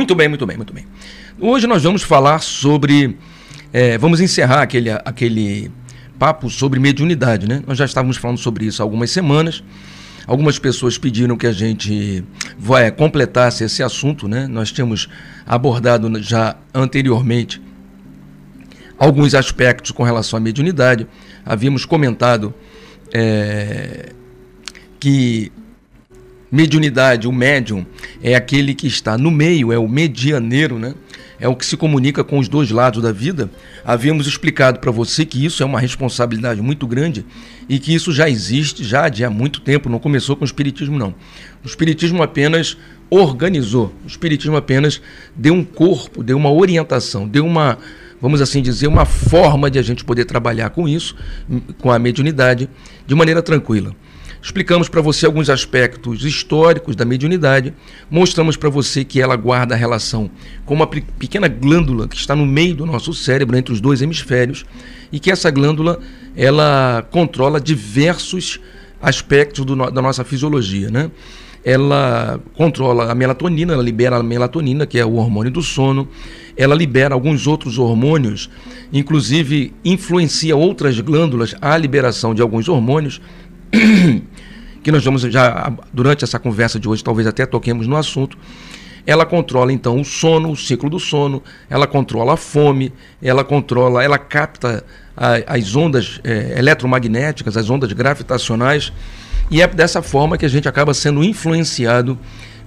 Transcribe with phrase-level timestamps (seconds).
[0.00, 0.86] Muito bem, muito bem, muito bem.
[1.38, 3.18] Hoje nós vamos falar sobre.
[3.70, 5.70] É, vamos encerrar aquele, aquele
[6.18, 7.62] papo sobre mediunidade, né?
[7.66, 9.62] Nós já estávamos falando sobre isso há algumas semanas.
[10.26, 12.24] Algumas pessoas pediram que a gente
[12.58, 14.46] vai, completasse esse assunto, né?
[14.46, 15.06] Nós tínhamos
[15.46, 17.60] abordado já anteriormente
[18.98, 21.06] alguns aspectos com relação à mediunidade.
[21.44, 22.54] Havíamos comentado
[23.12, 24.14] é,
[24.98, 25.52] que
[26.50, 27.86] mediunidade, o médium,
[28.22, 30.94] é aquele que está no meio, é o medianeiro, né?
[31.40, 33.50] é o que se comunica com os dois lados da vida.
[33.82, 37.24] Havíamos explicado para você que isso é uma responsabilidade muito grande
[37.68, 40.98] e que isso já existe já de há muito tempo, não começou com o Espiritismo,
[40.98, 41.14] não.
[41.64, 42.76] O Espiritismo apenas
[43.08, 45.00] organizou, o Espiritismo apenas
[45.34, 47.78] deu um corpo, deu uma orientação, deu uma,
[48.20, 51.16] vamos assim dizer, uma forma de a gente poder trabalhar com isso,
[51.78, 52.68] com a mediunidade,
[53.06, 53.96] de maneira tranquila.
[54.42, 57.74] Explicamos para você alguns aspectos históricos da mediunidade,
[58.10, 60.30] mostramos para você que ela guarda relação
[60.64, 64.64] com uma pequena glândula que está no meio do nosso cérebro, entre os dois hemisférios,
[65.12, 66.00] e que essa glândula
[66.34, 68.58] ela controla diversos
[69.00, 71.10] aspectos do, da nossa fisiologia, né?
[71.62, 76.08] Ela controla a melatonina, ela libera a melatonina, que é o hormônio do sono,
[76.56, 78.48] ela libera alguns outros hormônios,
[78.90, 83.20] inclusive influencia outras glândulas à liberação de alguns hormônios,
[84.82, 88.36] que nós vamos já, durante essa conversa de hoje, talvez até toquemos no assunto.
[89.06, 94.04] Ela controla então o sono, o ciclo do sono, ela controla a fome, ela controla,
[94.04, 94.84] ela capta
[95.16, 98.92] a, as ondas é, eletromagnéticas, as ondas gravitacionais,
[99.50, 102.18] e é dessa forma que a gente acaba sendo influenciado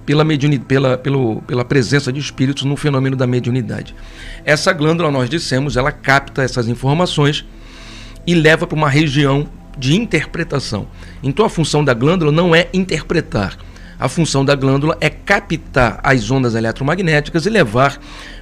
[0.04, 3.94] pela, mediuni, pela, pelo, pela presença de espíritos no fenômeno da mediunidade.
[4.44, 7.44] Essa glândula, nós dissemos, ela capta essas informações
[8.26, 10.86] e leva para uma região de interpretação.
[11.22, 13.56] Então a função da glândula não é interpretar.
[13.98, 17.98] A função da glândula é captar as ondas eletromagnéticas e levar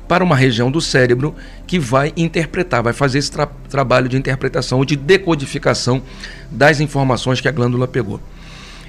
[0.09, 1.35] para uma região do cérebro
[1.67, 6.03] que vai interpretar, vai fazer esse tra trabalho de interpretação ou de decodificação
[6.51, 8.21] das informações que a glândula pegou.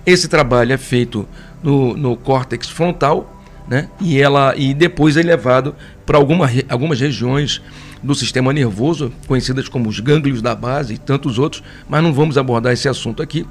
[0.05, 1.27] Esse trabalho é feito
[1.61, 3.87] no, no córtex frontal, né?
[4.01, 5.75] E ela e depois é levado
[6.05, 7.61] para alguma, algumas regiões
[8.01, 12.37] do sistema nervoso, conhecidas como os gânglios da base e tantos outros, mas não vamos
[12.37, 13.45] abordar esse assunto aqui,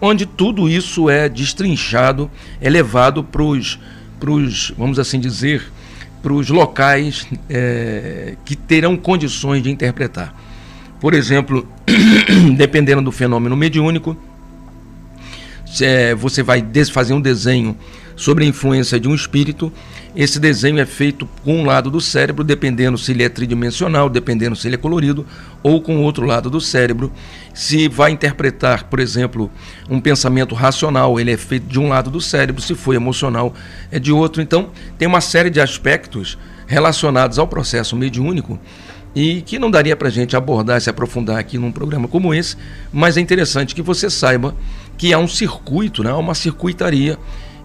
[0.00, 2.30] onde tudo isso é destrinchado,
[2.60, 3.78] é levado para os,
[4.78, 5.70] vamos assim dizer,
[6.22, 10.34] para os locais é, que terão condições de interpretar.
[11.00, 11.66] Por exemplo,
[12.56, 14.16] dependendo do fenômeno mediúnico,
[15.80, 17.76] é, você vai fazer um desenho
[18.16, 19.72] sobre a influência de um espírito.
[20.14, 24.56] Esse desenho é feito com um lado do cérebro, dependendo se ele é tridimensional, dependendo
[24.56, 25.24] se ele é colorido,
[25.62, 27.12] ou com o outro lado do cérebro.
[27.54, 29.50] Se vai interpretar, por exemplo,
[29.88, 33.54] um pensamento racional, ele é feito de um lado do cérebro, se for emocional,
[33.90, 34.42] é de outro.
[34.42, 36.36] Então, tem uma série de aspectos
[36.66, 38.58] relacionados ao processo mediúnico
[39.14, 42.56] e que não daria para a gente abordar, se aprofundar aqui num programa como esse,
[42.92, 44.54] mas é interessante que você saiba
[45.00, 47.18] que há um circuito, né, uma circuitaria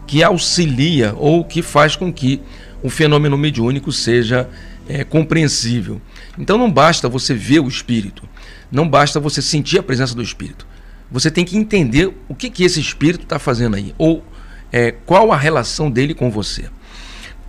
[0.07, 2.41] que auxilia ou que faz com que
[2.81, 4.49] o fenômeno mediúnico seja
[4.87, 6.01] é, compreensível.
[6.39, 8.23] Então não basta você ver o espírito,
[8.71, 10.65] não basta você sentir a presença do espírito.
[11.11, 14.23] Você tem que entender o que, que esse espírito está fazendo aí, ou
[14.71, 16.69] é, qual a relação dele com você.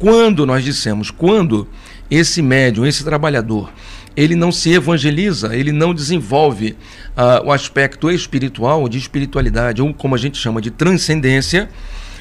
[0.00, 1.68] Quando nós dissemos, quando
[2.10, 3.72] esse médium, esse trabalhador,
[4.16, 6.77] ele não se evangeliza, ele não desenvolve
[7.16, 11.69] uh, o aspecto espiritual, de espiritualidade, ou como a gente chama de transcendência,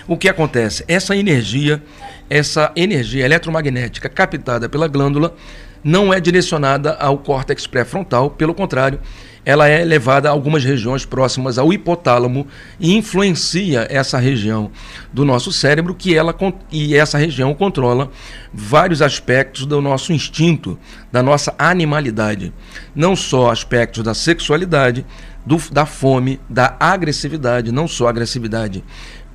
[0.07, 0.83] o que acontece?
[0.88, 1.81] Essa energia,
[2.29, 5.35] essa energia eletromagnética captada pela glândula,
[5.83, 9.00] não é direcionada ao córtex pré-frontal, pelo contrário,
[9.45, 12.47] ela é levada a algumas regiões próximas ao hipotálamo
[12.79, 14.72] e influencia essa região
[15.13, 16.35] do nosso cérebro, que ela
[16.72, 18.11] e essa região controla
[18.51, 20.79] vários aspectos do nosso instinto,
[21.11, 22.51] da nossa animalidade,
[22.95, 25.06] não só aspectos da sexualidade,
[25.45, 28.83] do, da fome, da agressividade, não só agressividade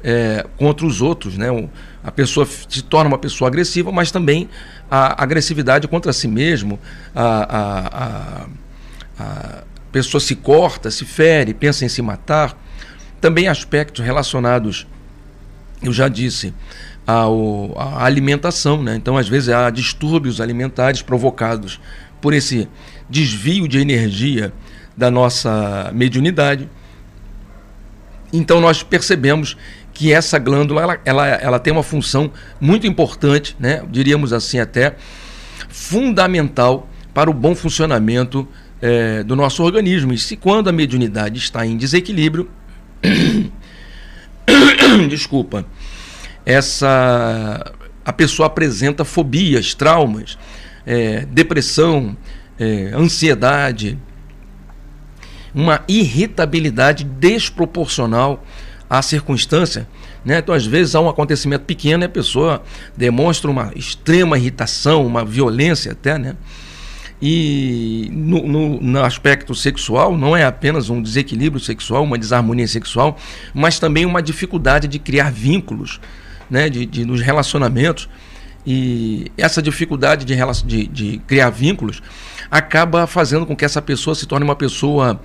[0.03, 1.47] é, contra os outros, né?
[2.03, 4.49] A pessoa se torna uma pessoa agressiva, mas também
[4.91, 6.81] a agressividade contra si mesmo,
[7.15, 8.47] a, a, a,
[9.23, 9.63] a
[9.93, 12.57] pessoa se corta, se fere, pensa em se matar.
[13.21, 14.87] Também aspectos relacionados,
[15.83, 16.55] eu já disse,
[17.07, 18.95] ao, à alimentação, né?
[18.97, 21.81] Então, às vezes, há distúrbios alimentares provocados
[22.21, 22.69] por esse
[23.09, 24.53] desvio de energia
[24.97, 26.69] da nossa mediunidade.
[28.33, 29.57] Então, nós percebemos
[29.93, 33.83] que essa glândula ela, ela, ela tem uma função muito importante, né?
[33.91, 34.95] diríamos assim até,
[35.69, 38.49] fundamental para o bom funcionamento
[38.81, 40.13] é, do nosso organismo.
[40.13, 42.51] E se quando a mediunidade está em desequilíbrio,
[45.09, 45.67] desculpa,
[46.45, 47.73] essa
[48.05, 50.39] a pessoa apresenta fobias, traumas,
[50.87, 52.17] é, depressão,
[52.59, 53.99] é, ansiedade,
[55.55, 58.45] uma irritabilidade desproporcional
[58.89, 59.87] à circunstância.
[60.25, 60.39] Né?
[60.39, 62.63] Então, às vezes, há um acontecimento pequeno e a pessoa
[62.97, 66.37] demonstra uma extrema irritação, uma violência até, né?
[67.23, 73.19] E no, no, no, aspecto sexual, não é apenas um desequilíbrio sexual, uma desarmonia sexual,
[73.53, 76.01] mas também uma dificuldade de criar vínculos
[76.49, 78.09] né, de, de, nos relacionamentos.
[78.67, 80.35] E essa dificuldade de,
[80.65, 82.03] de, de criar vínculos
[82.51, 85.21] acaba fazendo com que essa pessoa se torne uma pessoa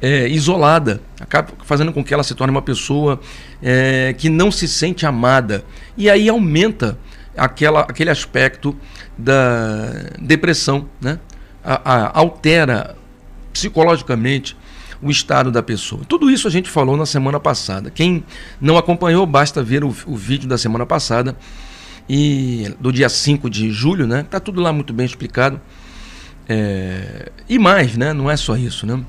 [0.00, 3.20] é, isolada, acaba fazendo com que ela se torne uma pessoa
[3.62, 5.64] é, que não se sente amada.
[5.96, 6.98] E aí aumenta
[7.36, 8.76] aquela, aquele aspecto
[9.16, 9.90] da
[10.20, 11.18] depressão, né?
[11.64, 12.96] A, a, altera
[13.52, 14.56] psicologicamente
[15.00, 16.02] o estado da pessoa.
[16.08, 17.90] Tudo isso a gente falou na semana passada.
[17.90, 18.24] Quem
[18.60, 21.36] não acompanhou, basta ver o, o vídeo da semana passada
[22.08, 24.24] e do dia 5 de julho, né?
[24.28, 25.60] Tá tudo lá muito bem explicado.
[26.48, 28.12] É, e mais, né?
[28.12, 29.02] Não é só isso, né?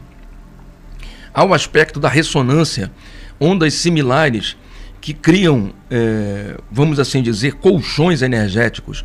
[1.33, 2.91] Há o aspecto da ressonância,
[3.39, 4.55] ondas similares
[5.01, 9.03] que criam, é, vamos assim dizer, colchões energéticos,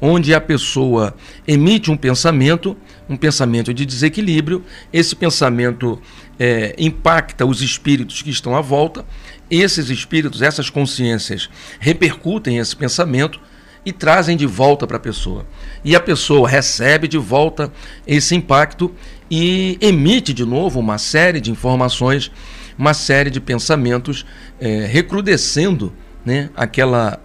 [0.00, 1.14] onde a pessoa
[1.46, 2.76] emite um pensamento,
[3.08, 6.00] um pensamento de desequilíbrio, esse pensamento
[6.38, 9.04] é, impacta os espíritos que estão à volta,
[9.50, 11.48] esses espíritos, essas consciências
[11.80, 13.40] repercutem esse pensamento
[13.84, 15.46] e trazem de volta para a pessoa.
[15.84, 17.72] E a pessoa recebe de volta
[18.06, 18.94] esse impacto
[19.30, 22.30] e emite de novo uma série de informações
[22.78, 24.24] uma série de pensamentos
[24.60, 25.92] é, recrudescendo
[26.24, 27.20] né, aquela,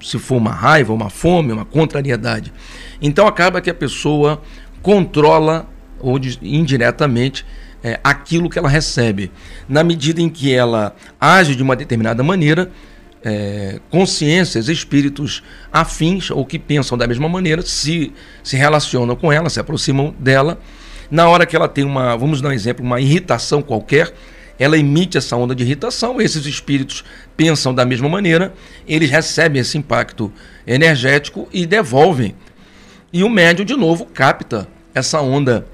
[0.00, 2.52] se for uma raiva, uma fome, uma contrariedade.
[3.00, 4.42] Então acaba que a pessoa
[4.82, 5.68] controla
[6.00, 7.44] ou indiretamente
[7.82, 9.30] é, aquilo que ela recebe.
[9.68, 12.70] Na medida em que ela age de uma determinada maneira,
[13.24, 15.42] é, consciências, espíritos
[15.72, 18.12] afins ou que pensam da mesma maneira se,
[18.42, 20.60] se relacionam com ela, se aproximam dela.
[21.10, 24.12] Na hora que ela tem uma, vamos dar um exemplo, uma irritação qualquer,
[24.58, 27.04] ela emite essa onda de irritação, esses espíritos
[27.36, 28.52] pensam da mesma maneira,
[28.86, 30.32] eles recebem esse impacto
[30.66, 32.34] energético e devolvem.
[33.12, 35.66] E o médium, de novo, capta essa onda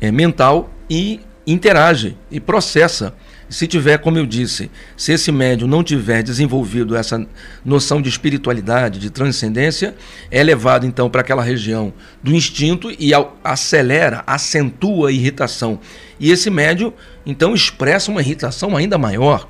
[0.00, 3.14] é, mental e interage e processa
[3.48, 7.26] se tiver, como eu disse, se esse médium não tiver desenvolvido essa
[7.64, 9.94] noção de espiritualidade, de transcendência,
[10.30, 11.92] é levado então para aquela região
[12.22, 13.12] do instinto e
[13.42, 15.80] acelera, acentua a irritação.
[16.20, 16.92] E esse médium
[17.24, 19.48] então expressa uma irritação ainda maior.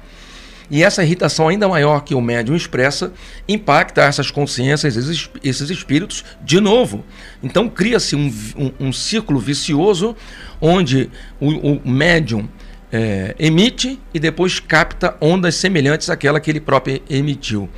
[0.71, 3.13] E essa irritação ainda maior que o médium expressa
[3.49, 4.97] impacta essas consciências,
[5.43, 7.05] esses, espíritos, de novo.
[7.43, 10.15] Então cria-se um, um, um, círculo vicioso
[10.61, 11.11] onde
[11.41, 12.47] o, o médium
[12.93, 17.69] é, emite e depois capta ondas semelhantes àquela que ele próprio emitiu.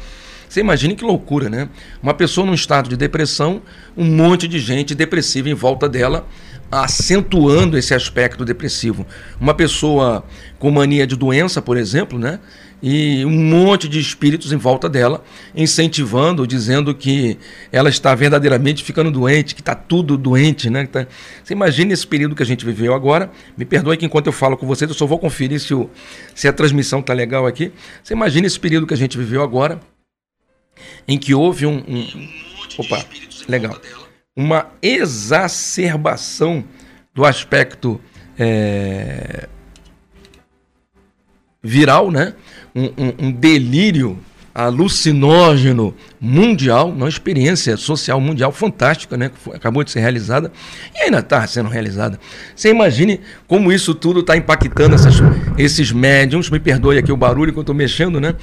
[0.49, 1.69] Você imagine que loucura, né?
[2.03, 3.62] Uma pessoa num estado de depressão,
[3.97, 6.27] um monte de gente depressiva em volta dela,
[6.71, 9.07] acentuando esse aspecto depressivo.
[9.41, 10.25] Uma pessoa
[10.59, 12.41] com mania de doença, por exemplo, né?
[12.82, 15.23] E um monte de espíritos em volta dela,
[15.55, 17.38] incentivando, dizendo que
[17.71, 20.71] ela está verdadeiramente ficando doente, que está tudo doente.
[20.71, 20.87] Né?
[20.87, 21.06] Tá...
[21.44, 23.31] Você imagina esse período que a gente viveu agora.
[23.56, 25.91] Me perdoe que enquanto eu falo com vocês, eu só vou conferir se, o,
[26.35, 27.73] se a transmissão está legal aqui.
[28.03, 29.79] Você imagina esse período que a gente viveu agora,
[31.06, 31.85] em que houve um.
[31.87, 32.29] um
[32.79, 33.05] opa,
[33.47, 33.79] legal.
[34.35, 36.65] Uma exacerbação
[37.15, 38.01] do aspecto.
[38.39, 39.49] É,
[41.63, 42.34] viral, né?
[42.74, 44.19] Um, um, delírio
[44.55, 49.31] alucinógeno mundial, uma experiência social mundial fantástica, né?
[49.31, 50.53] Que acabou de ser realizada
[50.94, 52.20] e ainda está sendo realizada.
[52.55, 55.15] Você imagine como isso tudo está impactando essas,
[55.56, 56.50] esses médiums.
[56.50, 58.34] Me perdoe aqui o barulho que eu estou mexendo, né?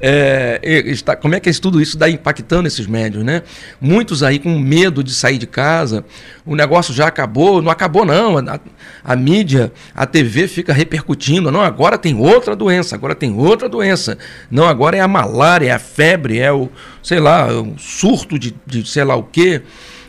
[0.00, 3.42] É, está, como é que tudo isso está impactando esses médiums, né?
[3.78, 6.06] Muitos aí com medo de sair de casa.
[6.46, 8.38] O negócio já acabou, não acabou não.
[8.38, 8.58] A,
[9.04, 11.50] a mídia, a TV fica repercutindo.
[11.50, 14.16] Não, agora tem outra doença, agora tem outra doença.
[14.50, 16.70] Não, agora é a malária, é a febre, é o
[17.06, 19.62] sei lá, um surto de, de sei lá o quê.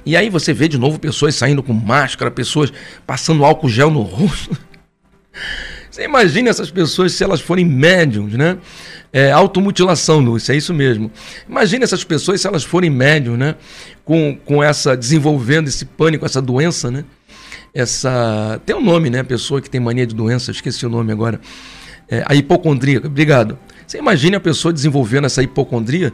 [0.06, 2.72] E aí você vê de novo pessoas saindo com máscara, pessoas
[3.06, 4.58] passando álcool gel no rosto.
[5.98, 8.60] Você imagina essas pessoas se elas forem médiums, né?
[9.12, 11.12] É, automutilação, Lúcia, é isso mesmo.
[11.50, 13.56] Imagina essas pessoas se elas forem médiums, né?
[14.06, 17.04] Com, com essa, desenvolvendo esse pânico, essa doença, né?
[17.74, 18.62] Essa.
[18.64, 19.24] Tem um nome, né?
[19.24, 21.42] Pessoa que tem mania de doença, esqueci o nome agora.
[22.08, 23.58] É, a hipocondria, obrigado.
[23.88, 26.14] Você imagina a pessoa desenvolvendo essa hipocondria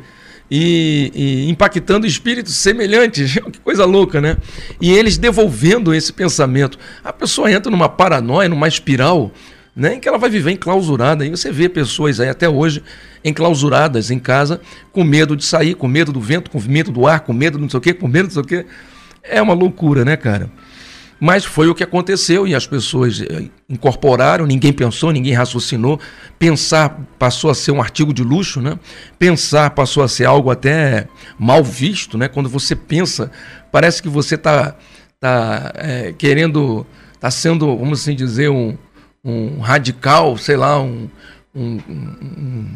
[0.56, 3.34] e, e, impactando espíritos semelhantes.
[3.52, 4.38] que coisa louca, né?
[4.80, 6.78] E eles devolvendo esse pensamento.
[7.04, 9.32] A pessoa entra numa paranoia, numa espiral
[9.76, 11.26] né, em que ela vai viver enclausurada.
[11.26, 12.84] E você vê pessoas aí até hoje
[13.26, 17.22] enclausuradas em casa, com medo de sair, com medo do vento, com medo do ar,
[17.22, 18.70] com medo do não sei o quê, com medo do não sei o quê.
[19.24, 20.52] É uma loucura, né, cara?
[21.26, 25.98] Mas foi o que aconteceu e as pessoas eh, incorporaram, ninguém pensou, ninguém raciocinou.
[26.38, 28.78] Pensar passou a ser um artigo de luxo, né?
[29.18, 31.08] Pensar passou a ser algo até
[31.40, 32.28] mal visto, né?
[32.28, 33.32] Quando você pensa,
[33.72, 34.76] parece que você está
[35.18, 38.78] tá, é, querendo, está sendo, vamos assim dizer, um,
[39.24, 41.10] um radical, sei lá, um,
[41.56, 42.68] um, um,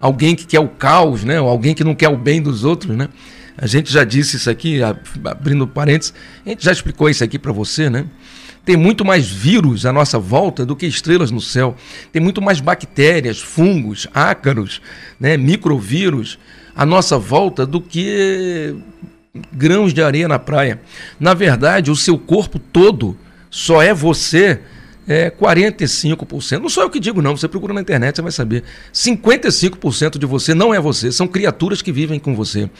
[0.00, 1.38] alguém que quer o caos, né?
[1.38, 3.10] Ou alguém que não quer o bem dos outros, né?
[3.60, 4.80] A gente já disse isso aqui,
[5.24, 6.14] abrindo parênteses,
[6.46, 8.06] a gente já explicou isso aqui para você, né?
[8.64, 11.76] Tem muito mais vírus à nossa volta do que estrelas no céu.
[12.12, 14.80] Tem muito mais bactérias, fungos, ácaros,
[15.18, 16.38] né, microvírus
[16.74, 18.74] à nossa volta do que
[19.52, 20.80] grãos de areia na praia.
[21.18, 23.16] Na verdade, o seu corpo todo
[23.50, 24.60] só é você
[25.06, 26.58] é 45%.
[26.58, 27.36] Não sou eu que digo, não.
[27.36, 28.64] Você procura na internet, você vai saber.
[28.92, 32.70] 55% de você não é você, são criaturas que vivem com você.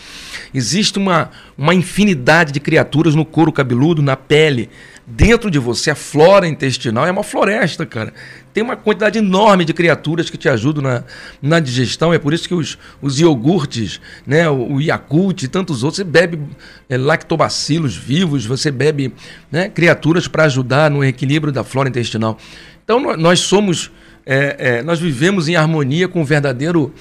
[0.52, 4.70] Existe uma, uma infinidade de criaturas no couro cabeludo, na pele,
[5.06, 8.12] dentro de você, a flora intestinal é uma floresta, cara.
[8.52, 11.04] Tem uma quantidade enorme de criaturas que te ajudam na,
[11.40, 12.12] na digestão.
[12.12, 16.04] É por isso que os, os iogurtes, né, o, o Yakult e tantos outros, você
[16.04, 16.40] bebe
[16.88, 19.12] é, lactobacilos vivos, você bebe
[19.50, 22.38] né, criaturas para ajudar no equilíbrio da flora intestinal.
[22.84, 23.90] Então nós somos,
[24.26, 26.92] é, é, nós vivemos em harmonia com o verdadeiro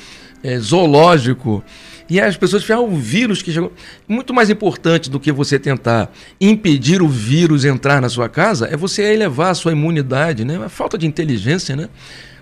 [0.44, 1.63] é, zoológico
[2.09, 3.71] e as pessoas falam, ah, o vírus que chegou.
[4.07, 6.11] Muito mais importante do que você tentar
[6.41, 10.57] impedir o vírus entrar na sua casa é você elevar a sua imunidade, né?
[10.63, 11.89] A falta de inteligência, né?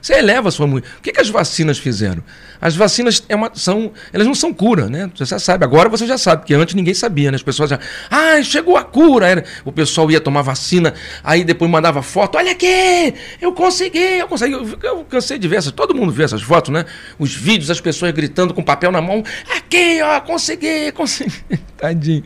[0.01, 0.93] Você eleva a sua imunidade.
[0.99, 2.23] O que, que as vacinas fizeram?
[2.59, 5.09] As vacinas é uma, são, elas não são cura, né?
[5.15, 5.63] Você sabe.
[5.63, 7.35] Agora você já sabe, porque antes ninguém sabia, né?
[7.35, 9.27] As pessoas já, ah, chegou a cura.
[9.27, 14.27] Era, o pessoal ia tomar vacina, aí depois mandava foto, olha aqui, eu consegui, eu
[14.27, 14.53] consegui.
[14.53, 16.85] Eu, eu cansei de ver essas, todo mundo vê essas fotos, né?
[17.19, 19.23] Os vídeos, as pessoas gritando com papel na mão,
[19.55, 21.33] aqui, ó, consegui, consegui.
[21.77, 22.23] Tadinho.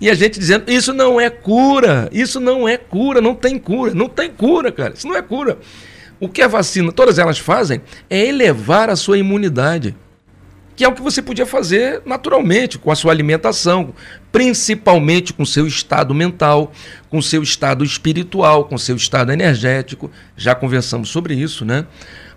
[0.00, 3.94] E a gente dizendo, isso não é cura, isso não é cura, não tem cura,
[3.94, 5.58] não tem cura, cara, isso não é cura.
[6.20, 9.96] O que a vacina, todas elas fazem, é elevar a sua imunidade,
[10.76, 13.94] que é o que você podia fazer naturalmente com a sua alimentação,
[14.32, 16.72] principalmente com seu estado mental,
[17.08, 20.10] com seu estado espiritual, com seu estado energético.
[20.36, 21.86] Já conversamos sobre isso, né?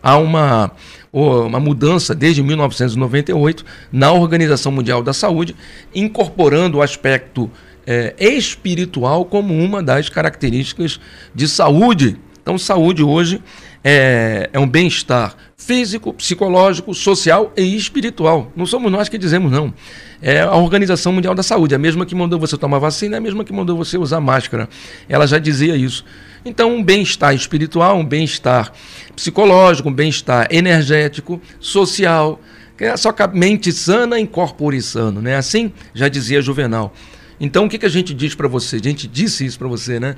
[0.02, 0.72] Há uma,
[1.12, 5.56] uma mudança desde 1998 na Organização Mundial da Saúde,
[5.94, 7.50] incorporando o aspecto
[7.86, 11.00] é, espiritual como uma das características
[11.34, 12.20] de saúde.
[12.42, 13.42] Então, saúde hoje
[13.84, 18.52] é, é um bem-estar físico, psicológico, social e espiritual.
[18.56, 19.74] Não somos nós que dizemos, não.
[20.22, 23.22] É a Organização Mundial da Saúde, a mesma que mandou você tomar vacina, é a
[23.22, 24.70] mesma que mandou você usar máscara.
[25.10, 26.06] Ela já dizia isso.
[26.46, 28.72] Então, um bem-estar espiritual, um bem-estar
[29.16, 32.40] psicológico, um bem-estar energético, social,
[32.78, 35.36] que é só mente sana, incorpore sano, né?
[35.36, 36.94] Assim já dizia Juvenal.
[37.40, 38.78] Então, o que, que a gente diz para você?
[38.78, 40.16] A gente disse isso para você, né?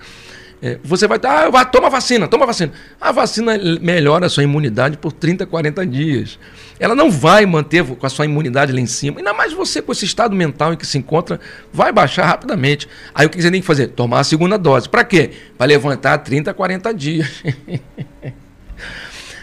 [0.62, 2.74] É, você vai, ah, vai, toma vacina, toma vacina.
[3.00, 6.38] A vacina melhora a sua imunidade por 30, 40 dias.
[6.78, 9.20] Ela não vai manter com a sua imunidade lá em cima.
[9.20, 11.40] Ainda mais você com esse estado mental em que se encontra,
[11.72, 12.90] vai baixar rapidamente.
[13.16, 13.88] Aí o que você tem que fazer?
[13.88, 14.90] Tomar a segunda dose.
[14.90, 15.32] Para quê?
[15.58, 17.44] Para levantar 30, 40 dias.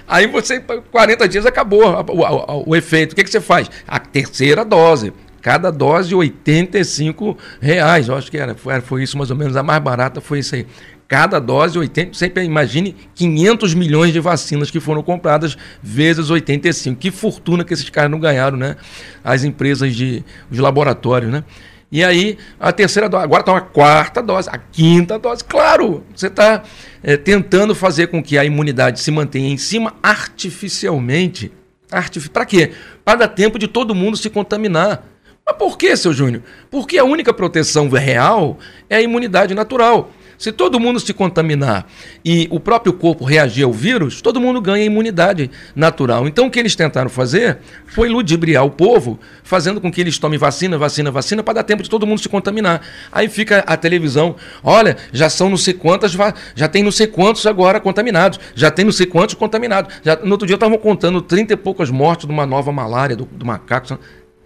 [0.08, 3.12] Aí você, 40 dias acabou o, o, o efeito.
[3.12, 3.70] O que, que você faz?
[3.88, 5.12] A terceira dose
[5.46, 8.08] cada dose 85 reais.
[8.08, 9.56] Eu acho que era, foi, foi isso mais ou menos.
[9.56, 10.66] A mais barata foi isso aí.
[11.08, 16.98] Cada dose 80, sempre imagine 500 milhões de vacinas que foram compradas vezes 85.
[16.98, 18.76] Que fortuna que esses caras não ganharam, né?
[19.22, 21.44] As empresas de os laboratórios, né?
[21.90, 25.44] E aí, a terceira dose, agora está uma quarta dose, a quinta dose.
[25.44, 26.64] Claro, você está
[27.00, 31.52] é, tentando fazer com que a imunidade se mantenha em cima artificialmente.
[31.90, 32.32] Artific...
[32.32, 32.72] Para quê?
[33.04, 35.06] Para dar tempo de todo mundo se contaminar.
[35.46, 36.42] Mas por que, seu Júnior?
[36.68, 38.58] Porque a única proteção real
[38.90, 40.10] é a imunidade natural.
[40.38, 41.86] Se todo mundo se contaminar
[42.24, 46.26] e o próprio corpo reagir ao vírus, todo mundo ganha imunidade natural.
[46.26, 50.38] Então o que eles tentaram fazer foi ludibriar o povo, fazendo com que eles tomem
[50.38, 52.82] vacina, vacina, vacina, para dar tempo de todo mundo se contaminar.
[53.10, 56.12] Aí fica a televisão, olha, já são não sei quantas,
[56.54, 59.94] já tem não sei quantos agora contaminados, já tem não sei quantos contaminados.
[60.02, 63.24] Já, no outro dia estavam contando 30 e poucas mortes de uma nova malária do,
[63.24, 63.98] do macaco.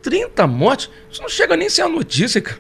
[0.03, 0.91] 30 mortes?
[1.11, 2.59] Isso não chega nem a ser a notícia, cara.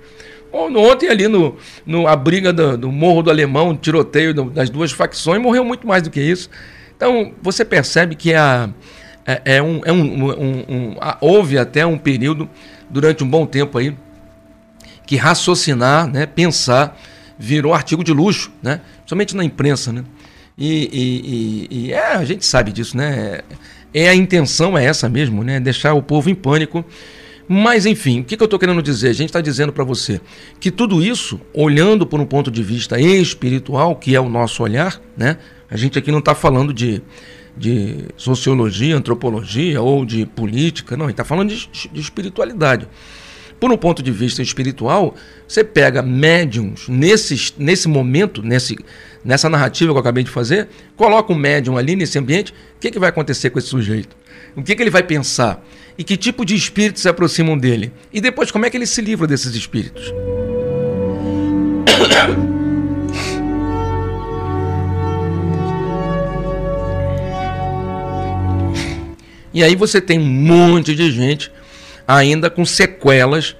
[0.52, 5.40] Ontem ali no, no a briga do, do Morro do Alemão, tiroteio das duas facções,
[5.40, 6.50] morreu muito mais do que isso.
[6.96, 8.68] Então você percebe que a,
[9.26, 12.48] é, é, um, é um, um, um a, houve até um período,
[12.88, 13.96] durante um bom tempo aí,
[15.06, 16.96] que raciocinar, né, pensar,
[17.38, 18.80] virou artigo de luxo, né?
[19.06, 19.92] somente na imprensa.
[19.92, 20.04] Né?
[20.58, 23.40] E, e, e, e é, a gente sabe disso, né?
[23.92, 25.58] É a intenção é essa mesmo, né?
[25.58, 26.84] Deixar o povo em pânico.
[27.52, 29.08] Mas enfim, o que, eu estou querendo dizer?
[29.08, 30.20] A gente está dizendo para você
[30.60, 35.02] que tudo isso, olhando por um ponto de vista espiritual, que é o nosso olhar,
[35.16, 35.36] né?
[35.68, 37.02] A gente aqui não está falando de,
[37.56, 42.86] de sociologia, antropologia ou de política, não, a gente está falando de, de espiritualidade.
[43.58, 45.16] Por um ponto de vista espiritual,
[45.48, 48.78] você pega médiums nesse, nesse momento, nesse,
[49.24, 52.90] nessa narrativa que eu acabei de fazer, coloca um médium ali nesse ambiente, o que,
[52.90, 54.16] que vai acontecer com esse sujeito?
[54.56, 55.64] O que, que ele vai pensar?
[55.96, 57.92] E que tipo de espíritos se aproximam dele?
[58.12, 60.12] E depois, como é que ele se livra desses espíritos?
[69.52, 71.50] E aí você tem um monte de gente
[72.06, 73.56] ainda com sequelas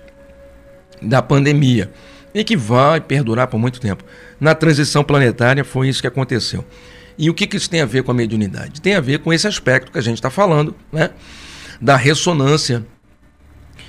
[1.03, 1.91] da pandemia
[2.35, 4.05] e que vai perdurar por muito tempo.
[4.39, 6.65] Na transição planetária foi isso que aconteceu.
[7.19, 8.81] E o que, que isso tem a ver com a mediunidade?
[8.81, 11.11] Tem a ver com esse aspecto que a gente está falando, né?
[11.81, 12.85] Da ressonância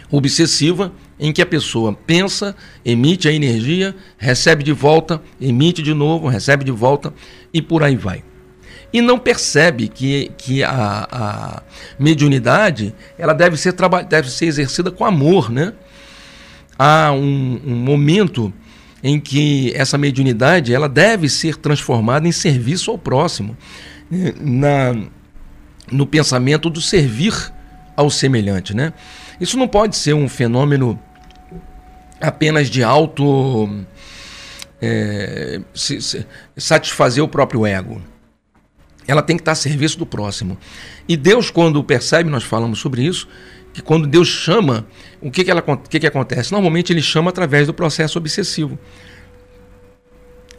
[0.10, 6.28] obsessiva, em que a pessoa pensa, emite a energia, recebe de volta, emite de novo,
[6.28, 7.14] recebe de volta
[7.54, 8.24] e por aí vai
[8.94, 11.64] e não percebe que, que a, a
[11.98, 13.74] mediunidade ela deve ser,
[14.10, 15.50] deve ser exercida com amor.
[15.50, 15.74] Né?
[16.84, 18.52] Há um, um momento
[19.04, 23.56] em que essa mediunidade ela deve ser transformada em serviço ao próximo,
[24.40, 24.96] na,
[25.92, 27.54] no pensamento do servir
[27.96, 28.76] ao semelhante.
[28.76, 28.94] Né?
[29.40, 31.00] Isso não pode ser um fenômeno
[32.20, 33.70] apenas de auto
[34.82, 36.26] é, se, se,
[36.58, 38.02] satisfazer o próprio ego
[39.08, 40.58] ela tem que estar a serviço do próximo.
[41.08, 43.28] E Deus, quando percebe, nós falamos sobre isso,
[43.74, 44.86] que quando Deus chama,
[45.22, 46.52] o que, que, ela, o que, que acontece?
[46.52, 48.78] Normalmente ele chama através do processo obsessivo.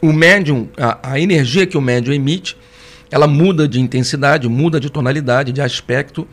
[0.01, 2.57] O médium, a, a energia que o médium emite,
[3.11, 6.27] ela muda de intensidade, muda de tonalidade, de aspecto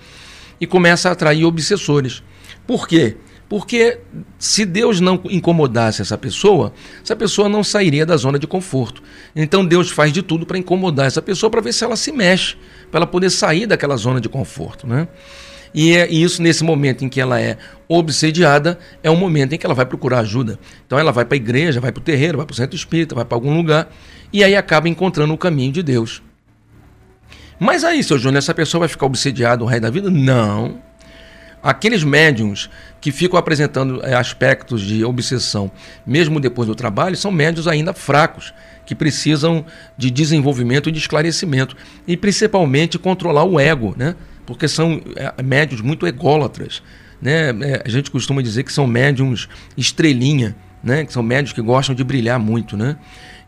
[0.61, 2.23] e começa a atrair obsessores.
[2.67, 3.17] Por quê?
[3.51, 3.99] Porque
[4.39, 6.73] se Deus não incomodasse essa pessoa,
[7.03, 9.03] essa pessoa não sairia da zona de conforto.
[9.35, 12.57] Então Deus faz de tudo para incomodar essa pessoa para ver se ela se mexe,
[12.91, 14.87] para ela poder sair daquela zona de conforto.
[14.87, 15.09] Né?
[15.73, 17.57] E é isso nesse momento em que ela é
[17.89, 20.59] obsediada, é um momento em que ela vai procurar ajuda.
[20.87, 23.15] Então ela vai para a igreja, vai para o terreiro, vai para o centro espírita,
[23.15, 23.89] vai para algum lugar
[24.33, 26.23] e aí acaba encontrando o caminho de Deus.
[27.59, 30.11] Mas aí, seu Júnior, essa pessoa vai ficar obsediada o resto da vida?
[30.11, 30.81] Não
[31.63, 35.71] aqueles médiums que ficam apresentando eh, aspectos de obsessão,
[36.07, 38.53] mesmo depois do trabalho, são médiums ainda fracos,
[38.87, 39.65] que precisam
[39.97, 44.17] de desenvolvimento e de esclarecimento, e principalmente controlar o ego, né?
[44.47, 46.83] Porque são eh, médiums muito ególatras.
[47.21, 47.51] Né?
[47.51, 51.05] Eh, a gente costuma dizer que são médiums estrelinha, né?
[51.05, 52.77] que são médiums que gostam de brilhar muito.
[52.77, 52.97] Né?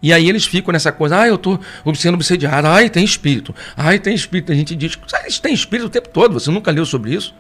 [0.02, 1.60] E aí eles ficam nessa coisa, ah, eu estou
[1.94, 4.50] sendo obsediado, ai, tem espírito, ai, tem espírito.
[4.50, 7.34] A gente diz, ah, eles têm espírito o tempo todo, você nunca leu sobre isso?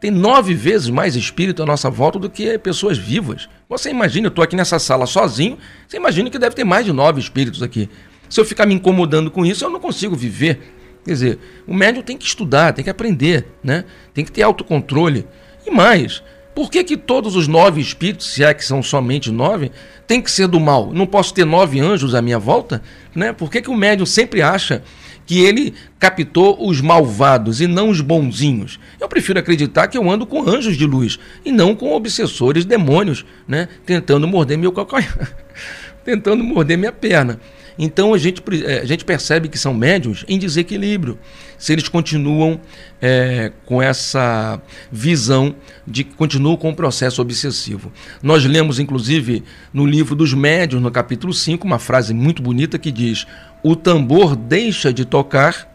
[0.00, 3.48] Tem nove vezes mais espírito à nossa volta do que pessoas vivas.
[3.68, 6.92] Você imagina, eu estou aqui nessa sala sozinho, você imagina que deve ter mais de
[6.92, 7.88] nove espíritos aqui.
[8.28, 10.81] Se eu ficar me incomodando com isso, eu não consigo viver.
[11.04, 13.84] Quer dizer, o médium tem que estudar, tem que aprender, né?
[14.14, 15.26] tem que ter autocontrole.
[15.66, 16.22] E mais,
[16.54, 19.72] por que, que todos os nove espíritos, se é que são somente nove,
[20.06, 20.92] tem que ser do mal?
[20.92, 22.82] Não posso ter nove anjos à minha volta?
[23.14, 23.32] Né?
[23.32, 24.82] Por que, que o médium sempre acha
[25.26, 28.78] que ele captou os malvados e não os bonzinhos.
[29.00, 33.24] Eu prefiro acreditar que eu ando com anjos de luz e não com obsessores demônios,
[33.46, 35.34] né, tentando morder meu calcanhar,
[36.04, 37.40] tentando morder minha perna.
[37.78, 41.18] Então a gente, eh, a gente percebe que são médios em desequilíbrio,
[41.58, 42.60] se eles continuam
[43.00, 45.54] é, com essa visão
[45.86, 47.92] de que continuam com o processo obsessivo.
[48.22, 52.90] Nós lemos, inclusive, no livro dos médios, no capítulo 5, uma frase muito bonita que
[52.90, 53.26] diz:
[53.62, 55.72] o tambor deixa de tocar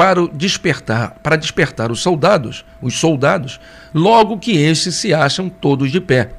[0.00, 3.60] para despertar, para despertar os soldados, os soldados,
[3.92, 6.36] logo que estes se acham todos de pé.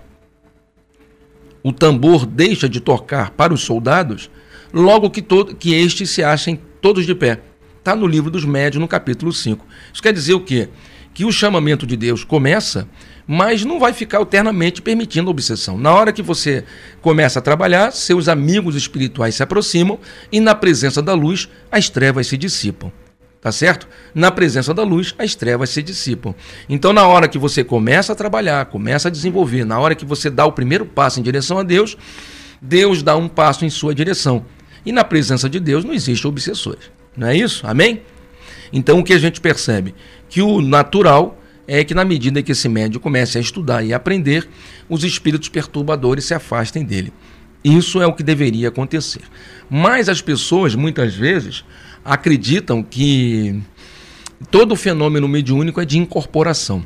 [1.63, 4.31] O tambor deixa de tocar para os soldados,
[4.73, 7.39] logo que, todo, que estes se achem todos de pé.
[7.79, 9.65] Está no livro dos médios, no capítulo 5.
[9.91, 10.69] Isso quer dizer o quê?
[11.13, 12.87] Que o chamamento de Deus começa
[13.27, 15.77] mas não vai ficar eternamente permitindo a obsessão.
[15.77, 16.65] Na hora que você
[17.01, 22.27] começa a trabalhar, seus amigos espirituais se aproximam e na presença da luz as trevas
[22.27, 22.91] se dissipam.
[23.39, 23.87] Tá certo?
[24.13, 26.35] Na presença da luz, as trevas se dissipam.
[26.69, 30.29] Então, na hora que você começa a trabalhar, começa a desenvolver, na hora que você
[30.29, 31.97] dá o primeiro passo em direção a Deus,
[32.61, 34.45] Deus dá um passo em sua direção.
[34.85, 36.91] E na presença de Deus não existe obsessores.
[37.15, 37.65] Não é isso?
[37.67, 38.01] Amém?
[38.73, 39.93] Então, o que a gente percebe?
[40.29, 44.47] Que o natural é que, na medida que esse médium comece a estudar e aprender,
[44.89, 47.13] os espíritos perturbadores se afastem dele.
[47.63, 49.21] Isso é o que deveria acontecer.
[49.69, 51.63] Mas as pessoas, muitas vezes,
[52.03, 53.61] acreditam que
[54.49, 56.83] todo fenômeno mediúnico é de incorporação.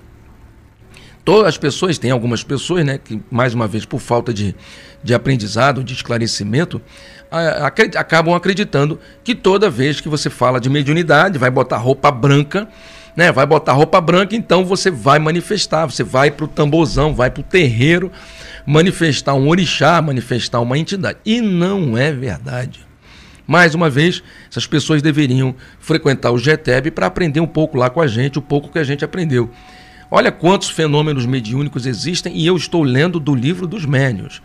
[1.25, 4.55] Todas as pessoas, tem algumas pessoas, né, que, mais uma vez, por falta de,
[5.03, 6.79] de aprendizado, de esclarecimento,
[7.31, 12.11] a, a, acabam acreditando que toda vez que você fala de mediunidade, vai botar roupa
[12.11, 12.67] branca,
[13.15, 17.31] né, vai botar roupa branca, então você vai manifestar, você vai para o tamborzão, vai
[17.31, 18.11] para o terreiro,
[18.63, 21.17] manifestar um orixá, manifestar uma entidade.
[21.25, 22.85] E não é verdade.
[23.47, 28.01] Mais uma vez, essas pessoas deveriam frequentar o GTEB para aprender um pouco lá com
[28.01, 29.49] a gente, o pouco que a gente aprendeu.
[30.09, 34.41] Olha quantos fenômenos mediúnicos existem e eu estou lendo do livro dos médios.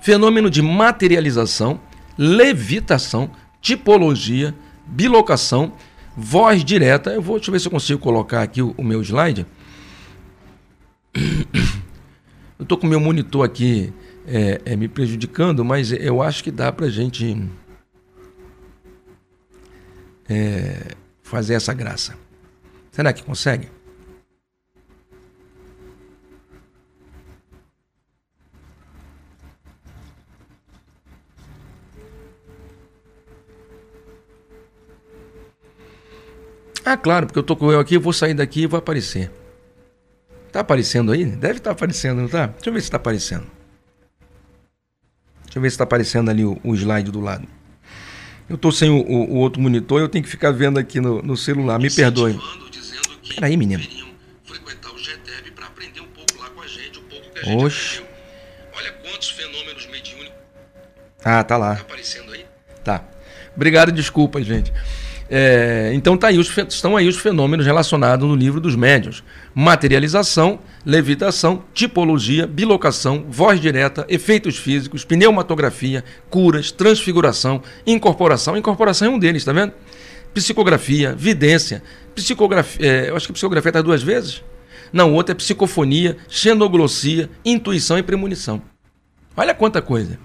[0.00, 1.80] Fenômeno de materialização,
[2.16, 4.54] levitação, tipologia,
[4.86, 5.72] bilocação,
[6.16, 7.10] voz direta.
[7.10, 9.46] Eu vou, deixa eu ver se eu consigo colocar aqui o, o meu slide.
[12.58, 13.92] Eu estou com o meu monitor aqui
[14.24, 17.36] é, é, me prejudicando, mas eu acho que dá para gente
[20.28, 20.94] é,
[21.24, 22.16] fazer essa graça.
[22.92, 23.68] Será que consegue?
[36.84, 39.30] Ah, claro, porque eu tô com eu aqui, eu vou sair daqui e vou aparecer.
[40.50, 41.24] Tá aparecendo aí?
[41.24, 42.46] Deve estar tá aparecendo, não tá?
[42.46, 43.46] Deixa eu ver se está aparecendo.
[45.44, 47.46] Deixa eu ver se está aparecendo ali o, o slide do lado.
[48.48, 51.22] Eu estou sem o, o, o, outro monitor, eu tenho que ficar vendo aqui no,
[51.22, 51.78] no celular.
[51.78, 52.38] Me perdoe.
[53.34, 53.82] Peraí, menino.
[57.46, 58.02] Um Oxe.
[58.74, 60.32] Olha quantos fenômenos mediúnicos.
[61.24, 61.76] Ah, tá lá.
[61.76, 62.46] Tá aparecendo aí?
[62.84, 63.04] Tá.
[63.54, 64.72] Obrigado, desculpa, gente.
[65.34, 70.58] É, então tá aí os, estão aí os fenômenos relacionados no livro dos médios: materialização,
[70.84, 78.58] levitação, tipologia, bilocação, voz direta, efeitos físicos, pneumatografia, curas, transfiguração, incorporação.
[78.58, 79.72] Incorporação é um deles, tá vendo?
[80.34, 81.82] Psicografia, vidência,
[82.14, 82.86] psicografia.
[82.86, 84.44] É, eu acho que psicografia está duas vezes.
[84.92, 88.60] Não, o outro é psicofonia, xenoglossia, intuição e premonição.
[89.34, 90.18] Olha quanta coisa.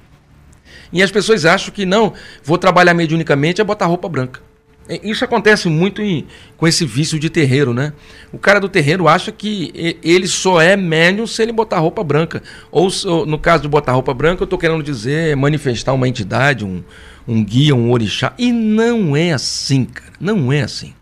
[0.91, 4.47] E as pessoas acham que não, vou trabalhar mediunicamente é botar roupa branca.
[4.89, 7.93] É, isso acontece muito em, com esse vício de terreiro, né?
[8.32, 12.41] O cara do terreiro acha que ele só é médium se ele botar roupa branca.
[12.71, 12.89] Ou,
[13.26, 16.84] no caso de botar roupa branca, eu estou querendo dizer manifestar uma entidade, um,
[17.28, 18.34] um guia, um orixá.
[18.38, 20.13] E não é assim, cara.
[20.19, 20.93] Não é assim.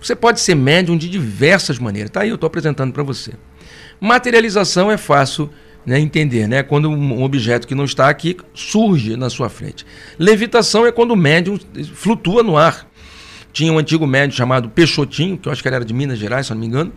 [0.00, 2.10] Você pode ser médium de diversas maneiras.
[2.10, 3.32] Tá aí, eu estou apresentando para você.
[4.00, 5.50] Materialização é fácil
[5.86, 6.62] né, entender, né?
[6.62, 9.84] Quando um objeto que não está aqui surge na sua frente.
[10.18, 11.58] Levitação é quando o médium
[11.94, 12.86] flutua no ar.
[13.54, 16.46] Tinha um antigo médium chamado Peixotinho, que eu acho que ele era de Minas Gerais,
[16.46, 16.92] se não me engano,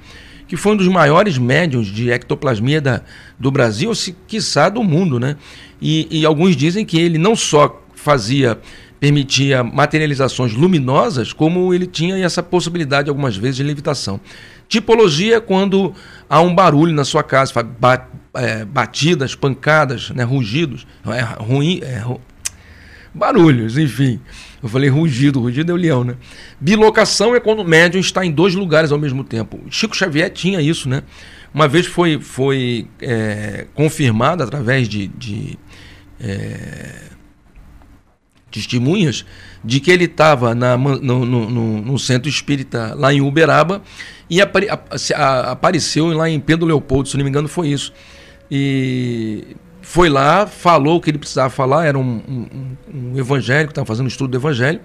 [0.47, 3.01] que foi um dos maiores médiums de ectoplasmia da,
[3.39, 5.37] do Brasil, se quiçá do mundo, né?
[5.79, 8.59] E, e alguns dizem que ele não só fazia
[8.99, 14.19] permitia materializações luminosas, como ele tinha essa possibilidade algumas vezes de levitação.
[14.67, 15.93] Tipologia é quando
[16.27, 17.53] há um barulho na sua casa,
[18.33, 22.03] é, batidas, pancadas, né, rugidos, é ruim, é,
[23.13, 24.19] barulhos, enfim.
[24.61, 26.15] Eu falei rugido, rugido é o leão, né?
[26.59, 29.59] Bilocação é quando o médium está em dois lugares ao mesmo tempo.
[29.69, 31.03] Chico Xavier tinha isso, né?
[31.53, 35.57] Uma vez foi, foi é, confirmado através de, de
[36.19, 37.07] é,
[38.51, 39.25] testemunhas
[39.63, 43.81] de que ele estava no, no, no, centro espírita lá em Uberaba
[44.29, 44.79] e apare, a,
[45.15, 47.93] a, apareceu lá em Pedro Leopoldo, se não me engano, foi isso.
[48.49, 49.55] E
[49.89, 54.07] foi lá, falou o que ele precisava falar, era um, um, um evangélico, estava fazendo
[54.07, 54.81] estudo do evangelho,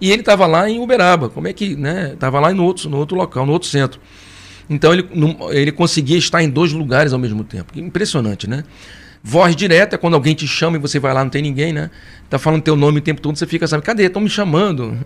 [0.00, 2.96] e ele estava lá em Uberaba, como é que, né, estava lá no outro, no
[2.96, 4.00] outro local, no outro centro.
[4.68, 5.08] Então ele,
[5.50, 7.78] ele conseguia estar em dois lugares ao mesmo tempo.
[7.78, 8.64] Impressionante, né?
[9.22, 11.88] Voz direta é quando alguém te chama e você vai lá, não tem ninguém, né?
[12.28, 14.06] Tá falando teu nome o tempo todo, você fica, sabe, cadê?
[14.06, 14.98] Estão me chamando.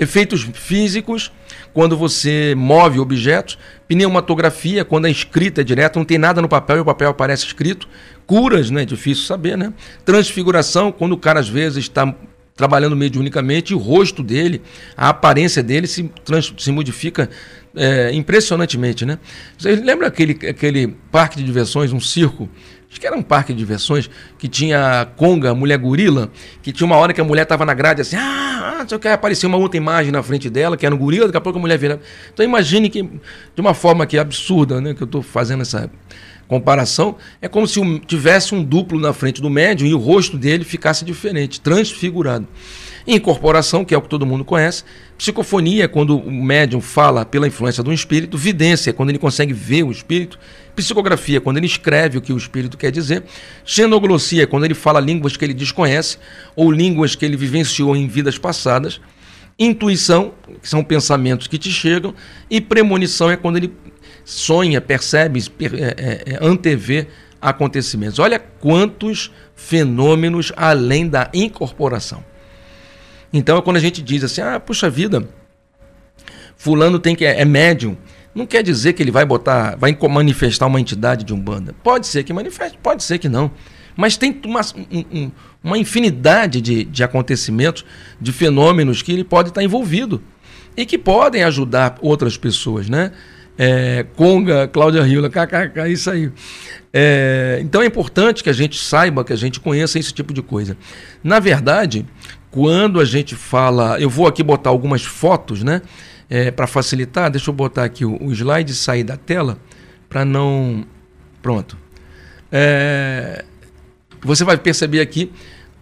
[0.00, 1.30] Efeitos físicos,
[1.74, 3.58] quando você move objetos.
[3.86, 7.44] Pneumatografia, quando a escrita é direta, não tem nada no papel e o papel aparece
[7.44, 7.86] escrito.
[8.26, 8.86] Curas, né?
[8.86, 9.72] Difícil saber, né?
[10.04, 12.14] Transfiguração, quando o cara às vezes está
[12.56, 14.60] trabalhando mediunicamente, o rosto dele,
[14.96, 17.28] a aparência dele se, trans, se modifica
[17.74, 19.18] é, impressionantemente, né?
[19.56, 22.48] Você lembra aquele, aquele parque de diversões, um circo
[22.90, 26.30] acho que era um parque de diversões, que tinha conga, mulher gorila,
[26.62, 29.48] que tinha uma hora que a mulher estava na grade assim, ah, só que apareceu
[29.48, 31.78] uma outra imagem na frente dela, que era um gorila, daqui a pouco a mulher
[31.78, 32.00] vira.
[32.32, 35.90] Então imagine que, de uma forma que é absurda, né, que eu estou fazendo essa
[36.48, 40.64] comparação, é como se tivesse um duplo na frente do médium e o rosto dele
[40.64, 42.48] ficasse diferente, transfigurado.
[43.06, 44.84] Incorporação, que é o que todo mundo conhece.
[45.16, 48.36] Psicofonia é quando o médium fala pela influência do espírito.
[48.36, 50.38] Vidência é quando ele consegue ver o espírito.
[50.80, 53.24] Psicografia quando ele escreve o que o espírito quer dizer.
[53.64, 56.18] Xenoglossia quando ele fala línguas que ele desconhece
[56.56, 59.00] ou línguas que ele vivenciou em vidas passadas.
[59.58, 62.14] Intuição, que são pensamentos que te chegam.
[62.48, 63.72] E premonição é quando ele
[64.24, 67.06] sonha, percebe, é, é, é, antevê
[67.40, 68.18] acontecimentos.
[68.18, 72.24] Olha quantos fenômenos além da incorporação.
[73.32, 75.28] Então é quando a gente diz assim, ah, puxa vida,
[76.56, 77.96] fulano tem que é, é médium.
[78.34, 81.74] Não quer dizer que ele vai botar, vai manifestar uma entidade de umbanda.
[81.82, 83.50] Pode ser que manifeste, pode ser que não.
[83.96, 84.60] Mas tem uma,
[85.12, 85.30] um,
[85.62, 87.84] uma infinidade de, de acontecimentos,
[88.20, 90.22] de fenômenos que ele pode estar envolvido
[90.76, 93.12] e que podem ajudar outras pessoas, né?
[93.58, 96.32] É, Conga, Cláudia Rila, kkk, isso aí.
[96.92, 100.40] É, então é importante que a gente saiba, que a gente conheça esse tipo de
[100.40, 100.76] coisa.
[101.22, 102.06] Na verdade,
[102.50, 105.82] quando a gente fala, eu vou aqui botar algumas fotos, né?
[106.30, 109.58] É, para facilitar, deixa eu botar aqui o, o slide sair da tela
[110.08, 110.86] para não.
[111.42, 111.76] Pronto.
[112.52, 113.44] É,
[114.22, 115.32] você vai perceber aqui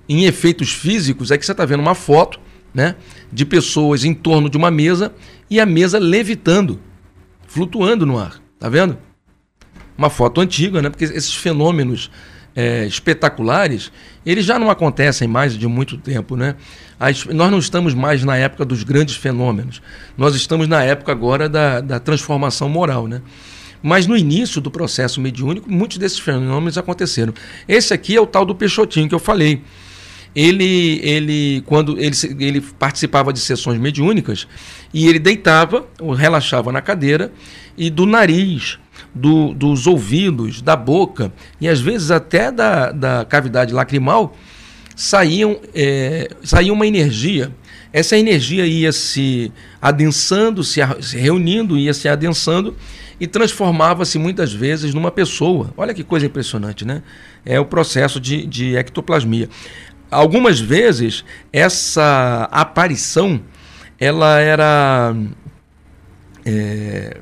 [0.08, 2.40] em efeitos físicos é que você está vendo uma foto,
[2.72, 2.96] né?
[3.30, 5.12] De pessoas em torno de uma mesa
[5.50, 6.80] e a mesa levitando,
[7.46, 8.40] flutuando no ar.
[8.58, 8.96] Tá vendo?
[9.96, 10.88] Uma foto antiga, né?
[10.88, 12.11] Porque esses fenômenos
[12.58, 13.92] é, espetaculares,
[14.26, 16.34] eles já não acontecem mais de muito tempo.
[16.34, 16.56] Né?
[16.98, 19.80] As, nós não estamos mais na época dos grandes fenômenos.
[20.16, 23.06] Nós estamos na época agora da, da transformação moral.
[23.06, 23.22] Né?
[23.80, 27.32] Mas no início do processo mediúnico, muitos desses fenômenos aconteceram.
[27.68, 29.62] Esse aqui é o tal do Peixotinho que eu falei.
[30.34, 34.48] Ele, ele quando ele, ele participava de sessões mediúnicas
[34.92, 37.32] e ele deitava, relaxava na cadeira
[37.76, 38.80] e do nariz
[39.14, 44.36] do, dos ouvidos, da boca e às vezes até da, da cavidade lacrimal,
[44.94, 47.52] saíam, é, saía uma energia.
[47.92, 52.76] Essa energia ia se adensando, se, se reunindo, ia se adensando
[53.20, 55.72] e transformava-se muitas vezes numa pessoa.
[55.76, 57.02] Olha que coisa impressionante, né?
[57.44, 59.48] É o processo de, de ectoplasmia.
[60.10, 63.40] Algumas vezes essa aparição
[63.98, 65.14] ela era
[66.44, 67.18] é,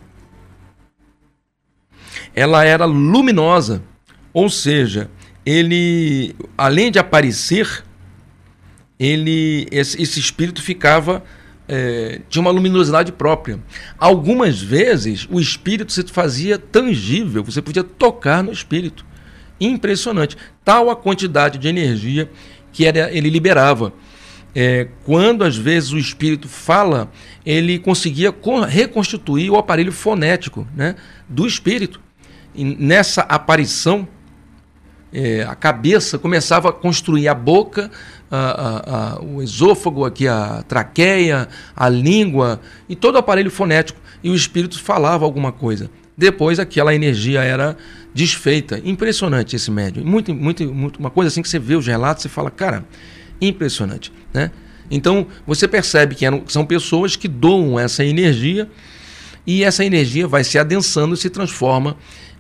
[2.37, 3.83] ela era luminosa,
[4.31, 5.11] ou seja,
[5.45, 7.83] ele, além de aparecer,
[9.01, 11.25] ele esse, esse espírito ficava
[11.67, 13.59] é, tinha uma luminosidade própria.
[13.99, 19.07] Algumas vezes o espírito se fazia tangível, você podia tocar no espírito.
[19.59, 20.37] Impressionante.
[20.63, 22.31] Tal a quantidade de energia
[22.71, 23.95] que era, ele liberava.
[24.55, 27.11] É, quando às vezes o espírito fala,
[27.45, 28.35] ele conseguia
[28.69, 30.95] reconstituir o aparelho fonético né,
[31.29, 32.01] do espírito
[32.65, 34.07] nessa aparição,
[35.13, 37.91] é, a cabeça começava a construir a boca,
[38.31, 43.99] a, a, a, o esôfago, aqui, a traqueia, a língua e todo o aparelho fonético.
[44.23, 45.91] E o espírito falava alguma coisa.
[46.17, 47.77] Depois aquela energia era
[48.13, 48.81] desfeita.
[48.85, 50.05] Impressionante esse médium.
[50.05, 52.85] Muito, muito, muito, uma coisa assim que você vê os relatos e fala, cara,
[53.41, 54.13] impressionante.
[54.33, 54.51] Né?
[54.91, 58.69] Então você percebe que eram, são pessoas que doam essa energia
[59.47, 61.97] e essa energia vai se adensando e se transforma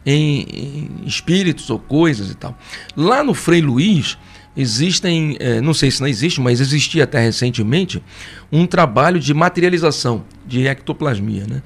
[0.07, 2.57] em, em espíritos ou coisas e tal.
[2.97, 4.16] Lá no Frei Luiz
[4.57, 8.03] existem, é, não sei se não existe, mas existia até recentemente,
[8.51, 11.45] um trabalho de materialização de ectoplasmia.
[11.47, 11.62] Né?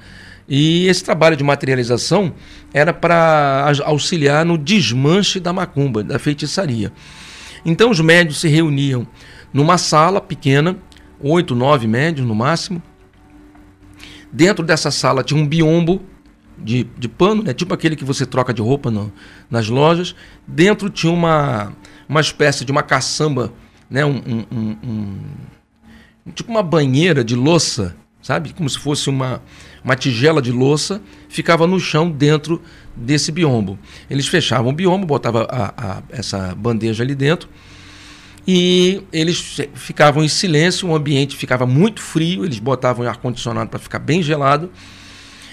[0.48, 2.32] E esse trabalho de materialização
[2.74, 6.90] era para auxiliar no desmanche da macumba, da feitiçaria.
[7.64, 9.06] Então os médios se reuniam
[9.52, 10.76] numa sala pequena,
[11.20, 12.82] oito, nove médios no máximo.
[14.32, 16.02] Dentro dessa sala tinha um biombo
[16.62, 17.52] de, de pano, né?
[17.52, 19.12] tipo aquele que você troca de roupa no,
[19.50, 20.14] nas lojas.
[20.46, 21.72] Dentro tinha uma,
[22.08, 23.52] uma espécie de uma caçamba,
[23.88, 24.04] né?
[24.04, 24.76] Um, um, um,
[26.26, 28.52] um, tipo uma banheira de louça, sabe?
[28.52, 29.42] Como se fosse uma,
[29.82, 32.62] uma tigela de louça, ficava no chão dentro
[32.94, 33.78] desse biombo.
[34.08, 37.48] Eles fechavam o biombo, botavam a, a, essa bandeja ali dentro
[38.46, 43.98] e eles ficavam em silêncio, o ambiente ficava muito frio, eles botavam ar-condicionado para ficar
[43.98, 44.70] bem gelado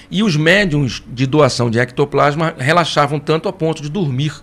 [0.09, 4.33] e os médiums de doação de ectoplasma relaxavam tanto a ponto de dormir.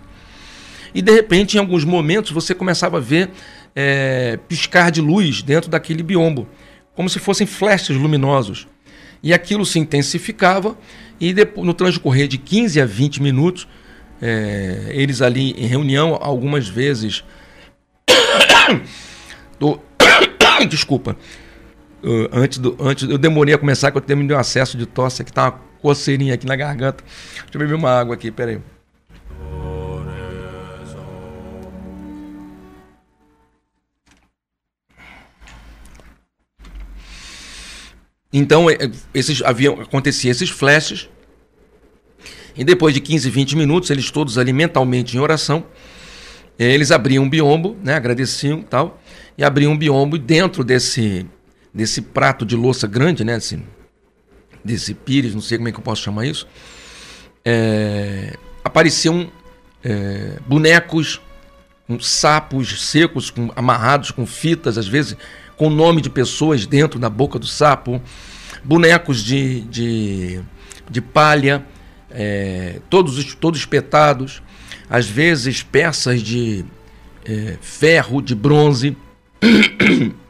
[0.93, 3.29] E de repente, em alguns momentos, você começava a ver
[3.75, 6.47] é, piscar de luz dentro daquele biombo,
[6.93, 8.67] como se fossem flashes luminosos.
[9.21, 10.77] E aquilo se intensificava,
[11.19, 13.67] e depois, no transcorrer de 15 a 20 minutos,
[14.21, 17.23] é, eles ali em reunião, algumas vezes.
[20.69, 21.17] Desculpa
[22.05, 25.23] Uh, antes do, antes, eu demorei a começar, que eu tenho um acesso de tosse,
[25.23, 27.03] que tá uma coceirinha aqui na garganta.
[27.33, 28.59] Deixa eu beber uma água aqui, peraí.
[38.31, 41.09] Então, é, é, esses, havia, acontecia esses flashes.
[42.55, 45.65] E depois de 15, 20 minutos, eles todos ali mentalmente em oração,
[46.59, 49.01] é, eles abriam um biombo, né, agradeciam e tal,
[49.35, 51.25] e abriam um biombo e dentro desse
[51.75, 53.61] desse prato de louça grande, né, desse,
[54.63, 56.47] desse pires, não sei como é que eu posso chamar isso,
[57.43, 58.33] é,
[58.63, 59.29] apareciam
[59.83, 61.21] é, bonecos
[61.85, 65.17] com sapos secos, com, amarrados com fitas, às vezes
[65.57, 68.01] com o nome de pessoas dentro da boca do sapo,
[68.63, 70.39] bonecos de, de,
[70.89, 71.65] de palha,
[72.09, 74.41] é, todos, todos espetados,
[74.89, 76.65] às vezes peças de
[77.25, 78.97] é, ferro, de bronze,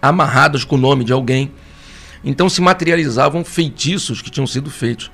[0.00, 1.50] amarradas com o nome de alguém.
[2.24, 5.10] Então se materializavam feitiços que tinham sido feitos.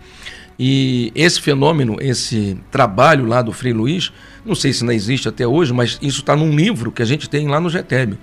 [0.58, 4.12] E esse fenômeno, esse trabalho lá do Frei Luiz,
[4.44, 7.28] não sei se ainda existe até hoje, mas isso está num livro que a gente
[7.28, 8.18] tem lá no GTEB,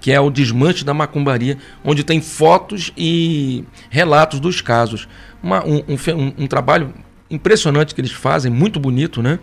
[0.00, 5.08] que é o Desmanche da Macumbaria, onde tem fotos e relatos dos casos.
[5.42, 6.94] Uma, um, um, um trabalho
[7.28, 9.40] impressionante que eles fazem, muito bonito, né?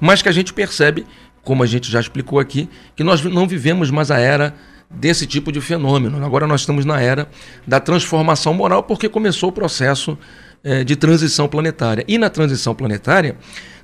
[0.00, 1.06] Mas que a gente percebe,
[1.42, 4.54] como a gente já explicou aqui, que nós não vivemos mais a era
[4.90, 6.24] desse tipo de fenômeno.
[6.24, 7.28] Agora nós estamos na era
[7.66, 10.18] da transformação moral, porque começou o processo
[10.62, 12.04] é, de transição planetária.
[12.08, 13.36] E na transição planetária,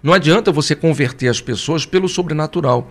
[0.02, 2.90] não adianta você converter as pessoas pelo sobrenatural.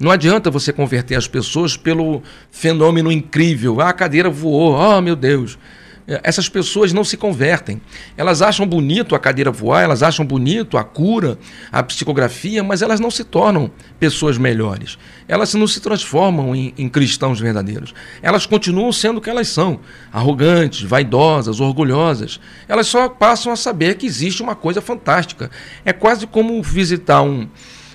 [0.00, 3.80] Não adianta você converter as pessoas pelo fenômeno incrível.
[3.80, 5.58] Ah, a cadeira voou, oh meu Deus.
[6.06, 7.80] Essas pessoas não se convertem.
[8.16, 11.38] Elas acham bonito a cadeira voar, elas acham bonito a cura,
[11.70, 14.98] a psicografia, mas elas não se tornam pessoas melhores.
[15.28, 17.94] Elas não se transformam em, em cristãos verdadeiros.
[18.20, 19.78] Elas continuam sendo o que elas são:
[20.12, 22.40] arrogantes, vaidosas, orgulhosas.
[22.66, 25.50] Elas só passam a saber que existe uma coisa fantástica.
[25.84, 27.48] É quase como visitar um,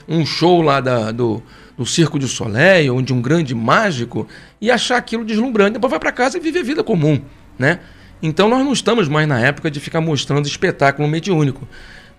[0.08, 1.44] um show lá da, do,
[1.78, 4.26] do Circo de Soleil ou de um grande mágico
[4.62, 5.74] e achar aquilo deslumbrante.
[5.74, 7.22] Depois vai para casa e vive a vida comum.
[7.60, 7.80] Né?
[8.22, 11.68] Então nós não estamos mais na época de ficar mostrando espetáculo mediúnico.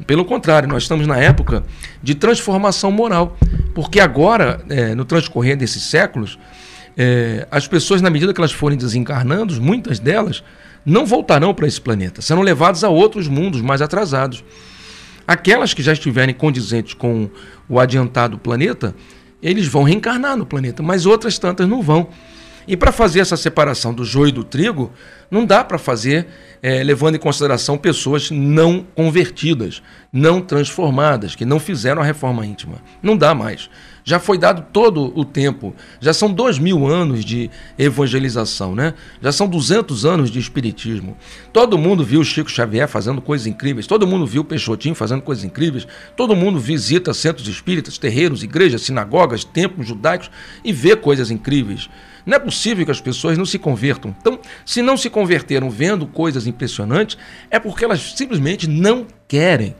[0.07, 1.65] Pelo contrário, nós estamos na época
[2.03, 3.37] de transformação moral.
[3.75, 6.39] Porque agora, é, no transcorrer desses séculos,
[6.97, 10.43] é, as pessoas, na medida que elas forem desencarnando, muitas delas
[10.85, 14.45] não voltarão para esse planeta, serão levadas a outros mundos mais atrasados.
[15.27, 17.29] Aquelas que já estiverem condizentes com
[17.69, 18.95] o adiantado planeta,
[19.43, 22.09] eles vão reencarnar no planeta, mas outras tantas não vão.
[22.69, 24.93] E para fazer essa separação do joio e do trigo,
[25.31, 26.27] não dá para fazer
[26.63, 32.77] é, levando em consideração pessoas não convertidas, não transformadas, que não fizeram a reforma íntima.
[33.03, 33.71] Não dá mais.
[34.09, 35.75] Já foi dado todo o tempo.
[36.01, 38.95] Já são dois mil anos de evangelização, né?
[39.21, 41.15] Já são 200 anos de espiritismo.
[41.53, 43.87] Todo mundo viu Chico Xavier fazendo coisas incríveis.
[43.87, 45.87] Todo mundo viu Peixotinho fazendo coisas incríveis.
[46.17, 50.31] Todo mundo visita centros espíritas, terreiros, igrejas, sinagogas, templos judaicos
[50.65, 51.91] e vê coisas incríveis.
[52.25, 54.17] Não é possível que as pessoas não se convertam.
[54.19, 57.19] Então, se não se converteram vendo coisas impressionantes,
[57.51, 59.75] é porque elas simplesmente não querem.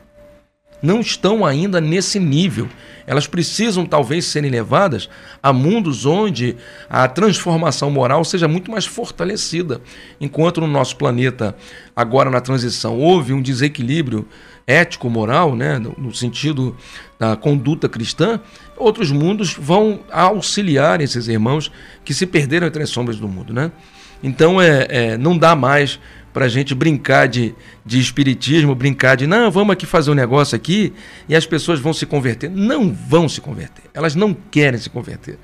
[0.81, 2.67] Não estão ainda nesse nível.
[3.05, 5.09] Elas precisam talvez serem levadas
[5.41, 6.55] a mundos onde
[6.89, 9.81] a transformação moral seja muito mais fortalecida.
[10.21, 11.55] Enquanto no nosso planeta,
[11.95, 14.27] agora na transição, houve um desequilíbrio
[14.67, 16.77] ético-moral, né, no sentido
[17.17, 18.39] da conduta cristã,
[18.77, 21.71] outros mundos vão auxiliar esses irmãos
[22.05, 23.51] que se perderam entre as sombras do mundo.
[23.51, 23.71] Né?
[24.21, 25.99] Então é, é não dá mais
[26.33, 30.55] para a gente brincar de, de espiritismo, brincar de não, vamos aqui fazer um negócio
[30.55, 30.93] aqui
[31.27, 32.49] e as pessoas vão se converter.
[32.49, 33.83] Não vão se converter.
[33.93, 35.37] Elas não querem se converter.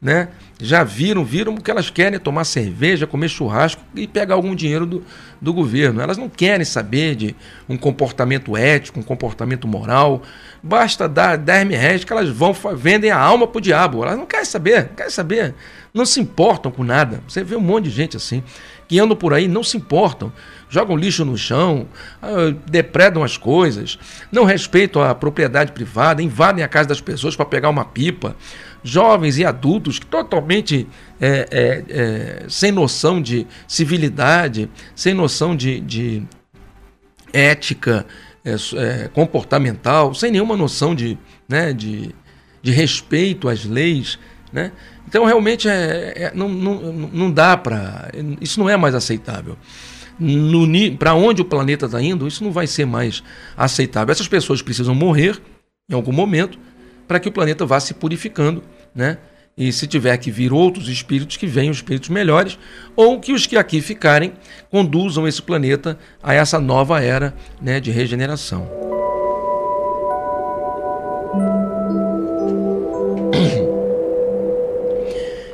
[0.00, 0.28] Né?
[0.60, 5.04] Já viram, viram que elas querem tomar cerveja, comer churrasco e pegar algum dinheiro do,
[5.40, 6.00] do governo.
[6.00, 7.36] Elas não querem saber de
[7.68, 10.22] um comportamento ético, um comportamento moral.
[10.62, 14.02] Basta dar 10 mil reais que elas vão vendem a alma pro diabo.
[14.02, 15.54] Elas não querem saber, não querem saber.
[15.92, 17.20] Não se importam com nada.
[17.26, 18.42] Você vê um monte de gente assim,
[18.88, 20.32] que andam por aí, não se importam.
[20.68, 21.86] Jogam lixo no chão,
[22.20, 23.98] ah, depredam as coisas,
[24.32, 28.36] não respeitam a propriedade privada, invadem a casa das pessoas para pegar uma pipa.
[28.82, 30.86] Jovens e adultos totalmente
[31.20, 36.22] é, é, é, sem noção de civilidade, sem noção de, de
[37.32, 38.06] ética,
[38.44, 41.18] é, é, comportamental, sem nenhuma noção de,
[41.48, 42.14] né, de,
[42.62, 44.18] de respeito às leis.
[44.52, 44.70] Né?
[45.08, 48.10] Então, realmente, é, é não, não, não dá para.
[48.40, 49.56] Isso não é mais aceitável.
[50.98, 53.22] Para onde o planeta está indo, isso não vai ser mais
[53.56, 54.12] aceitável.
[54.12, 55.40] Essas pessoas precisam morrer
[55.88, 56.58] em algum momento
[57.06, 58.62] para que o planeta vá se purificando.
[58.94, 59.18] Né?
[59.56, 62.58] E se tiver que vir outros espíritos, que venham espíritos melhores,
[62.94, 64.32] ou que os que aqui ficarem
[64.70, 68.68] conduzam esse planeta a essa nova era né, de regeneração.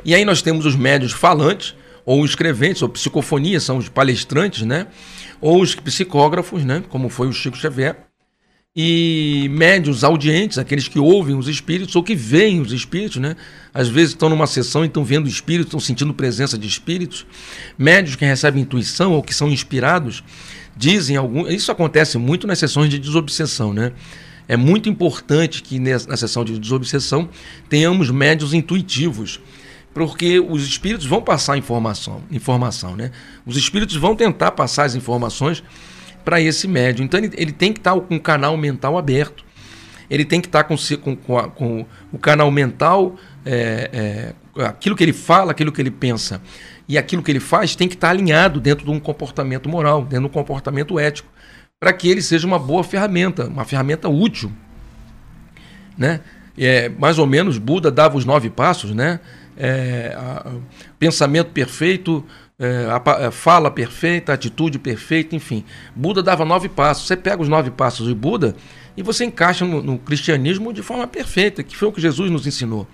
[0.05, 1.75] E aí nós temos os médios falantes,
[2.05, 4.87] ou escreventes, ou psicofonia, são os palestrantes, né?
[5.39, 6.83] Ou os psicógrafos, né?
[6.89, 7.97] Como foi o Chico Xavier.
[8.75, 13.35] E médios audientes, aqueles que ouvem os espíritos ou que veem os espíritos, né?
[13.73, 17.25] Às vezes estão numa sessão e estão vendo espíritos, estão sentindo presença de espíritos.
[17.77, 20.23] Médios que recebem intuição ou que são inspirados,
[20.75, 21.47] dizem algum.
[21.47, 23.93] Isso acontece muito nas sessões de desobsessão, né?
[24.47, 27.29] É muito importante que na sessão de desobsessão
[27.69, 29.39] tenhamos médios intuitivos
[29.93, 33.11] porque os espíritos vão passar informação, informação, né?
[33.45, 35.63] Os espíritos vão tentar passar as informações
[36.25, 37.05] para esse médium.
[37.05, 39.45] Então ele, ele tem que estar tá com o canal mental aberto.
[40.09, 43.15] Ele tem que estar tá com, com, com, a, com o canal mental,
[43.45, 46.41] é, é, aquilo que ele fala, aquilo que ele pensa
[46.87, 50.01] e aquilo que ele faz tem que estar tá alinhado dentro de um comportamento moral,
[50.01, 51.29] dentro de um comportamento ético,
[51.79, 54.51] para que ele seja uma boa ferramenta, uma ferramenta útil.
[55.97, 56.21] Né?
[56.57, 59.19] É, mais ou menos, Buda dava os nove passos, né?
[59.57, 60.51] É, a,
[60.97, 62.25] pensamento perfeito,
[62.59, 65.63] é, a, a fala perfeita, atitude perfeita, enfim.
[65.95, 67.07] Buda dava nove passos.
[67.07, 68.55] Você pega os nove passos de Buda
[68.95, 72.47] e você encaixa no, no cristianismo de forma perfeita, que foi o que Jesus nos
[72.47, 72.87] ensinou.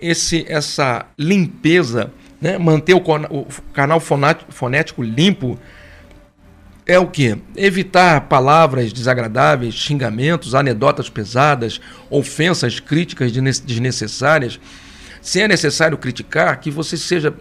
[0.00, 2.56] Esse, essa limpeza, né?
[2.56, 5.58] manter o, o canal fonético limpo,
[6.86, 7.36] é o que?
[7.54, 14.58] Evitar palavras desagradáveis, xingamentos, anedotas pesadas, ofensas, críticas desnecessárias
[15.28, 17.34] se é necessário criticar, que você seja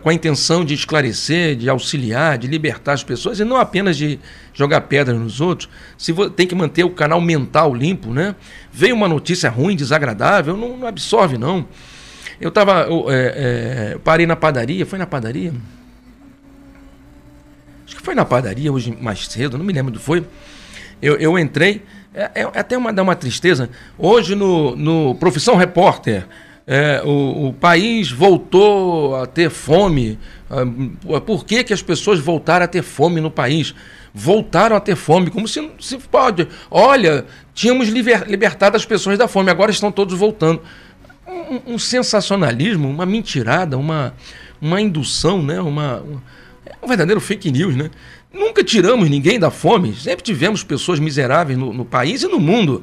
[0.00, 4.20] com a intenção de esclarecer, de auxiliar, de libertar as pessoas e não apenas de
[4.54, 5.68] jogar pedra nos outros.
[5.98, 8.36] Se tem que manter o canal mental limpo, né?
[8.72, 11.66] Veio uma notícia ruim, desagradável, não, não absorve não.
[12.40, 15.52] Eu tava, eu, é, é, parei na padaria, foi na padaria?
[17.84, 20.24] Acho que foi na padaria hoje mais cedo, não me lembro do foi.
[21.02, 21.82] Eu, eu entrei,
[22.14, 23.68] é, é até uma, dá uma tristeza.
[23.98, 26.24] Hoje no, no Profissão Repórter,
[26.66, 30.18] é, o, o, país voltou a ter fome.
[30.50, 33.72] Ah, por que, que as pessoas voltaram a ter fome no país?
[34.12, 36.48] Voltaram a ter fome, como se, se pode.
[36.68, 40.60] Olha, tínhamos liber, libertado as pessoas da fome, agora estão todos voltando.
[41.28, 44.14] Um, um sensacionalismo, uma mentirada, uma,
[44.60, 45.60] uma indução, né?
[45.60, 46.02] uma,
[46.82, 47.76] um verdadeiro fake news.
[47.76, 47.90] Né?
[48.32, 52.82] Nunca tiramos ninguém da fome, sempre tivemos pessoas miseráveis no, no país e no mundo.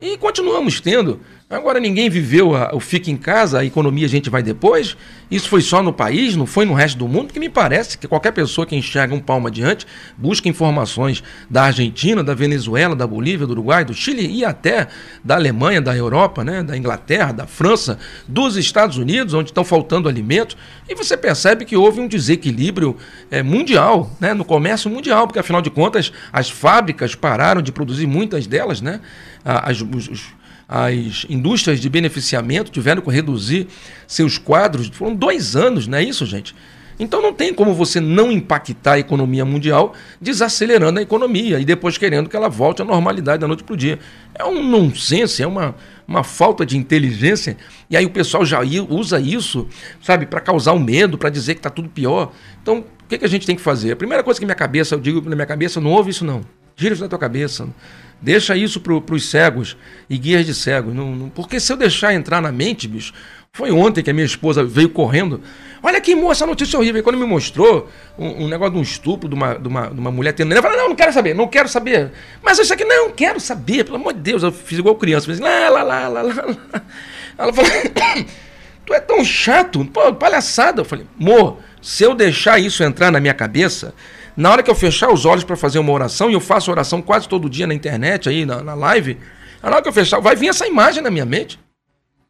[0.00, 1.20] E continuamos tendo.
[1.50, 4.96] Agora ninguém viveu a, o fica em casa, a economia a gente vai depois.
[5.28, 8.06] Isso foi só no país, não foi no resto do mundo, que me parece que
[8.06, 9.84] qualquer pessoa que enxerga um palmo adiante
[10.16, 14.86] busca informações da Argentina, da Venezuela, da Bolívia, do Uruguai, do Chile e até
[15.24, 17.98] da Alemanha, da Europa, né, da Inglaterra, da França,
[18.28, 20.56] dos Estados Unidos, onde estão faltando alimentos.
[20.88, 22.96] E você percebe que houve um desequilíbrio
[23.28, 28.06] é, mundial, né, no comércio mundial, porque afinal de contas as fábricas pararam de produzir
[28.06, 29.00] muitas delas, né,
[29.44, 30.30] as, os,
[30.72, 33.66] as indústrias de beneficiamento tiveram que reduzir
[34.06, 34.86] seus quadros.
[34.86, 36.54] Foram dois anos, não é isso, gente?
[36.96, 41.98] Então não tem como você não impactar a economia mundial desacelerando a economia e depois
[41.98, 43.98] querendo que ela volte à normalidade da noite para o dia.
[44.32, 45.74] É um nonsense, é uma,
[46.06, 47.56] uma falta de inteligência.
[47.88, 49.66] E aí o pessoal já usa isso,
[50.00, 52.30] sabe, para causar um medo, para dizer que está tudo pior.
[52.62, 53.90] Então, o que, que a gente tem que fazer?
[53.90, 56.42] A primeira coisa que minha cabeça, eu digo na minha cabeça, não ouve isso não.
[56.76, 57.66] Gira isso da tua cabeça.
[58.22, 59.76] Deixa isso para os cegos
[60.08, 60.94] e guias de cegos.
[60.94, 63.14] Não, não, porque se eu deixar entrar na mente, bicho,
[63.52, 65.40] foi ontem que a minha esposa veio correndo.
[65.82, 67.02] Olha que moça, notícia horrível.
[67.02, 70.10] Quando me mostrou um, um, negócio de um estupro de uma, de uma, de uma
[70.10, 70.52] mulher tendo.
[70.54, 72.12] Eu falei, não, não quero saber, não quero saber.
[72.42, 74.42] Mas isso aqui, não, quero saber, pelo amor de Deus.
[74.42, 75.26] Eu fiz igual criança.
[75.26, 76.82] Fiz lá, lá, lá, lá, lá.
[77.38, 77.70] Ela falou,
[78.84, 80.82] tu é tão chato, pô, palhaçada.
[80.82, 83.94] Eu falei, amor, se eu deixar isso entrar na minha cabeça,
[84.40, 87.02] na hora que eu fechar os olhos para fazer uma oração, e eu faço oração
[87.02, 89.18] quase todo dia na internet, aí na, na live,
[89.62, 91.60] na hora que eu fechar, vai vir essa imagem na minha mente.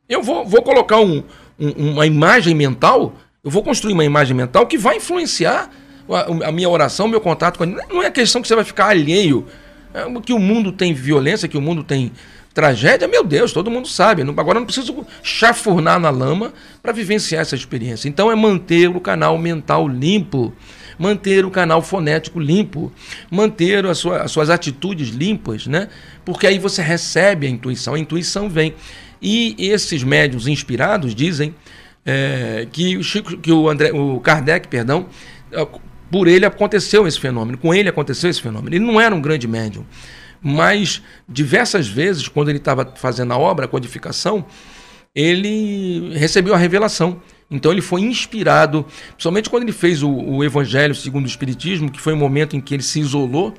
[0.09, 1.23] Eu vou, vou colocar um,
[1.59, 5.71] um, uma imagem mental, eu vou construir uma imagem mental que vai influenciar
[6.11, 7.77] a, a minha oração, meu contato com ele.
[7.89, 9.47] Não é questão que você vai ficar alheio.
[9.95, 12.13] É, que o mundo tem violência, que o mundo tem
[12.53, 14.23] tragédia, meu Deus, todo mundo sabe.
[14.23, 16.53] Agora eu não preciso chafurnar na lama
[16.83, 18.09] para vivenciar essa experiência.
[18.09, 20.53] Então é manter o canal mental limpo
[21.01, 22.93] manter o canal fonético limpo,
[23.31, 25.89] manter as, sua, as suas atitudes limpas, né?
[26.27, 28.75] Porque aí você recebe a intuição, a intuição vem.
[29.21, 31.55] E esses médios inspirados dizem
[32.05, 35.07] é, que o Chico, que o André, o Kardec, perdão,
[35.51, 35.67] é,
[36.11, 38.77] por ele aconteceu esse fenômeno, com ele aconteceu esse fenômeno.
[38.77, 39.87] Ele não era um grande médium,
[40.43, 44.45] mas diversas vezes, quando ele estava fazendo a obra, a codificação,
[45.15, 50.95] ele recebeu a revelação então ele foi inspirado, principalmente quando ele fez o, o Evangelho
[50.95, 53.55] segundo o Espiritismo, que foi um momento em que ele se isolou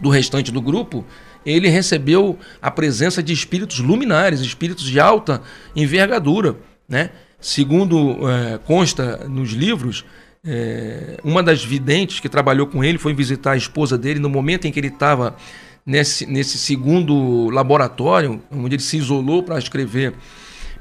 [0.00, 1.04] do restante do grupo,
[1.44, 5.40] ele recebeu a presença de espíritos luminares, espíritos de alta
[5.76, 6.56] envergadura,
[6.88, 7.10] né?
[7.40, 10.04] segundo é, consta nos livros,
[10.44, 14.66] é, uma das videntes que trabalhou com ele foi visitar a esposa dele no momento
[14.66, 15.36] em que ele estava
[15.84, 20.14] nesse, nesse segundo laboratório, onde ele se isolou para escrever,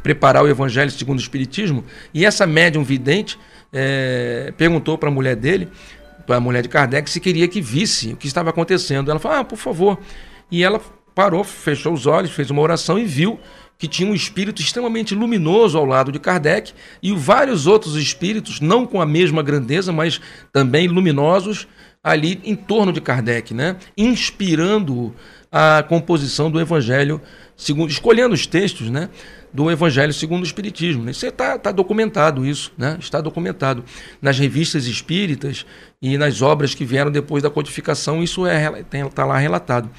[0.05, 1.83] preparar o Evangelho segundo o Espiritismo.
[2.13, 3.39] E essa médium vidente
[3.73, 5.67] é, perguntou para a mulher dele,
[6.27, 9.09] para a mulher de Kardec, se queria que visse o que estava acontecendo.
[9.09, 9.97] Ela falou: Ah, por favor.
[10.51, 10.79] E ela
[11.15, 13.39] parou, fechou os olhos, fez uma oração e viu
[13.79, 18.85] que tinha um espírito extremamente luminoso ao lado de Kardec e vários outros espíritos, não
[18.85, 20.21] com a mesma grandeza, mas
[20.53, 21.67] também luminosos,
[22.03, 23.75] ali em torno de Kardec, né?
[23.97, 25.15] inspirando
[25.51, 27.19] a composição do Evangelho,
[27.57, 29.09] segundo, escolhendo os textos né?
[29.55, 31.09] Do Evangelho segundo o Espiritismo.
[31.09, 32.97] Isso está tá documentado, isso, né?
[32.99, 33.85] está documentado
[34.21, 35.65] nas revistas espíritas
[36.01, 39.89] e nas obras que vieram depois da codificação, isso está é, tá lá relatado.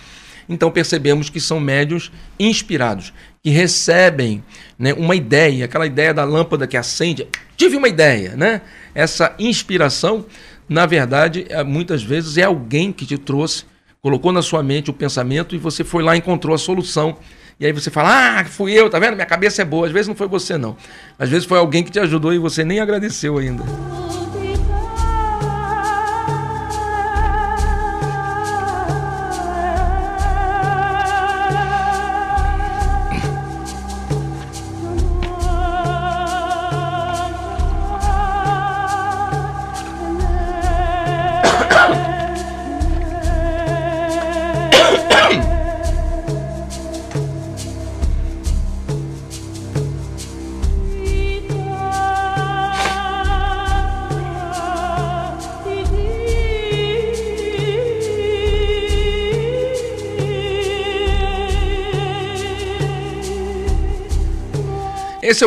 [0.46, 4.44] Então percebemos que são médios inspirados, que recebem
[4.78, 7.26] né, uma ideia, aquela ideia da lâmpada que acende.
[7.56, 8.60] Tive uma ideia, né?
[8.94, 10.26] Essa inspiração,
[10.68, 13.64] na verdade, é, muitas vezes é alguém que te trouxe,
[14.02, 17.16] colocou na sua mente o pensamento e você foi lá e encontrou a solução.
[17.58, 19.14] E aí você fala, ah, fui eu, tá vendo?
[19.14, 19.86] Minha cabeça é boa.
[19.86, 20.76] Às vezes não foi você, não.
[21.18, 23.64] Às vezes foi alguém que te ajudou e você nem agradeceu ainda.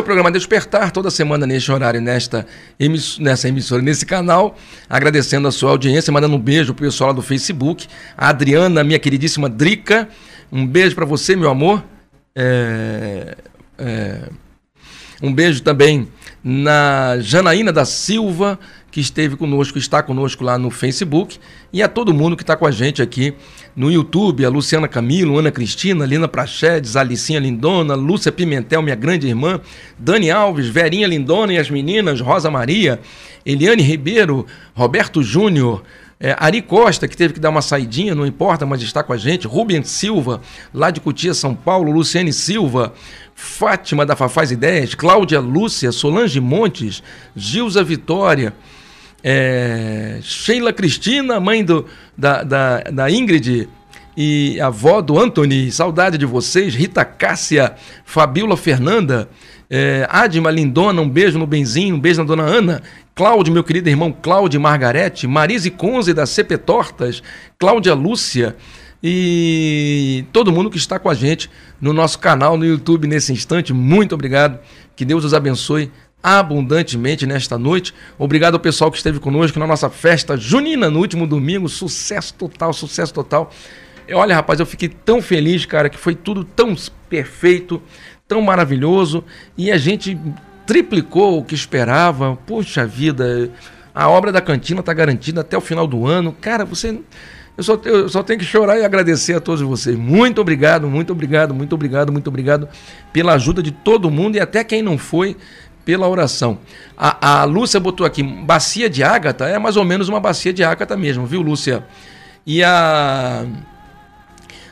[0.00, 2.46] O programa Despertar, toda semana neste horário, nesta
[2.78, 4.56] emiss nessa emissora, nesse canal.
[4.88, 7.86] Agradecendo a sua audiência, mandando um beijo pro pessoal lá do Facebook.
[8.16, 10.08] A Adriana, minha queridíssima Drica,
[10.50, 11.84] um beijo para você, meu amor.
[12.34, 13.36] É,
[13.76, 14.30] é,
[15.22, 16.08] um beijo também
[16.42, 18.58] na Janaína da Silva,
[18.90, 21.38] que esteve conosco, está conosco lá no Facebook,
[21.70, 23.34] e a todo mundo que está com a gente aqui
[23.74, 29.26] no YouTube, a Luciana Camilo, Ana Cristina, Lina Prachedes, Alicinha Lindona, Lúcia Pimentel, minha grande
[29.26, 29.60] irmã,
[29.98, 33.00] Dani Alves, Verinha Lindona e as meninas, Rosa Maria,
[33.44, 35.82] Eliane Ribeiro, Roberto Júnior,
[36.22, 39.16] é, Ari Costa, que teve que dar uma saidinha, não importa, mas está com a
[39.16, 39.46] gente.
[39.46, 40.42] Rubens Silva,
[40.72, 41.90] lá de Cutia, São Paulo.
[41.90, 42.92] Luciane Silva,
[43.34, 47.02] Fátima da Fafaz Ideias, Cláudia Lúcia, Solange Montes,
[47.34, 48.52] Gilza Vitória,
[49.22, 53.68] é, Sheila Cristina, mãe do, da, da, da Ingrid
[54.16, 59.28] e avó do Anthony, saudade de vocês, Rita Cássia, Fabiola Fernanda,
[59.68, 62.82] é, Adma Lindona, um beijo no Benzinho, um beijo na dona Ana,
[63.14, 67.22] Cláudio, meu querido irmão Cláudio Margarete, Marise Conze da CP Tortas,
[67.58, 68.56] Cláudia Lúcia
[69.02, 71.50] e todo mundo que está com a gente
[71.80, 73.72] no nosso canal no YouTube nesse instante.
[73.72, 74.58] Muito obrigado.
[74.94, 75.90] Que Deus os abençoe
[76.22, 77.94] abundantemente nesta noite.
[78.18, 81.68] Obrigado ao pessoal que esteve conosco na nossa festa junina no último domingo.
[81.68, 83.50] Sucesso total, sucesso total.
[84.12, 86.74] Olha, rapaz, eu fiquei tão feliz, cara, que foi tudo tão
[87.08, 87.80] perfeito,
[88.26, 89.24] tão maravilhoso
[89.56, 90.18] e a gente
[90.66, 92.36] triplicou o que esperava.
[92.46, 93.50] Puxa vida,
[93.94, 96.34] a obra da cantina está garantida até o final do ano.
[96.40, 96.98] Cara, você.
[97.56, 99.94] Eu só, eu só tenho que chorar e agradecer a todos vocês.
[99.94, 102.68] Muito obrigado, muito obrigado, muito obrigado, muito obrigado
[103.12, 105.36] pela ajuda de todo mundo e até quem não foi
[105.84, 106.58] pela oração.
[106.96, 110.62] A, a Lúcia botou aqui, bacia de ágata, é mais ou menos uma bacia de
[110.62, 111.84] ágata mesmo, viu, Lúcia?
[112.46, 113.44] E a,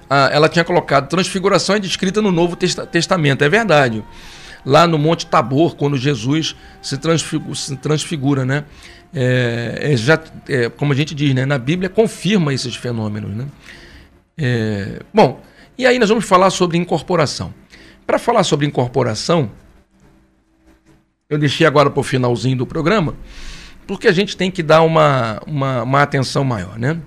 [0.08, 4.04] a ela tinha colocado transfiguração é descrita no Novo Testamento, é verdade.
[4.64, 8.64] Lá no Monte Tabor, quando Jesus se transfigura, se transfigura né?
[9.14, 11.46] É, é, já, é, como a gente diz, né?
[11.46, 13.34] na Bíblia confirma esses fenômenos.
[13.34, 13.46] Né?
[14.36, 15.40] É, bom,
[15.78, 17.54] e aí nós vamos falar sobre incorporação.
[18.06, 19.50] Para falar sobre incorporação,
[21.28, 23.14] eu deixei agora para o finalzinho do programa,
[23.86, 27.00] porque a gente tem que dar uma, uma, uma atenção maior, né?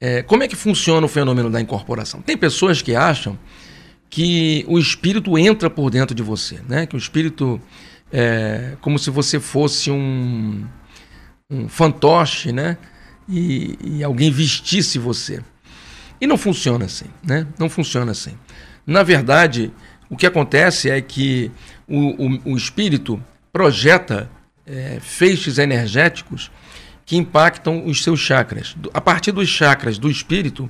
[0.00, 2.20] É, como é que funciona o fenômeno da incorporação?
[2.20, 3.38] Tem pessoas que acham
[4.10, 6.86] que o espírito entra por dentro de você, né?
[6.86, 7.60] Que o espírito
[8.12, 10.66] é como se você fosse um,
[11.48, 12.76] um fantoche, né?
[13.28, 15.42] E, e alguém vestisse você.
[16.20, 17.46] E não funciona assim, né?
[17.58, 18.36] Não funciona assim.
[18.86, 19.72] Na verdade,
[20.12, 21.50] o que acontece é que
[21.88, 23.18] o, o, o espírito
[23.50, 24.30] projeta
[24.66, 26.50] é, feixes energéticos
[27.06, 28.76] que impactam os seus chakras.
[28.92, 30.68] A partir dos chakras do espírito,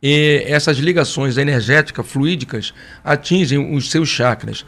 [0.00, 2.72] essas ligações energéticas, fluídicas,
[3.04, 4.64] atingem os seus chakras.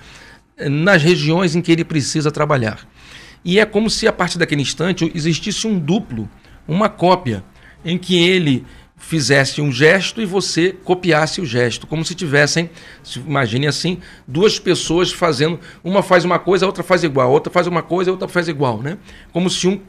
[0.69, 2.87] nas regiões em que ele precisa trabalhar.
[3.43, 6.29] E é como se a partir daquele instante existisse um duplo,
[6.69, 7.43] uma cópia,
[7.83, 8.67] em que ele
[9.01, 12.71] fizesse um gesto e você copiasse o gesto, como se tivessem,
[13.17, 13.99] imagine assim,
[14.29, 17.83] duas pessoas fazendo, uma faz uma coisa, a outra faz igual, a outra faz uma
[17.83, 18.99] coisa, a outra faz igual, né?
[19.33, 19.81] Como se, um,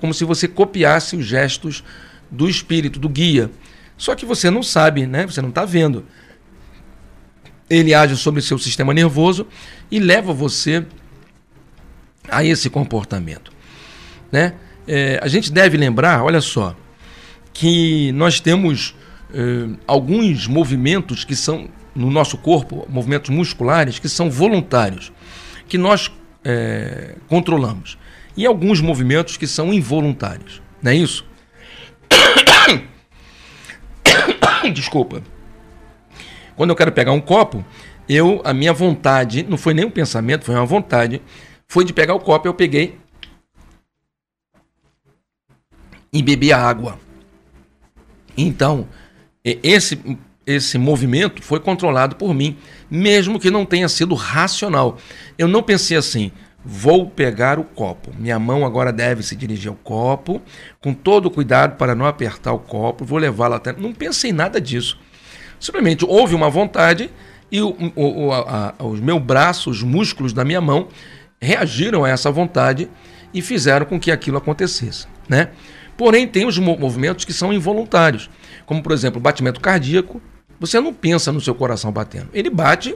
[0.00, 1.82] como se você copiasse os gestos
[2.30, 3.50] do espírito, do guia.
[3.96, 5.26] Só que você não sabe, né?
[5.26, 6.04] Você não está vendo.
[7.70, 9.46] Ele age sobre seu sistema nervoso
[9.90, 10.84] e leva você
[12.28, 13.52] a esse comportamento,
[14.30, 14.54] né?
[14.88, 16.76] É, a gente deve lembrar, olha só,
[17.58, 18.94] que nós temos
[19.32, 25.10] eh, alguns movimentos que são no nosso corpo, movimentos musculares que são voluntários,
[25.66, 26.12] que nós
[26.44, 27.96] eh, controlamos,
[28.36, 31.24] e alguns movimentos que são involuntários, não é isso?
[34.74, 35.22] Desculpa.
[36.56, 37.64] Quando eu quero pegar um copo,
[38.06, 41.22] eu a minha vontade, não foi nem um pensamento, foi uma vontade,
[41.66, 42.98] foi de pegar o copo, eu peguei
[46.12, 47.05] e bebi a água.
[48.36, 48.86] Então,
[49.44, 49.98] esse,
[50.46, 52.56] esse movimento foi controlado por mim,
[52.90, 54.98] mesmo que não tenha sido racional.
[55.38, 56.30] Eu não pensei assim,
[56.64, 58.12] vou pegar o copo.
[58.18, 60.42] Minha mão agora deve se dirigir ao copo,
[60.80, 63.72] com todo cuidado para não apertar o copo, vou levá-lo até.
[63.72, 64.98] Não pensei nada disso.
[65.60, 67.10] Simplesmente houve uma vontade
[67.50, 70.88] e o, o, a, os meus braços, os músculos da minha mão
[71.40, 72.88] reagiram a essa vontade
[73.32, 75.50] e fizeram com que aquilo acontecesse, né?
[75.96, 78.28] Porém, tem os movimentos que são involuntários,
[78.66, 80.20] como por exemplo, o batimento cardíaco.
[80.60, 82.28] Você não pensa no seu coração batendo.
[82.32, 82.94] Ele bate,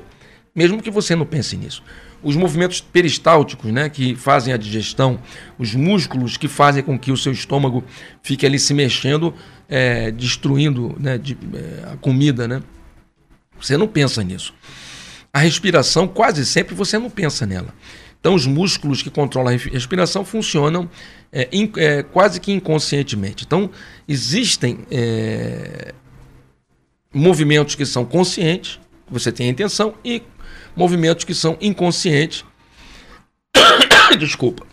[0.54, 1.82] mesmo que você não pense nisso.
[2.22, 5.18] Os movimentos peristálticos, né, que fazem a digestão,
[5.58, 7.82] os músculos que fazem com que o seu estômago
[8.22, 9.34] fique ali se mexendo,
[9.68, 12.62] é, destruindo né, de, é, a comida, né?
[13.58, 14.54] Você não pensa nisso.
[15.32, 17.74] A respiração, quase sempre você não pensa nela.
[18.18, 20.90] Então, os músculos que controlam a respiração funcionam
[21.32, 23.44] é, in, é, quase que inconscientemente.
[23.44, 23.70] Então,
[24.08, 25.94] existem é,
[27.12, 30.22] movimentos que são conscientes, você tem a intenção, e
[30.74, 32.44] movimentos que são inconscientes.
[34.18, 34.66] Desculpa.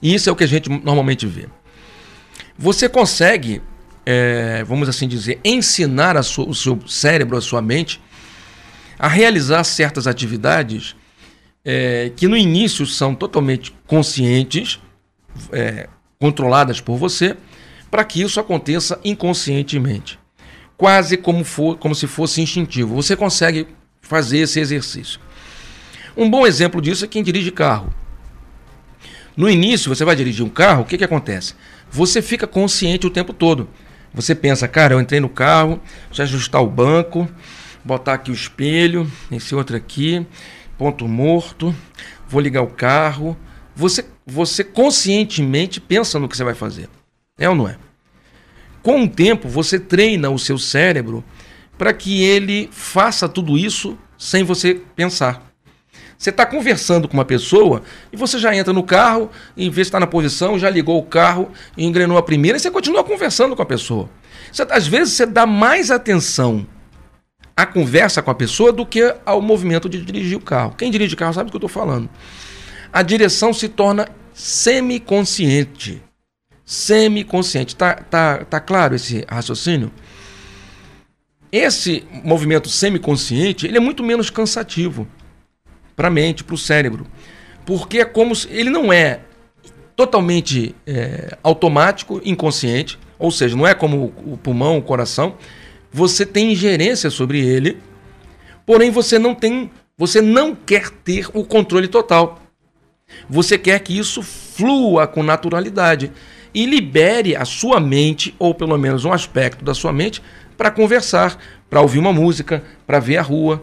[0.00, 1.48] E isso é o que a gente normalmente vê.
[2.58, 3.62] Você consegue,
[4.04, 8.00] é, vamos assim dizer, ensinar sua, o seu cérebro, a sua mente,
[8.98, 10.94] a realizar certas atividades
[11.64, 14.78] é, que no início são totalmente conscientes,
[15.52, 15.88] é,
[16.18, 17.36] controladas por você,
[17.90, 20.18] para que isso aconteça inconscientemente.
[20.76, 22.94] Quase como, for, como se fosse instintivo.
[22.94, 23.68] Você consegue
[24.00, 25.20] fazer esse exercício.
[26.16, 27.92] Um bom exemplo disso é quem dirige carro.
[29.36, 31.54] No início, você vai dirigir um carro, o que, que acontece?
[31.90, 33.68] Você fica consciente o tempo todo.
[34.12, 37.28] Você pensa, cara, eu entrei no carro, deixa eu ajustar o banco,
[37.84, 40.24] botar aqui o espelho, esse outro aqui,
[40.78, 41.74] ponto morto,
[42.28, 43.36] vou ligar o carro.
[43.74, 46.88] Você, você conscientemente pensa no que você vai fazer.
[47.38, 47.76] É ou não é?
[48.82, 51.24] Com o tempo, você treina o seu cérebro
[51.76, 55.42] para que ele faça tudo isso sem você pensar.
[56.16, 59.88] Você está conversando com uma pessoa e você já entra no carro, em vez de
[59.88, 63.56] estar na posição, já ligou o carro e engrenou a primeira e você continua conversando
[63.56, 64.08] com a pessoa.
[64.52, 66.66] Você, às vezes você dá mais atenção
[67.56, 70.74] a conversa com a pessoa do que ao movimento de dirigir o carro.
[70.76, 72.08] Quem dirige o carro sabe do que eu estou falando.
[72.92, 76.02] A direção se torna semiconsciente.
[76.64, 77.76] Semiconsciente.
[77.76, 79.92] Tá, tá, tá claro esse raciocínio?
[81.52, 85.06] Esse movimento semiconsciente ele é muito menos cansativo
[85.94, 87.06] para a mente, para o cérebro.
[87.64, 89.20] Porque é como se, ele não é
[89.94, 95.36] totalmente é, automático, inconsciente, ou seja, não é como o pulmão, o coração,
[95.96, 97.78] você tem ingerência sobre ele,
[98.66, 102.42] porém você não tem, você não quer ter o controle total.
[103.30, 106.10] Você quer que isso flua com naturalidade
[106.52, 110.20] e libere a sua mente, ou pelo menos um aspecto da sua mente,
[110.56, 111.38] para conversar,
[111.70, 113.62] para ouvir uma música, para ver a rua.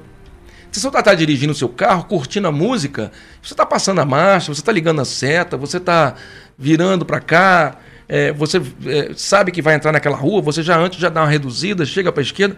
[0.72, 3.12] Se você está dirigindo o seu carro, curtindo a música,
[3.44, 6.16] você está passando a marcha, você está ligando a seta, você está
[6.58, 7.78] virando para cá,
[8.14, 11.30] é, você é, sabe que vai entrar naquela rua, você já antes já dá uma
[11.30, 12.58] reduzida, chega para a esquerda.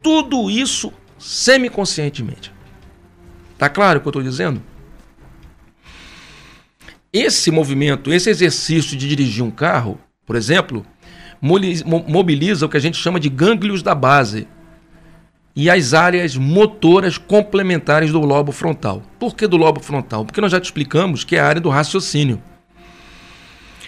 [0.00, 2.52] Tudo isso semiconscientemente.
[3.58, 4.62] Tá claro o que eu estou dizendo?
[7.12, 10.86] Esse movimento, esse exercício de dirigir um carro, por exemplo,
[11.40, 14.46] mobiliza o que a gente chama de gânglios da base
[15.56, 19.02] e as áreas motoras complementares do lobo frontal.
[19.18, 20.24] Por que do lobo frontal?
[20.24, 22.40] Porque nós já te explicamos que é a área do raciocínio.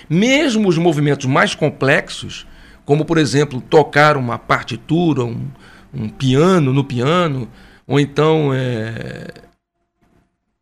[0.08, 2.46] Mesmo os movimentos mais complexos,
[2.84, 5.48] como por exemplo tocar uma partitura, um,
[5.92, 7.48] um piano no piano,
[7.86, 9.32] ou então é,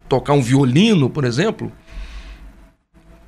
[0.08, 1.72] tocar um violino, por exemplo,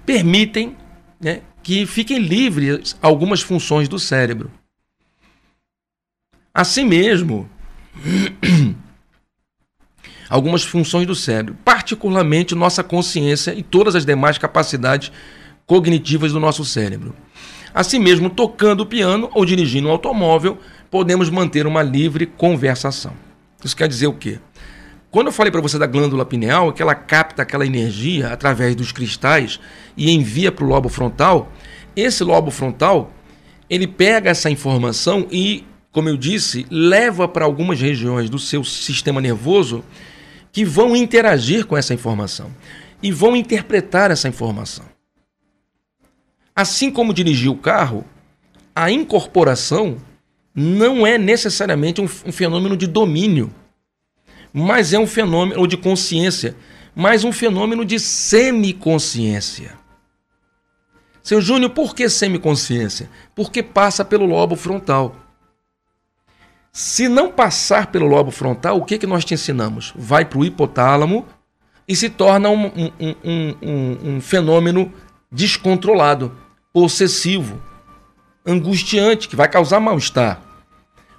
[0.04, 0.76] permitem
[1.20, 4.50] né, que fiquem livres algumas funções do cérebro.
[6.52, 7.48] Assim mesmo,
[10.28, 15.10] algumas funções do cérebro, particularmente nossa consciência e todas as demais capacidades
[15.66, 17.14] cognitivas do nosso cérebro.
[17.74, 20.58] Assim mesmo, tocando o piano ou dirigindo um automóvel,
[20.90, 23.12] podemos manter uma livre conversação.
[23.64, 24.38] Isso quer dizer o quê?
[25.10, 28.92] Quando eu falei para você da glândula pineal, que ela capta aquela energia através dos
[28.92, 29.60] cristais
[29.96, 31.52] e envia para o lobo frontal,
[31.96, 33.12] esse lobo frontal
[33.70, 39.20] ele pega essa informação e, como eu disse, leva para algumas regiões do seu sistema
[39.20, 39.84] nervoso
[40.52, 42.50] que vão interagir com essa informação
[43.02, 44.93] e vão interpretar essa informação.
[46.54, 48.04] Assim como dirigir o carro,
[48.74, 49.96] a incorporação
[50.54, 53.52] não é necessariamente um, um fenômeno de domínio,
[54.52, 56.56] mas é um fenômeno ou de consciência,
[56.94, 59.72] mas um fenômeno de semiconsciência.
[61.24, 63.10] Seu Júnior, por que semiconsciência?
[63.34, 65.16] Porque passa pelo lobo frontal.
[66.70, 69.92] Se não passar pelo lobo frontal, o que, que nós te ensinamos?
[69.96, 71.26] Vai para o hipotálamo
[71.88, 74.92] e se torna um, um, um, um fenômeno
[75.32, 76.36] descontrolado,
[76.74, 77.62] possessivo,
[78.44, 80.42] angustiante, que vai causar mal-estar.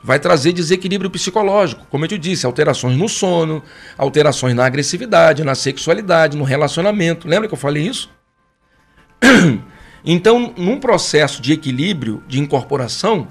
[0.04, 3.64] Vai trazer desequilíbrio psicológico, como eu te disse, alterações no sono,
[3.98, 7.28] alterações na agressividade, na sexualidade, no relacionamento.
[7.28, 8.12] Lembra que eu falei isso?
[10.08, 13.28] Então, num processo de equilíbrio, de incorporação,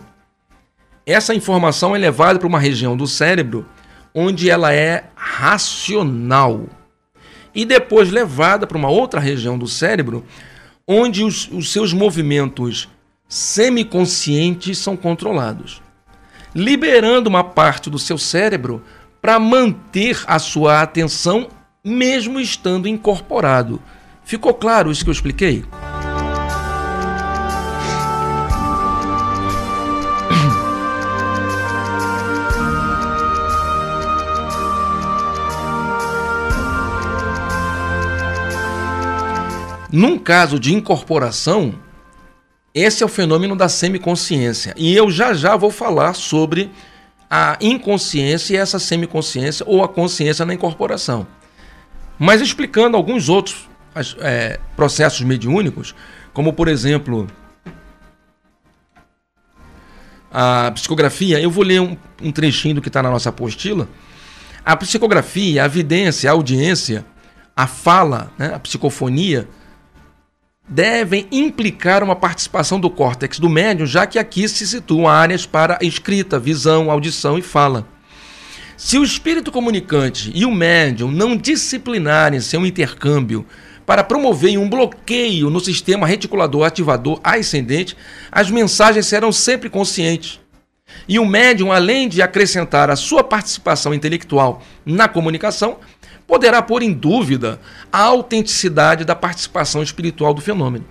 [1.06, 3.64] essa informação é levada para uma região do cérebro
[4.12, 6.66] onde ela é racional.
[7.54, 10.24] E depois levada para uma outra região do cérebro
[10.86, 12.88] onde os, os seus movimentos
[13.28, 15.82] semiconscientes são controlados,
[16.54, 18.82] liberando uma parte do seu cérebro
[19.20, 21.48] para manter a sua atenção
[21.82, 23.80] mesmo estando incorporado.
[24.24, 25.64] Ficou claro isso que eu expliquei?
[39.94, 41.72] Num caso de incorporação,
[42.74, 44.74] esse é o fenômeno da semiconsciência.
[44.76, 46.72] E eu já já vou falar sobre
[47.30, 51.24] a inconsciência e essa semiconsciência ou a consciência na incorporação.
[52.18, 53.68] Mas explicando alguns outros
[54.18, 55.94] é, processos mediúnicos,
[56.32, 57.28] como por exemplo
[60.28, 63.88] a psicografia, eu vou ler um, um trechinho do que está na nossa apostila.
[64.64, 67.06] A psicografia, a evidência, a audiência,
[67.54, 69.48] a fala, né, a psicofonia
[70.68, 75.78] devem implicar uma participação do córtex do médium, já que aqui se situam áreas para
[75.82, 77.86] escrita, visão, audição e fala.
[78.76, 83.46] Se o espírito comunicante e o médium não disciplinarem seu intercâmbio
[83.86, 87.96] para promover um bloqueio no sistema reticulador ativador ascendente,
[88.32, 90.40] as mensagens serão sempre conscientes.
[91.08, 95.78] E o médium, além de acrescentar a sua participação intelectual na comunicação,
[96.26, 97.60] poderá pôr em dúvida
[97.92, 100.86] a autenticidade da participação espiritual do fenômeno.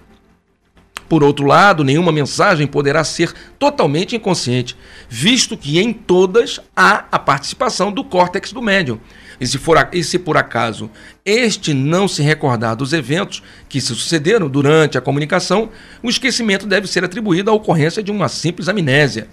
[1.09, 4.75] Por outro lado, nenhuma mensagem poderá ser totalmente inconsciente,
[5.07, 8.99] visto que em todas há a participação do córtex do médium.
[9.39, 10.89] E se, for, e se por acaso
[11.25, 15.69] este não se recordar dos eventos que se sucederam durante a comunicação,
[16.01, 19.27] o esquecimento deve ser atribuído à ocorrência de uma simples amnésia.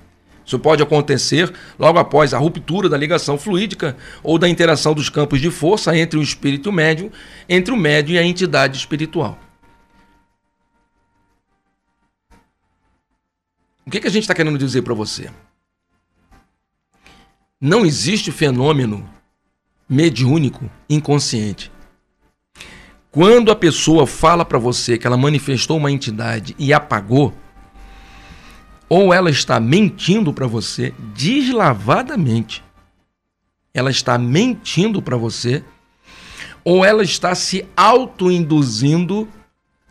[0.51, 5.41] Isso pode acontecer logo após a ruptura da ligação fluídica ou da interação dos campos
[5.41, 7.09] de força entre o espírito médium,
[7.49, 9.39] entre o médium e a entidade espiritual.
[13.87, 15.31] O que, que a gente está querendo dizer para você?
[17.61, 19.09] Não existe fenômeno
[19.89, 21.71] mediúnico inconsciente.
[23.13, 27.33] Quando a pessoa fala para você que ela manifestou uma entidade e apagou,
[28.91, 32.65] ou ela está mentindo para você deslavadamente.
[33.73, 35.63] Ela está mentindo para você,
[36.65, 39.29] ou ela está se autoinduzindo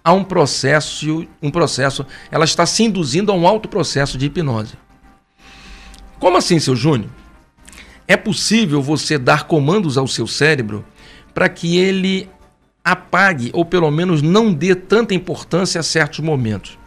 [0.04, 4.74] a um processo, um processo, ela está se induzindo a um alto processo de hipnose.
[6.20, 7.10] Como assim, seu Júnior?
[8.06, 10.86] É possível você dar comandos ao seu cérebro
[11.34, 12.30] para que ele
[12.84, 16.78] apague ou pelo menos não dê tanta importância a certos momentos.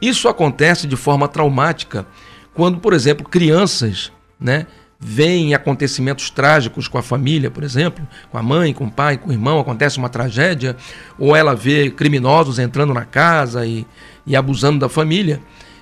[0.00, 2.06] Isso acontece de forma traumática
[2.54, 4.66] quando, por exemplo, crianças, né,
[4.98, 9.28] veem acontecimentos trágicos com a família, por exemplo, com a mãe, com o pai, com
[9.28, 10.76] o irmão, acontece uma tragédia,
[11.16, 13.86] ou ela vê criminosos entrando na casa e,
[14.26, 15.40] e abusando da família,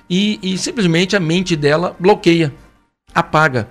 [0.09, 2.53] e, e simplesmente a mente dela bloqueia,
[3.13, 3.67] apaga.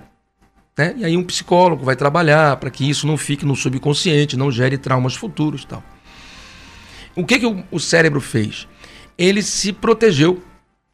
[0.77, 0.93] Né?
[0.97, 4.77] E aí um psicólogo vai trabalhar para que isso não fique no subconsciente, não gere
[4.77, 5.81] traumas futuros tal.
[7.15, 8.67] O que, que o, o cérebro fez?
[9.17, 10.43] Ele se protegeu.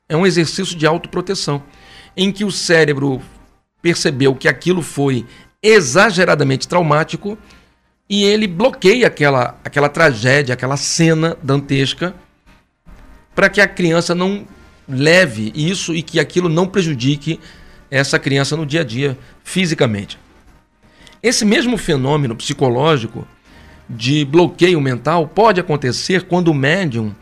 [0.07, 1.63] É um exercício de autoproteção,
[2.15, 3.21] em que o cérebro
[3.81, 5.25] percebeu que aquilo foi
[5.61, 7.37] exageradamente traumático
[8.09, 12.13] e ele bloqueia aquela, aquela tragédia, aquela cena dantesca,
[13.33, 14.45] para que a criança não
[14.87, 17.39] leve isso e que aquilo não prejudique
[17.89, 20.19] essa criança no dia a dia fisicamente.
[21.21, 23.25] Esse mesmo fenômeno psicológico
[23.89, 27.13] de bloqueio mental pode acontecer quando o médium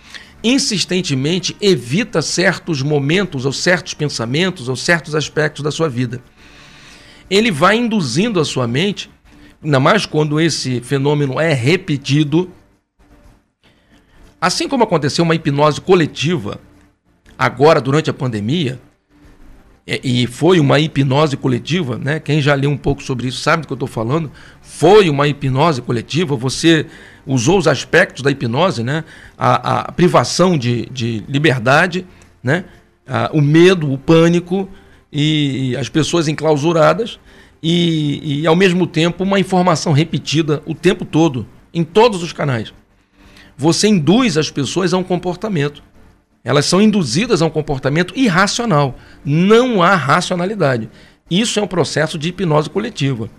[0.43, 6.21] insistentemente evita certos momentos ou certos pensamentos ou certos aspectos da sua vida.
[7.29, 9.09] Ele vai induzindo a sua mente,
[9.63, 12.49] ainda mais quando esse fenômeno é repetido,
[14.39, 16.59] assim como aconteceu uma hipnose coletiva
[17.37, 18.79] agora durante a pandemia,
[19.87, 22.19] e foi uma hipnose coletiva, né?
[22.19, 24.31] Quem já leu um pouco sobre isso sabe do que eu estou falando.
[24.61, 26.35] Foi uma hipnose coletiva.
[26.35, 26.85] Você
[27.25, 29.03] usou os aspectos da hipnose, né?
[29.37, 32.05] A, a privação de, de liberdade,
[32.43, 32.65] né?
[33.07, 34.69] A, o medo, o pânico
[35.11, 37.19] e, e as pessoas enclausuradas
[37.61, 42.73] e, e, ao mesmo tempo, uma informação repetida o tempo todo, em todos os canais.
[43.55, 45.83] Você induz as pessoas a um comportamento.
[46.43, 48.97] Elas são induzidas a um comportamento irracional.
[49.23, 50.89] Não há racionalidade.
[51.29, 53.29] Isso é um processo de hipnose coletiva.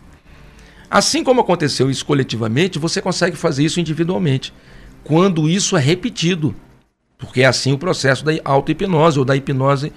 [0.88, 4.52] Assim como aconteceu isso coletivamente, você consegue fazer isso individualmente,
[5.02, 6.54] quando isso é repetido.
[7.18, 9.92] Porque é assim o processo da auto-hipnose ou da hipnose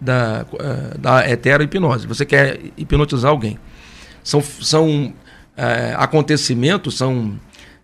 [0.00, 2.06] da, uh, da hetero-hipnose.
[2.06, 3.58] Você quer hipnotizar alguém.
[4.22, 5.14] São, são uh,
[5.96, 7.38] acontecimentos, são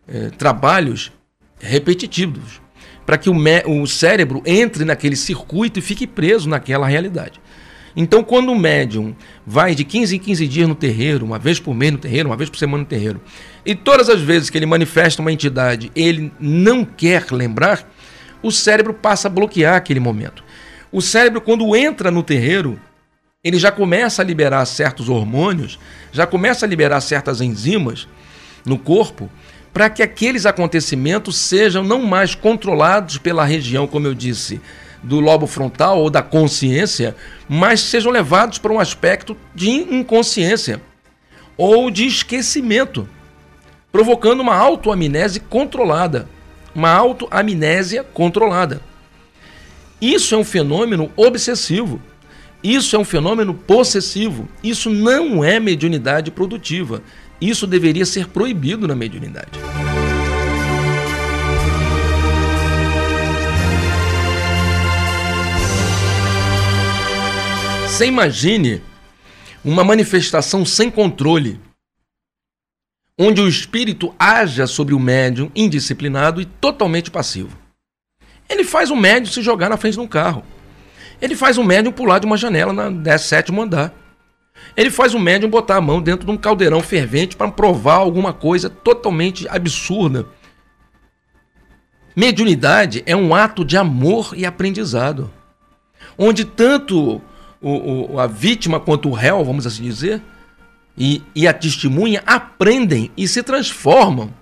[0.09, 1.13] uh, trabalhos
[1.59, 2.61] repetitivos
[3.05, 3.35] para que o,
[3.67, 7.41] o cérebro entre naquele circuito e fique preso naquela realidade.
[7.97, 11.75] Então, quando o médium vai de 15 em 15 dias no terreiro, uma vez por
[11.75, 13.21] mês no terreiro, uma vez por semana no terreiro,
[13.67, 17.91] e todas as vezes que ele manifesta uma entidade, ele não quer lembrar,
[18.43, 20.45] o cérebro passa a bloquear aquele momento.
[20.93, 22.81] O cérebro, quando entra no terreiro,
[23.43, 25.79] ele já começa a liberar certos hormônios,
[26.13, 28.07] já começa a liberar certas enzimas
[28.65, 29.31] no corpo
[29.73, 34.61] para que aqueles acontecimentos sejam não mais controlados pela região, como eu disse,
[35.03, 37.17] do lobo frontal ou da consciência,
[37.49, 40.81] mas sejam levados para um aspecto de inconsciência
[41.57, 43.09] ou de esquecimento,
[43.93, 46.29] provocando uma autoamnese controlada.
[46.73, 48.81] Uma autoamnésia controlada.
[50.01, 52.01] Isso é um fenômeno obsessivo.
[52.63, 54.49] Isso é um fenômeno possessivo.
[54.63, 57.03] Isso não é mediunidade produtiva.
[57.41, 59.51] Isso deveria ser proibido na mediunidade.
[67.87, 68.83] Você imagine
[69.65, 71.61] uma manifestação sem controle,
[73.19, 77.59] onde o espírito haja sobre o médium indisciplinado e totalmente passivo.
[78.49, 80.43] Ele faz o médium se jogar na frente de um carro.
[81.21, 83.93] Ele faz o médium pular de uma janela na 17 andar.
[84.77, 88.33] Ele faz o médium botar a mão dentro de um caldeirão fervente para provar alguma
[88.33, 90.27] coisa totalmente absurda.
[92.15, 95.31] Mediunidade é um ato de amor e aprendizado,
[96.19, 97.21] onde tanto
[97.61, 100.21] o, o, a vítima quanto o réu, vamos assim dizer,
[100.99, 104.33] e, e a testemunha aprendem e se transformam.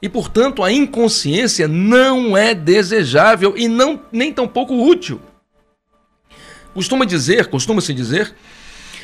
[0.00, 5.20] E, portanto, a inconsciência não é desejável e não nem tampouco útil.
[6.74, 8.34] Costuma dizer, costuma-se dizer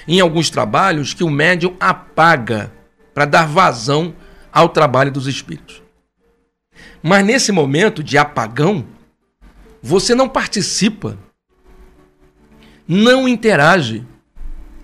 [0.06, 2.72] em alguns trabalhos que o médium apaga
[3.14, 4.14] para dar vazão
[4.52, 5.82] ao trabalho dos espíritos.
[7.02, 8.84] Mas nesse momento de apagão,
[9.82, 11.18] você não participa,
[12.86, 14.06] não interage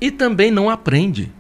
[0.00, 1.32] e também não aprende.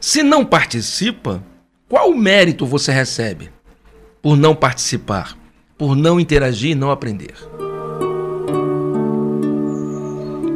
[0.00, 1.42] Se não participa,
[1.88, 3.50] qual mérito você recebe
[4.20, 5.36] por não participar,
[5.78, 7.34] por não interagir e não aprender?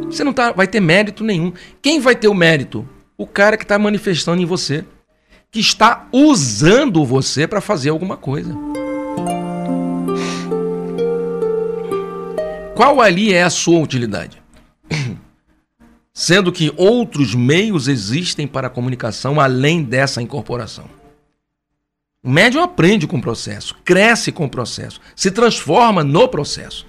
[0.09, 1.53] Você não tá, vai ter mérito nenhum.
[1.81, 2.87] Quem vai ter o mérito?
[3.17, 4.83] O cara que está manifestando em você,
[5.51, 8.55] que está usando você para fazer alguma coisa.
[12.75, 14.41] Qual ali é a sua utilidade?
[16.13, 20.89] Sendo que outros meios existem para a comunicação além dessa incorporação.
[22.23, 26.85] O médium aprende com o processo, cresce com o processo, se transforma no processo.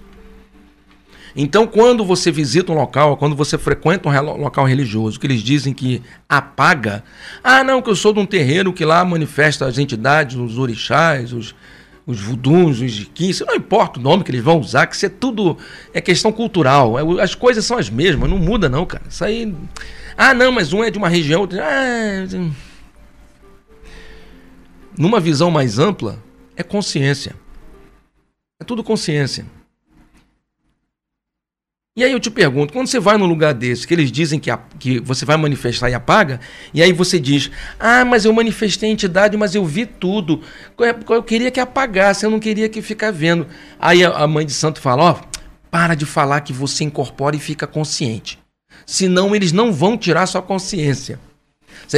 [1.35, 5.72] Então, quando você visita um local, quando você frequenta um local religioso, que eles dizem
[5.72, 7.05] que apaga,
[7.43, 11.33] ah, não, que eu sou de um terreiro que lá manifesta as entidades, os orixás,
[11.33, 11.55] os,
[12.07, 15.09] os vuduns, os jiquins, não importa o nome que eles vão usar, que isso é
[15.09, 15.57] tudo
[15.95, 16.99] é questão cultural.
[16.99, 19.05] É, as coisas são as mesmas, não muda não, cara.
[19.09, 19.55] Isso aí.
[20.16, 21.59] Ah, não, mas um é de uma região, outro.
[21.61, 22.26] Ah,
[24.99, 26.22] numa visão mais ampla,
[26.57, 27.35] é consciência.
[28.61, 29.47] É tudo consciência.
[32.01, 34.51] E aí eu te pergunto, quando você vai num lugar desse, que eles dizem que,
[34.51, 36.40] a, que você vai manifestar e apaga,
[36.72, 40.40] e aí você diz, ah, mas eu manifestei a entidade, mas eu vi tudo.
[41.11, 43.46] Eu queria que apagasse, eu não queria que ficar vendo.
[43.78, 45.40] Aí a mãe de santo fala, ó, oh,
[45.70, 48.38] para de falar que você incorpora e fica consciente.
[48.86, 51.20] Senão eles não vão tirar sua consciência.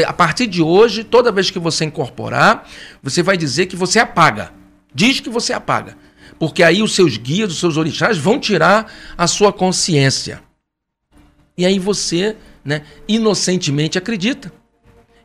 [0.05, 2.69] A partir de hoje, toda vez que você incorporar,
[3.01, 4.51] você vai dizer que você apaga.
[4.93, 5.97] Diz que você apaga.
[6.43, 10.43] Porque aí os seus guias, os seus orixás vão tirar a sua consciência.
[11.57, 14.53] E aí você, né, inocentemente acredita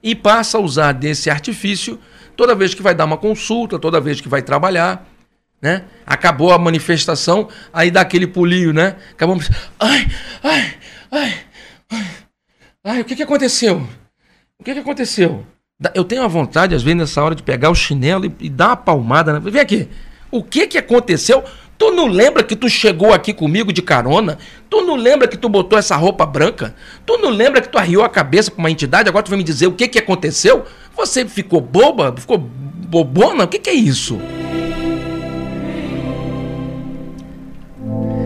[0.04, 2.00] e passa a usar desse artifício
[2.36, 5.10] toda vez que vai dar uma consulta, toda vez que vai trabalhar,
[5.60, 5.86] né?
[6.06, 8.96] Acabou a manifestação, aí dá aquele pulinho, né?
[9.12, 9.50] Acabamos,
[9.80, 10.08] ai,
[10.44, 10.76] ai,
[11.10, 11.46] ai,
[12.84, 13.78] ai, o que que aconteceu?
[14.60, 15.44] O que, que aconteceu?
[15.96, 18.68] Eu tenho a vontade, às vezes, nessa hora, de pegar o chinelo e, e dar
[18.68, 19.34] uma palmada.
[19.34, 19.40] Na...
[19.40, 19.90] Vem aqui.
[20.30, 21.44] O que, que aconteceu?
[21.78, 24.40] Tu não lembra que tu chegou aqui comigo de carona?
[24.70, 26.76] Tu não lembra que tu botou essa roupa branca?
[27.06, 29.08] Tu não lembra que tu arriou a cabeça pra uma entidade?
[29.08, 30.66] Agora tu vai me dizer o que, que aconteceu?
[30.96, 32.16] Você ficou boba?
[32.18, 33.44] Ficou bobona?
[33.44, 34.20] O que, que é isso?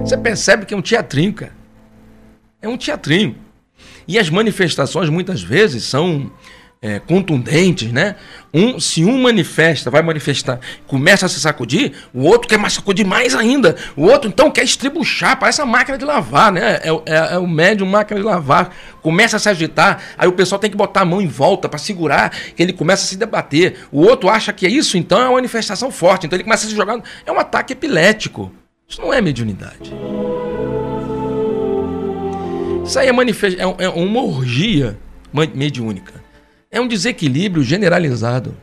[0.05, 1.53] Você percebe que é um teatrinho, cara.
[2.61, 3.35] É um teatrinho.
[4.07, 6.31] E as manifestações muitas vezes são
[6.83, 8.15] é, contundentes, né?
[8.51, 13.05] Um, se um manifesta, vai manifestar, começa a se sacudir, o outro quer mais sacudir
[13.05, 13.75] mais ainda.
[13.95, 16.79] O outro então quer estribuchar, parece a máquina de lavar, né?
[16.81, 18.75] É, é, é o médium máquina de lavar.
[19.03, 21.77] Começa a se agitar, aí o pessoal tem que botar a mão em volta para
[21.77, 23.87] segurar, que ele começa a se debater.
[23.91, 26.69] O outro acha que é isso, então é uma manifestação forte, então ele começa a
[26.69, 26.99] se jogar.
[27.25, 28.51] É um ataque epilético.
[28.89, 29.93] Isso não é mediunidade.
[32.83, 34.97] Isso aí é, é, é uma orgia
[35.53, 36.20] mediúnica.
[36.71, 38.57] É um desequilíbrio generalizado.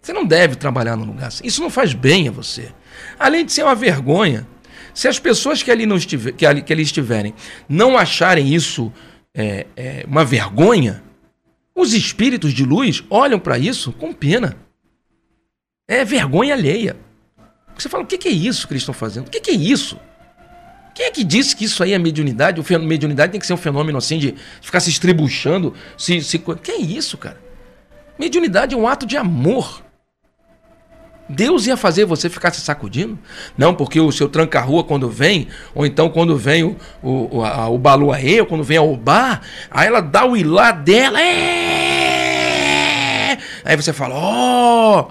[0.00, 1.46] Você não deve trabalhar num lugar assim.
[1.46, 2.72] Isso não faz bem a você.
[3.18, 4.48] Além de ser uma vergonha.
[4.94, 7.34] Se as pessoas que ali, não estiver, que ali, que ali estiverem
[7.68, 8.92] não acharem isso
[9.34, 11.02] é, é, uma vergonha,
[11.74, 14.56] os espíritos de luz olham para isso com pena.
[15.86, 16.96] É vergonha alheia.
[17.76, 19.28] Você fala, o que é isso que eles estão fazendo?
[19.28, 19.98] O que é isso?
[20.94, 22.60] Quem é que disse que isso aí é mediunidade?
[22.60, 25.74] O mediunidade tem que ser um fenômeno assim de ficar se estribuchando.
[25.96, 26.38] Se, se...
[26.38, 27.49] Que é isso, cara?
[28.20, 29.82] Mediunidade é um ato de amor.
[31.26, 33.18] Deus ia fazer você ficar se sacudindo?
[33.56, 37.78] Não, porque o seu tranca-rua quando vem, ou então quando vem o, o, a, o
[37.78, 39.40] baluaê, ou quando vem a obá,
[39.70, 41.18] aí ela dá o ilá dela.
[41.18, 42.18] É!
[43.64, 45.08] Aí você fala, ó.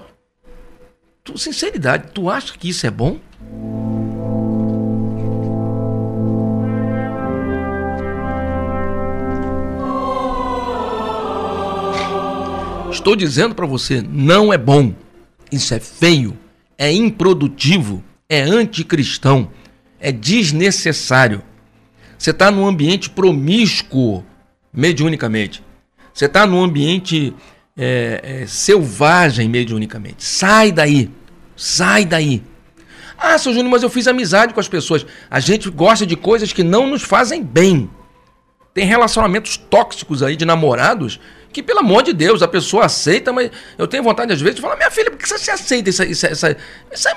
[1.26, 1.36] Oh!
[1.36, 3.18] Sinceridade, tu acha que isso é bom?
[13.00, 14.92] Estou dizendo para você, não é bom.
[15.50, 16.36] Isso é feio,
[16.76, 19.50] é improdutivo, é anticristão,
[19.98, 21.42] é desnecessário.
[22.18, 24.22] Você está num ambiente promíscuo,
[24.70, 25.64] mediunicamente.
[26.12, 27.34] Você está num ambiente
[27.74, 30.22] é, é, selvagem, mediunicamente.
[30.22, 31.10] Sai daí.
[31.56, 32.42] Sai daí.
[33.16, 35.06] Ah, seu Júnior, mas eu fiz amizade com as pessoas.
[35.30, 37.88] A gente gosta de coisas que não nos fazem bem.
[38.74, 41.18] Tem relacionamentos tóxicos aí de namorados
[41.52, 44.62] que, pelo amor de Deus, a pessoa aceita, mas eu tenho vontade, às vezes, de
[44.62, 46.02] falar: minha filha, por que você aceita isso?
[46.04, 46.46] isso, isso,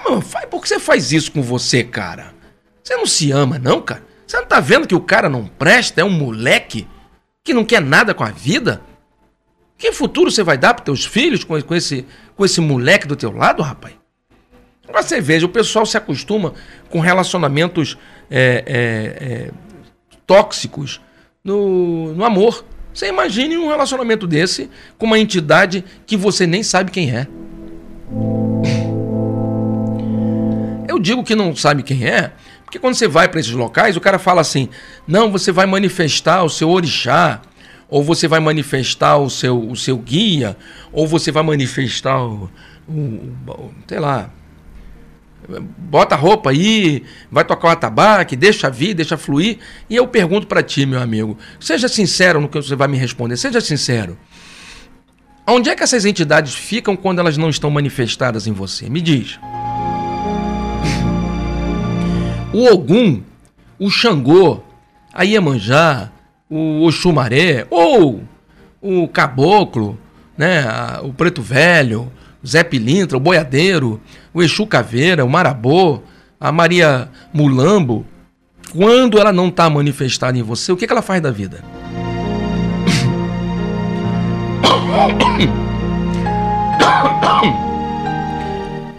[0.04, 2.34] mano, por que você faz isso com você, cara?
[2.84, 4.04] Você não se ama, não, cara?
[4.26, 6.88] Você não tá vendo que o cara não presta, é um moleque
[7.44, 8.82] que não quer nada com a vida?
[9.78, 12.06] Que futuro você vai dar para teus filhos com, com, esse,
[12.36, 13.94] com esse moleque do teu lado, rapaz?
[14.88, 16.54] Agora você veja, o pessoal se acostuma
[16.90, 17.98] com relacionamentos
[18.30, 19.52] é, é, é,
[20.26, 21.02] tóxicos
[21.44, 22.66] no, no amor.
[22.94, 27.28] Você imagine um relacionamento desse com uma entidade que você nem sabe quem é.
[30.88, 32.32] Eu digo que não sabe quem é,
[32.64, 34.70] porque quando você vai para esses locais, o cara fala assim:
[35.08, 37.41] não, você vai manifestar o seu orixá,
[37.89, 40.56] ou você vai manifestar o seu, o seu guia,
[40.91, 42.50] ou você vai manifestar o,
[42.88, 44.30] o, o sei lá,
[45.78, 49.58] bota a roupa aí, vai tocar o atabaque, deixa vir, deixa fluir.
[49.89, 53.38] E eu pergunto para ti, meu amigo, seja sincero no que você vai me responder,
[53.38, 54.18] seja sincero.
[55.46, 58.89] Onde é que essas entidades ficam quando elas não estão manifestadas em você?
[58.89, 59.38] Me diz.
[62.54, 63.22] O Ogum,
[63.78, 64.64] o Xangô,
[65.14, 66.12] a Iemanjá,
[66.50, 68.24] o Oxumaré, ou
[68.82, 70.00] o Caboclo,
[70.38, 70.66] né,
[71.02, 72.12] o Preto Velho,
[72.46, 74.02] Zé Pilintra, o Boiadeiro,
[74.34, 76.02] o Exu Caveira, o Marabô,
[76.39, 78.06] a Maria Mulambo,
[78.72, 81.64] quando ela não está manifestada em você, o que, que ela faz da vida?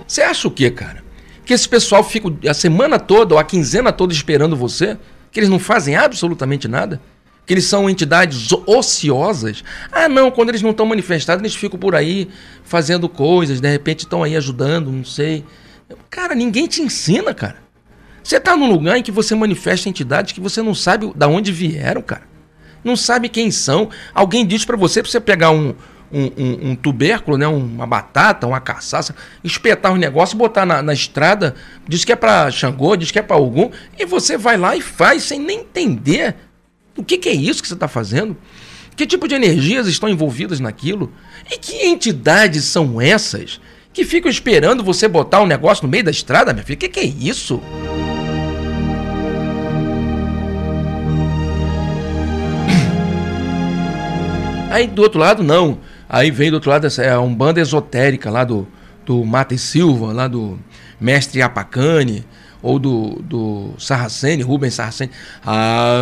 [0.06, 1.02] Você acha o quê, cara?
[1.44, 4.96] Que esse pessoal fica a semana toda ou a quinzena toda esperando você?
[5.32, 7.00] Que eles não fazem absolutamente nada?
[7.46, 9.62] Que eles são entidades ociosas?
[9.92, 12.28] Ah, não, quando eles não estão manifestados, eles ficam por aí
[12.62, 15.44] fazendo coisas, de repente estão aí ajudando, não sei.
[16.08, 17.56] Cara, ninguém te ensina, cara.
[18.22, 21.52] Você está num lugar em que você manifesta entidades que você não sabe de onde
[21.52, 22.22] vieram, cara.
[22.82, 23.90] Não sabe quem são.
[24.14, 25.74] Alguém diz para você, para você pegar um,
[26.10, 27.46] um, um, um, tubérculo, né?
[27.46, 31.54] uma batata, uma caçaça, espetar o um negócio, botar na, na, estrada,
[31.88, 34.80] diz que é para Xangô, diz que é para algum, e você vai lá e
[34.80, 36.36] faz sem nem entender
[36.96, 38.36] o que, que é isso que você está fazendo.
[38.96, 41.12] Que tipo de energias estão envolvidas naquilo?
[41.50, 43.60] E que entidades são essas
[43.92, 46.76] que ficam esperando você botar um negócio no meio da estrada, minha filha?
[46.76, 47.60] O que, que é isso?
[54.70, 55.80] Aí do outro lado, não.
[56.08, 58.66] Aí vem do outro lado essa, é a Umbanda esotérica lá do,
[59.04, 60.56] do Mata e Silva, lá do
[61.00, 62.24] Mestre Apacane,
[62.64, 65.12] ou do, do Sarracene, Rubens Sarracene.
[65.44, 66.00] Ah,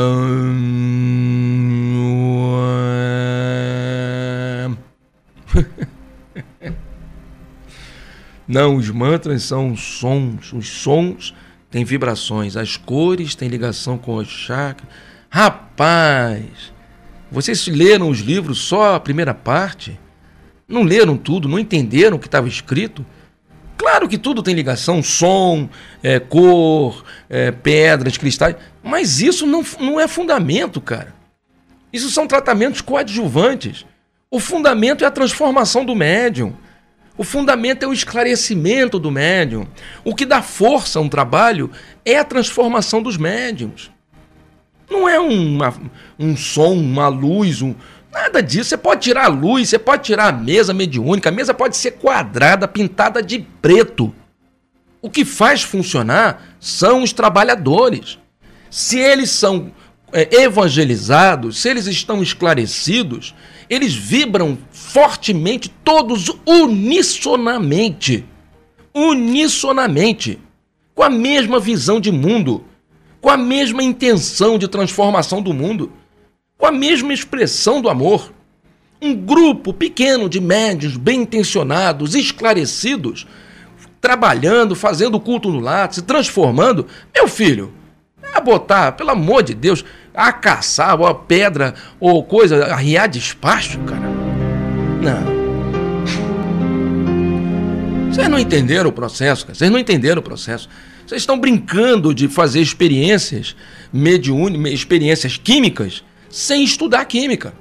[8.47, 11.35] Não, os mantras são sons, os sons
[11.69, 14.89] têm vibrações, as cores têm ligação com os chakras.
[15.29, 16.73] Rapaz,
[17.29, 19.99] vocês leram os livros só a primeira parte?
[20.69, 23.05] Não leram tudo, não entenderam o que estava escrito?
[23.77, 25.69] Claro que tudo tem ligação, som,
[26.03, 31.15] é, cor, é, pedras, cristais, mas isso não, não é fundamento, cara.
[31.93, 33.85] Isso são tratamentos coadjuvantes.
[34.31, 36.55] O fundamento é a transformação do médium.
[37.19, 39.67] O fundamento é o esclarecimento do médium.
[40.03, 41.71] O que dá força a um trabalho
[42.05, 43.91] é a transformação dos médiums.
[44.91, 45.75] Não é uma,
[46.19, 47.75] um som, uma luz, um,
[48.13, 48.71] nada disso.
[48.71, 51.93] Você pode tirar a luz, você pode tirar a mesa mediúnica, a mesa pode ser
[51.93, 54.15] quadrada, pintada de preto.
[55.01, 58.19] O que faz funcionar são os trabalhadores.
[58.71, 59.73] Se eles são
[60.13, 63.35] é, evangelizados, se eles estão esclarecidos,
[63.69, 68.25] eles vibram fortemente, todos unissonamente.
[68.95, 70.39] Unissonamente.
[70.95, 72.65] Com a mesma visão de mundo
[73.23, 75.93] com a mesma intenção de transformação do mundo,
[76.63, 78.33] com a mesma expressão do amor.
[79.01, 83.27] Um grupo pequeno de médios bem intencionados, esclarecidos,
[84.01, 86.87] trabalhando, fazendo culto no lar, se transformando.
[87.13, 87.73] Meu filho,
[88.33, 89.85] é botar, pelo amor de Deus,
[90.15, 94.09] a caçar, ou a pedra, ou coisa, arriar despacho, cara.
[95.03, 95.43] Não.
[98.09, 99.59] Vocês não entenderam o processo, cara.
[99.59, 100.69] Vocês não entenderam o processo.
[101.05, 103.57] Vocês estão brincando de fazer experiências
[103.93, 107.53] mediúnicas, experiências químicas, sem estudar química.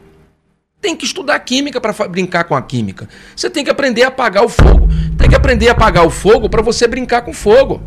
[0.80, 3.08] Tem que estudar química para brincar com a química.
[3.36, 4.88] Você tem que aprender a apagar o fogo.
[5.18, 7.84] Tem que aprender a apagar o fogo para você brincar com fogo.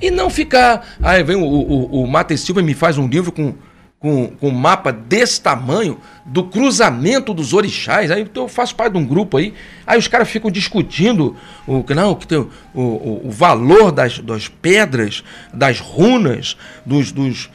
[0.00, 0.96] E não ficar.
[1.00, 3.54] Aí vem o, o, o Mate Silva e me faz um livro com
[4.00, 8.10] com, com um mapa desse tamanho do cruzamento dos orixás.
[8.10, 9.52] Aí eu faço parte de um grupo aí,
[9.86, 11.36] aí os caras ficam discutindo
[11.68, 17.50] o, não, que tem o, o, o valor das, das pedras, das runas, dos, dos,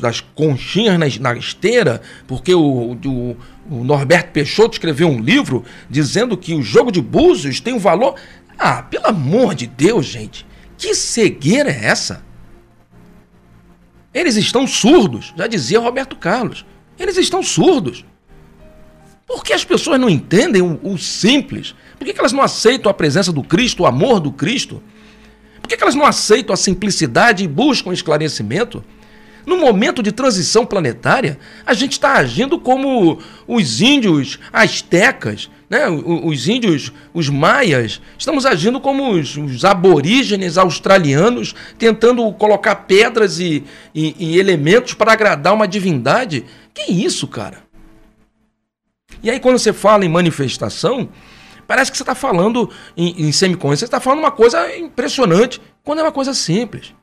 [0.00, 3.36] das conchinhas na, na esteira, porque o, o,
[3.70, 8.14] o Norberto Peixoto escreveu um livro dizendo que o jogo de búzios tem um valor.
[8.58, 10.46] Ah, pelo amor de Deus, gente,
[10.76, 12.24] que cegueira é essa?
[14.12, 16.64] Eles estão surdos, já dizia Roberto Carlos.
[16.98, 18.04] Eles estão surdos.
[19.26, 21.74] Por que as pessoas não entendem o, o simples?
[21.96, 24.82] Por que, que, elas não aceitam a presença do Cristo, o amor do Cristo?
[25.62, 28.82] Por que, que elas não aceitam a simplicidade e buscam esclarecimento?
[29.50, 31.36] No momento de transição planetária,
[31.66, 33.18] a gente está agindo como
[33.48, 35.88] os índios astecas, né?
[35.88, 43.64] os índios, os maias, estamos agindo como os, os aborígenes australianos, tentando colocar pedras e,
[43.92, 46.44] e, e elementos para agradar uma divindade.
[46.72, 47.64] Que isso, cara?
[49.20, 51.08] E aí, quando você fala em manifestação,
[51.66, 55.98] parece que você está falando em, em semiconsciência, você está falando uma coisa impressionante, quando
[55.98, 56.94] é uma coisa simples.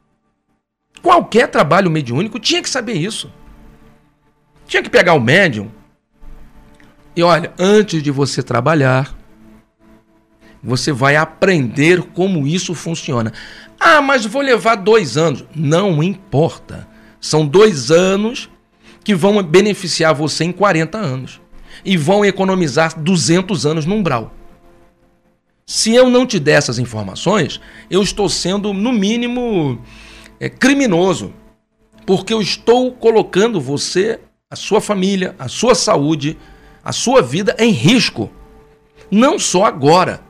[1.02, 3.32] Qualquer trabalho mediúnico tinha que saber isso.
[4.68, 5.72] Tinha que pegar o médium
[7.18, 9.18] e olha, antes de você trabalhar,
[10.62, 13.34] você vai aprender como isso funciona.
[13.80, 15.44] Ah, mas vou levar dois anos.
[15.56, 16.88] Não importa.
[17.20, 18.52] São dois anos
[19.04, 21.42] que vão beneficiar você em 40 anos.
[21.84, 24.32] E vão economizar 200 anos no umbral.
[25.66, 27.60] Se eu não te der essas informações,
[27.90, 29.82] eu estou sendo, no mínimo,
[30.40, 31.34] é, criminoso.
[32.06, 34.20] Porque eu estou colocando você,
[34.50, 36.38] a sua família, a sua saúde,
[36.84, 38.32] a sua vida é em risco.
[39.12, 40.22] Não só agora,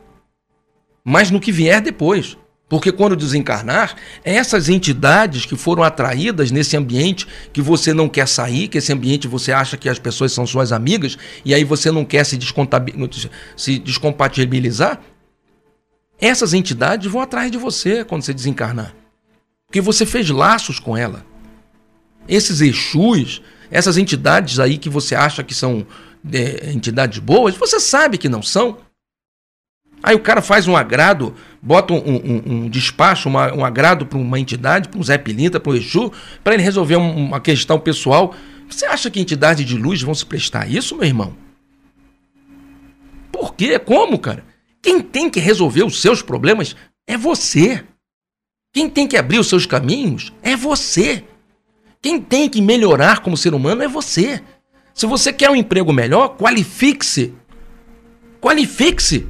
[1.04, 2.38] mas no que vier depois.
[2.70, 8.68] Porque quando desencarnar, essas entidades que foram atraídas nesse ambiente que você não quer sair,
[8.68, 12.04] que esse ambiente você acha que as pessoas são suas amigas, e aí você não
[12.04, 12.38] quer se,
[13.56, 15.02] se descompatibilizar,
[16.20, 18.94] essas entidades vão atrás de você quando você desencarnar.
[19.68, 21.26] Porque você fez laços com ela.
[22.28, 25.86] Esses Exus, essas entidades aí que você acha que são
[26.32, 28.78] é, entidades boas, você sabe que não são.
[30.02, 34.18] Aí o cara faz um agrado, bota um, um, um despacho, uma, um agrado para
[34.18, 36.12] uma entidade, para um Zé Pilinta, para um Exu,
[36.44, 38.34] para ele resolver uma questão pessoal.
[38.70, 41.36] Você acha que entidades de luz vão se prestar a isso, meu irmão?
[43.32, 43.78] Por quê?
[43.80, 44.46] Como, cara?
[44.82, 46.76] Quem tem que resolver os seus problemas
[47.08, 47.84] é você.
[48.78, 51.24] Quem tem que abrir os seus caminhos é você.
[52.00, 54.40] Quem tem que melhorar como ser humano é você.
[54.94, 57.34] Se você quer um emprego melhor, qualifique-se.
[58.40, 59.26] Qualifique-se.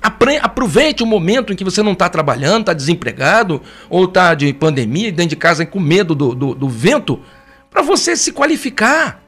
[0.00, 3.60] Aproveite o momento em que você não está trabalhando, está desempregado,
[3.90, 7.22] ou está de pandemia, dentro de casa com medo do, do, do vento,
[7.70, 9.22] para você se qualificar,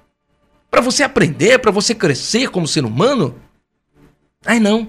[0.70, 3.34] para você aprender, para você crescer como ser humano.
[4.46, 4.88] Aí não.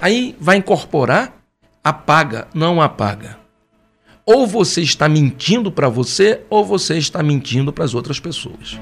[0.00, 1.36] Aí vai incorporar,
[1.86, 3.38] apaga, não apaga.
[4.24, 8.76] Ou você está mentindo para você, ou você está mentindo para as outras pessoas.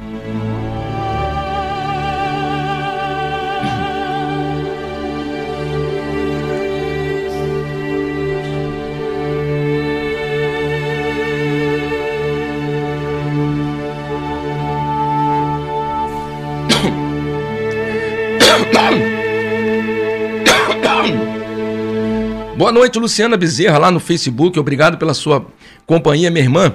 [22.56, 24.56] Boa noite, Luciana Bezerra, lá no Facebook.
[24.60, 25.44] Obrigado pela sua
[25.84, 26.72] companhia, minha irmã.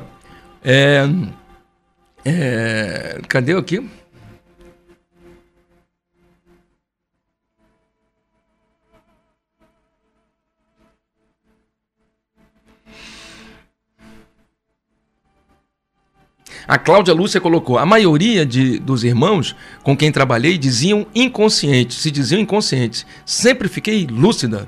[0.62, 1.08] É,
[2.26, 3.90] é, cadê aqui?
[16.68, 22.12] A Cláudia Lúcia colocou: a maioria de, dos irmãos com quem trabalhei diziam inconscientes, se
[22.12, 23.06] diziam inconscientes.
[23.26, 24.68] Sempre fiquei lúcida.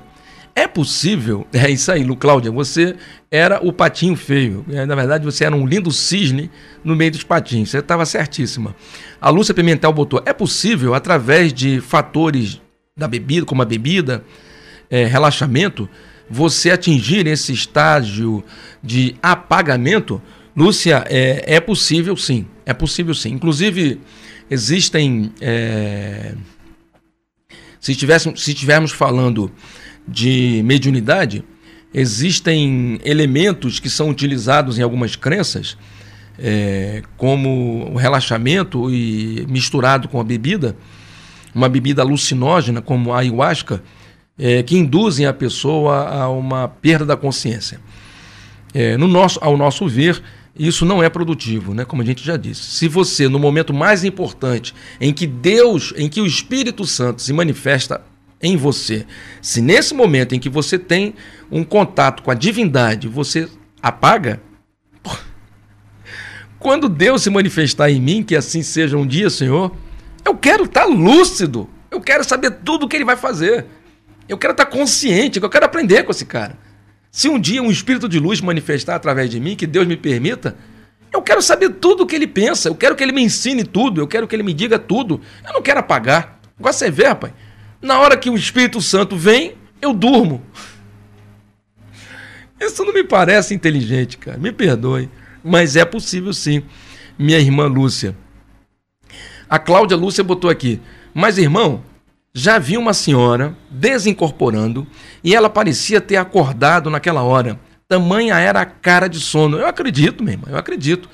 [0.54, 2.94] É possível, é isso aí, Lu Cláudia, você
[3.30, 4.64] era o patinho feio.
[4.70, 6.50] É, na verdade, você era um lindo cisne
[6.84, 7.70] no meio dos patinhos.
[7.70, 8.76] Você estava certíssima.
[9.20, 12.60] A Lúcia Pimentel botou: é possível, através de fatores
[12.94, 14.22] da bebida, como a bebida,
[14.90, 15.88] é, relaxamento,
[16.28, 18.44] você atingir esse estágio
[18.82, 20.20] de apagamento
[20.54, 23.30] Lúcia, é, é possível sim, é possível sim.
[23.30, 24.00] Inclusive,
[24.50, 25.32] existem.
[25.40, 26.34] É,
[27.80, 29.50] se, tivéssemos, se estivermos falando
[30.06, 31.44] de mediunidade,
[31.92, 35.76] existem elementos que são utilizados em algumas crenças,
[36.38, 40.76] é, como o relaxamento e misturado com a bebida,
[41.54, 43.82] uma bebida alucinógena como a ayahuasca,
[44.38, 47.80] é, que induzem a pessoa a uma perda da consciência.
[48.72, 50.22] É, no nosso, ao nosso ver,
[50.58, 51.84] isso não é produtivo, né?
[51.84, 52.62] Como a gente já disse.
[52.62, 57.32] Se você, no momento mais importante, em que Deus, em que o Espírito Santo se
[57.32, 58.02] manifesta
[58.42, 59.06] em você,
[59.40, 61.14] se nesse momento em que você tem
[61.50, 63.48] um contato com a divindade, você
[63.80, 64.40] apaga,
[66.62, 69.74] quando Deus se manifestar em mim, que assim seja um dia, Senhor,
[70.24, 71.68] eu quero estar lúcido.
[71.90, 73.66] Eu quero saber tudo o que ele vai fazer.
[74.28, 76.56] Eu quero estar consciente, eu quero aprender com esse cara.
[77.10, 80.56] Se um dia um espírito de luz manifestar através de mim, que Deus me permita,
[81.12, 84.00] eu quero saber tudo o que ele pensa, eu quero que ele me ensine tudo,
[84.00, 85.20] eu quero que ele me diga tudo.
[85.44, 86.40] Eu não quero apagar.
[86.58, 87.32] Agora você vê, rapaz,
[87.82, 90.40] na hora que o Espírito Santo vem, eu durmo.
[92.60, 94.38] Isso não me parece inteligente, cara.
[94.38, 95.10] Me perdoe.
[95.42, 96.62] Mas é possível sim.
[97.18, 98.16] Minha irmã Lúcia.
[99.50, 100.80] A Cláudia Lúcia botou aqui.
[101.12, 101.82] Mas, irmão,
[102.32, 104.86] já vi uma senhora desincorporando
[105.22, 107.58] e ela parecia ter acordado naquela hora.
[107.88, 109.58] Tamanha era a cara de sono.
[109.58, 111.10] Eu acredito, meu irmão, eu acredito.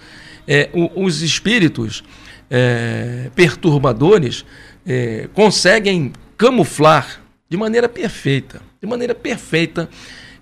[0.47, 2.05] É, o, os espíritos
[2.51, 4.45] é, perturbadores
[4.87, 9.91] é, conseguem camuflar de maneira perfeita, de maneira perfeita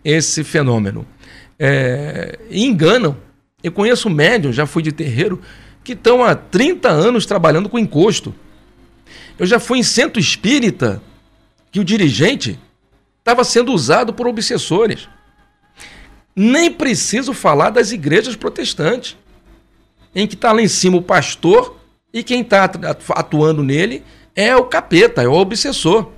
[0.05, 1.07] esse fenômeno.
[1.59, 3.17] É, e enganam.
[3.65, 5.41] Eu conheço médium, já fui de terreiro,
[5.83, 8.35] que estão há 30 anos trabalhando com encosto.
[9.39, 11.03] Eu já fui em centro espírita
[11.73, 12.59] que o dirigente
[13.19, 15.09] estava sendo usado por obsessores.
[16.35, 19.17] Nem preciso falar das igrejas protestantes,
[20.15, 21.79] em que está lá em cima o pastor
[22.13, 22.71] e quem está
[23.11, 24.05] atuando nele
[24.37, 26.13] é o capeta, é o obsessor.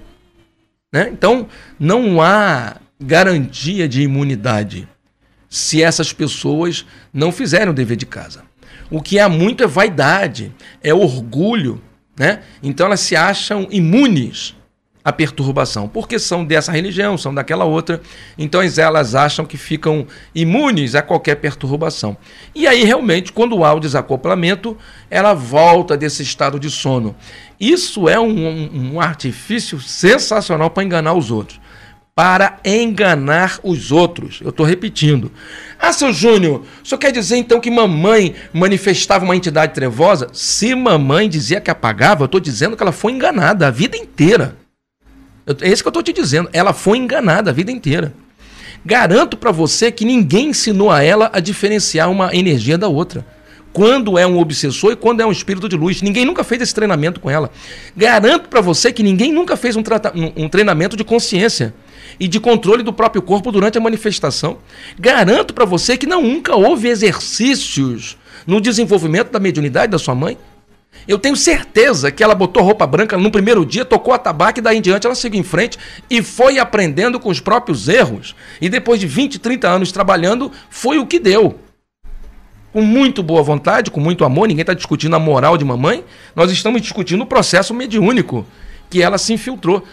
[0.93, 1.09] Né?
[1.12, 4.89] Então, não há garantia de imunidade
[5.49, 8.43] se essas pessoas não fizerem o dever de casa.
[8.90, 11.81] O que há muito é vaidade, é orgulho,
[12.19, 12.43] Né?
[12.61, 14.57] Então elas se acham imunes
[15.09, 18.01] à perturbação, porque são dessa religião, são daquela outra,
[18.36, 22.16] então elas acham que ficam imunes a qualquer perturbação.
[22.55, 24.76] E aí, realmente, quando há o desacoplamento,
[25.10, 27.16] ela volta desse estado de sono.
[27.59, 31.60] Isso é um, um, um artifício sensacional para enganar os outros
[32.18, 34.40] para enganar os outros.
[34.43, 35.30] Eu estou repetindo.
[35.78, 40.26] Ah, seu Júnior, senhor quer dizer então que mamãe manifestava uma entidade trevosa?
[40.32, 44.56] Se mamãe dizia que apagava, eu estou dizendo que ela foi enganada a vida inteira.
[45.61, 46.49] É isso que eu estou te dizendo.
[46.53, 48.12] Ela foi enganada a vida inteira.
[48.85, 53.25] Garanto para você que ninguém ensinou a ela a diferenciar uma energia da outra.
[53.73, 56.03] Quando é um obsessor e quando é um espírito de luz.
[56.03, 57.51] Ninguém nunca fez esse treinamento com ela.
[57.97, 59.83] Garanto para você que ninguém nunca fez um,
[60.37, 61.75] um treinamento de consciência
[62.19, 64.59] e de controle do próprio corpo durante a manifestação.
[64.99, 68.16] Garanto para você que não nunca houve exercícios
[68.47, 70.37] no desenvolvimento da mediunidade da sua mãe.
[71.07, 74.62] Eu tenho certeza que ela botou roupa branca no primeiro dia, tocou a tabaco e
[74.62, 75.79] daí em diante ela seguiu em frente
[76.11, 78.35] e foi aprendendo com os próprios erros.
[78.61, 81.59] E depois de 20, 30 anos trabalhando, foi o que deu.
[82.73, 86.05] Com muito boa vontade, com muito amor, ninguém está discutindo a moral de mamãe,
[86.37, 88.47] nós estamos discutindo o processo mediúnico
[88.91, 89.85] que ela se infiltrou.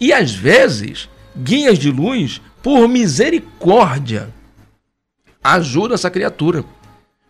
[0.00, 4.30] E às vezes guias de luz, por misericórdia,
[5.42, 6.64] ajuda essa criatura.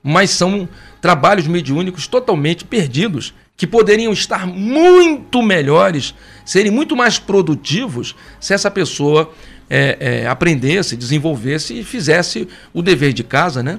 [0.02, 0.68] Mas são
[1.00, 6.14] trabalhos mediúnicos totalmente perdidos, que poderiam estar muito melhores,
[6.44, 9.30] serem muito mais produtivos se essa pessoa
[9.68, 13.78] é, é, aprendesse, desenvolvesse e fizesse o dever de casa, né?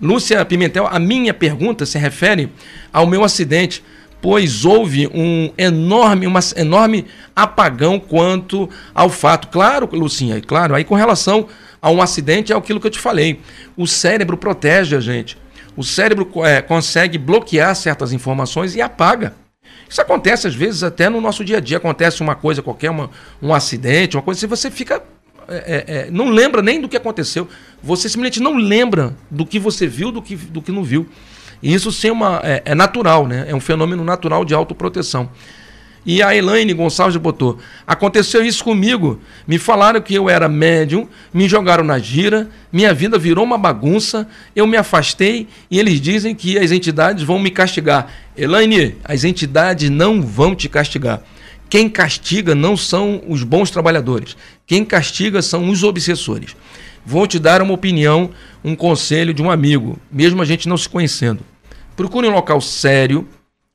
[0.00, 2.52] Lúcia Pimentel, a minha pergunta se refere
[2.92, 3.82] ao meu acidente
[4.20, 9.48] pois houve um enorme, uma enorme apagão quanto ao fato.
[9.48, 11.46] Claro, Lucinha, claro, aí com relação
[11.80, 13.40] a um acidente é aquilo que eu te falei.
[13.76, 15.36] O cérebro protege a gente.
[15.76, 19.34] O cérebro é, consegue bloquear certas informações e apaga.
[19.88, 21.76] Isso acontece às vezes até no nosso dia a dia.
[21.76, 23.10] Acontece uma coisa qualquer, uma,
[23.42, 25.02] um acidente, uma coisa assim, você fica.
[25.48, 27.48] É, é, não lembra nem do que aconteceu.
[27.82, 31.06] Você simplesmente não lembra do que você viu, do que, do que não viu.
[31.62, 33.46] E isso sim uma, é, é natural, né?
[33.48, 35.30] É um fenômeno natural de autoproteção.
[36.06, 39.20] E a Elaine Gonçalves botou: aconteceu isso comigo.
[39.46, 44.28] Me falaram que eu era médium, me jogaram na gira, minha vida virou uma bagunça,
[44.54, 48.06] eu me afastei e eles dizem que as entidades vão me castigar.
[48.36, 51.22] Elaine, as entidades não vão te castigar.
[51.68, 54.36] Quem castiga não são os bons trabalhadores.
[54.64, 56.54] Quem castiga são os obsessores.
[57.04, 58.30] Vou te dar uma opinião,
[58.64, 61.40] um conselho de um amigo, mesmo a gente não se conhecendo.
[61.96, 63.26] Procure um local sério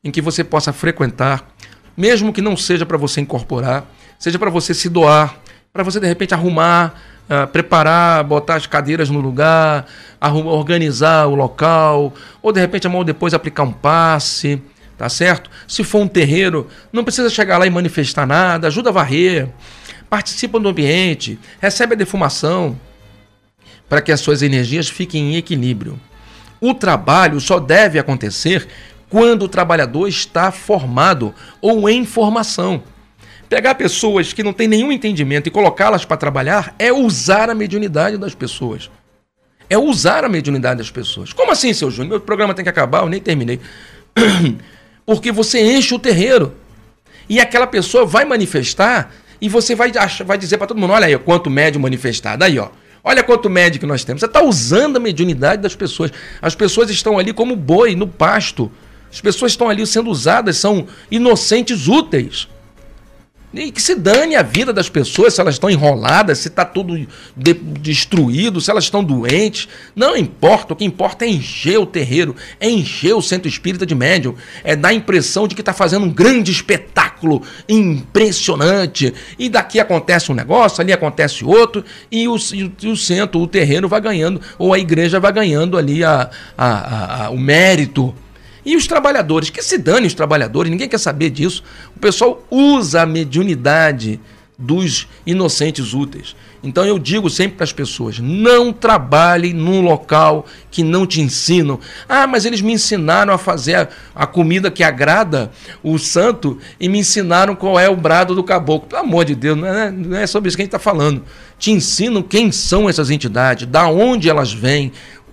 [0.04, 1.48] em que você possa frequentar,
[1.96, 3.86] mesmo que não seja para você incorporar,
[4.18, 5.40] seja para você se doar,
[5.74, 7.00] para você de repente arrumar,
[7.30, 9.86] uh, preparar, botar as cadeiras no lugar,
[10.20, 14.62] arrumar, organizar o local, ou de repente amanhã depois aplicar um passe,
[14.98, 15.50] tá certo?
[15.68, 19.50] Se for um terreiro, não precisa chegar lá e manifestar nada, ajuda a varrer,
[20.10, 22.78] participa do ambiente, recebe a defumação,
[23.88, 26.00] para que as suas energias fiquem em equilíbrio.
[26.62, 28.68] O trabalho só deve acontecer
[29.12, 32.82] quando o trabalhador está formado ou em formação.
[33.50, 38.18] Pegar pessoas que não têm nenhum entendimento e colocá-las para trabalhar é usar a mediunidade
[38.18, 38.90] das pessoas.
[39.70, 41.34] É usar a mediunidade das pessoas.
[41.34, 42.12] Como assim, seu Júnior?
[42.12, 43.60] Meu programa tem que acabar, eu nem terminei.
[45.06, 46.56] Porque você enche o terreiro.
[47.28, 49.92] E aquela pessoa vai manifestar e você vai,
[50.26, 52.46] vai dizer para todo mundo: olha aí, quanto médium manifestado.
[52.46, 52.70] Aí, ó.
[53.04, 54.22] Olha quanto médico nós temos.
[54.22, 56.12] Você está usando a mediunidade das pessoas.
[56.42, 58.72] As pessoas estão ali como boi no pasto.
[59.12, 62.48] As pessoas estão ali sendo usadas, são inocentes úteis.
[63.54, 67.06] E que se dane a vida das pessoas, se elas estão enroladas, se está tudo
[67.36, 69.68] de, destruído, se elas estão doentes.
[69.94, 73.94] Não importa, o que importa é encher o terreiro, é encher o centro espírita de
[73.94, 79.14] médium, é dar a impressão de que está fazendo um grande espetáculo impressionante.
[79.38, 83.90] E daqui acontece um negócio, ali acontece outro, e o, e o centro, o terreiro
[83.90, 88.16] vai ganhando, ou a igreja vai ganhando ali a, a, a, a o mérito
[88.66, 91.64] e os trabalhadores, que se dane os trabalhadores, ninguém quer saber disso.
[91.96, 94.20] O pessoal usa a mediunidade
[94.58, 96.36] dos inocentes úteis.
[96.64, 101.80] Então eu digo sempre para as pessoas: não trabalhe num local que não te ensinam.
[102.08, 105.52] Ah, mas eles me ensinaram a fazer a, a comida que agrada
[105.82, 108.88] o santo e me ensinaram qual é o brado do caboclo.
[108.88, 111.24] Pelo amor de Deus, não é, não é sobre isso que a gente está falando.
[111.58, 114.92] Te ensinam quem são essas entidades, da onde elas vêm,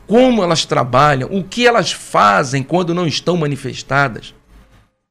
[0.08, 4.34] como elas trabalham, o que elas fazem quando não estão manifestadas.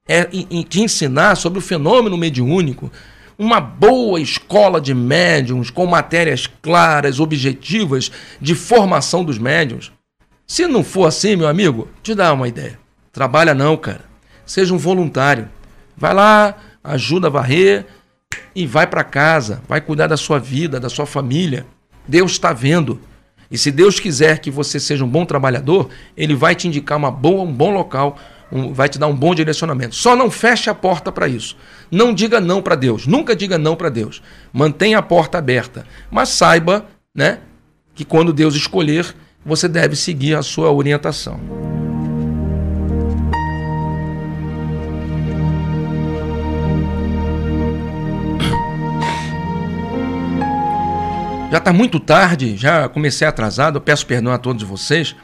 [0.07, 2.91] É te ensinar sobre o fenômeno mediúnico,
[3.37, 8.11] uma boa escola de médiums com matérias claras, objetivas
[8.41, 9.91] de formação dos médiums.
[10.47, 12.79] Se não for assim, meu amigo, te dá uma ideia.
[13.11, 14.05] Trabalha não, cara.
[14.45, 15.47] Seja um voluntário.
[15.95, 17.85] Vai lá, ajuda a varrer
[18.55, 21.67] e vai para casa, vai cuidar da sua vida, da sua família.
[22.07, 22.99] Deus está vendo.
[23.49, 27.11] E se Deus quiser que você seja um bom trabalhador, Ele vai te indicar uma
[27.11, 28.17] boa, um bom local,
[28.51, 29.95] um, vai te dar um bom direcionamento.
[29.95, 31.57] Só não feche a porta para isso.
[31.91, 33.07] Não diga não para Deus.
[33.07, 34.21] Nunca diga não para Deus.
[34.51, 35.85] Mantenha a porta aberta.
[36.11, 37.39] Mas saiba né,
[37.95, 39.15] que quando Deus escolher,
[39.45, 41.76] você deve seguir a sua orientação.
[51.57, 55.15] Já está muito tarde, já comecei atrasado, eu peço perdão a todos vocês.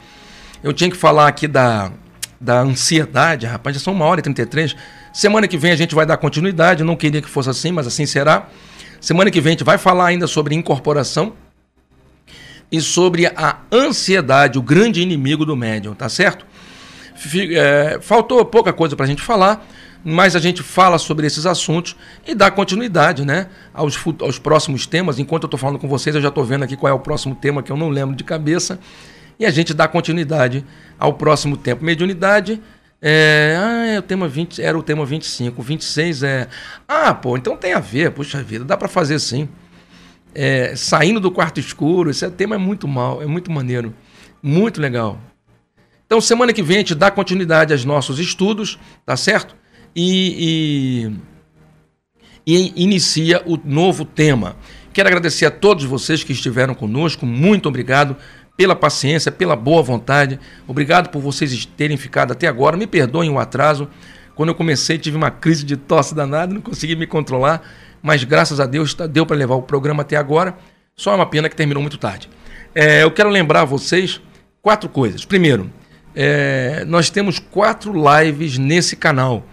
[0.64, 1.92] Eu tinha que falar aqui da,
[2.40, 4.74] da ansiedade, rapaz, já são uma hora e 33.
[5.12, 8.04] Semana que vem a gente vai dar continuidade, não queria que fosse assim, mas assim
[8.04, 8.48] será.
[9.00, 11.34] Semana que vem a gente vai falar ainda sobre incorporação
[12.72, 16.44] e sobre a ansiedade, o grande inimigo do médium, tá certo?
[17.52, 19.64] É, faltou pouca coisa para a gente falar,
[20.04, 25.18] mas a gente fala sobre esses assuntos e dá continuidade né, aos, aos próximos temas.
[25.18, 27.34] Enquanto eu estou falando com vocês, eu já estou vendo aqui qual é o próximo
[27.34, 28.78] tema que eu não lembro de cabeça.
[29.38, 30.64] E a gente dá continuidade
[30.98, 31.84] ao próximo tempo.
[31.84, 32.60] Mediunidade.
[33.00, 35.62] É, ah, é o tema 20, era o tema 25.
[35.62, 36.48] 26 é.
[36.86, 39.48] Ah, pô, então tem a ver, puxa vida, dá para fazer sim.
[40.34, 43.94] É, saindo do quarto escuro, esse tema é muito mal, é muito maneiro.
[44.42, 45.18] Muito legal.
[46.06, 49.56] Então, semana que vem a gente dá continuidade aos nossos estudos, tá certo?
[49.94, 51.10] E,
[52.46, 54.56] e, e inicia o novo tema.
[54.92, 58.16] Quero agradecer a todos vocês que estiveram conosco, muito obrigado
[58.56, 60.38] pela paciência, pela boa vontade.
[60.66, 62.76] Obrigado por vocês terem ficado até agora.
[62.76, 63.88] Me perdoem o atraso.
[64.34, 67.62] Quando eu comecei, tive uma crise de tosse danada, não consegui me controlar,
[68.02, 70.56] mas graças a Deus tá, deu para levar o programa até agora.
[70.96, 72.28] Só é uma pena que terminou muito tarde.
[72.74, 74.20] É, eu quero lembrar a vocês
[74.60, 75.24] quatro coisas.
[75.24, 75.70] Primeiro,
[76.14, 79.46] é, nós temos quatro lives nesse canal.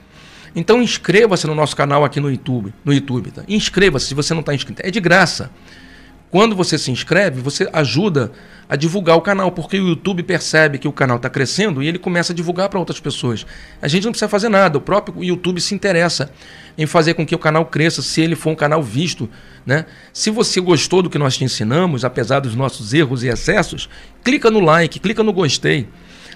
[0.56, 2.74] Então inscreva-se no nosso canal aqui no YouTube.
[2.84, 3.44] No YouTube tá?
[3.48, 4.82] Inscreva-se se você não está inscrito.
[4.86, 5.50] É de graça.
[6.32, 8.32] Quando você se inscreve, você ajuda
[8.70, 12.00] a divulgar o canal, porque o YouTube percebe que o canal está crescendo e ele
[12.00, 13.46] começa a divulgar para outras pessoas.
[13.82, 16.32] A gente não precisa fazer nada, o próprio YouTube se interessa
[16.78, 19.30] em fazer com que o canal cresça, se ele for um canal visto.
[19.66, 19.86] Né?
[20.14, 23.90] Se você gostou do que nós te ensinamos, apesar dos nossos erros e excessos,
[24.24, 25.90] clica no like, clica no gostei.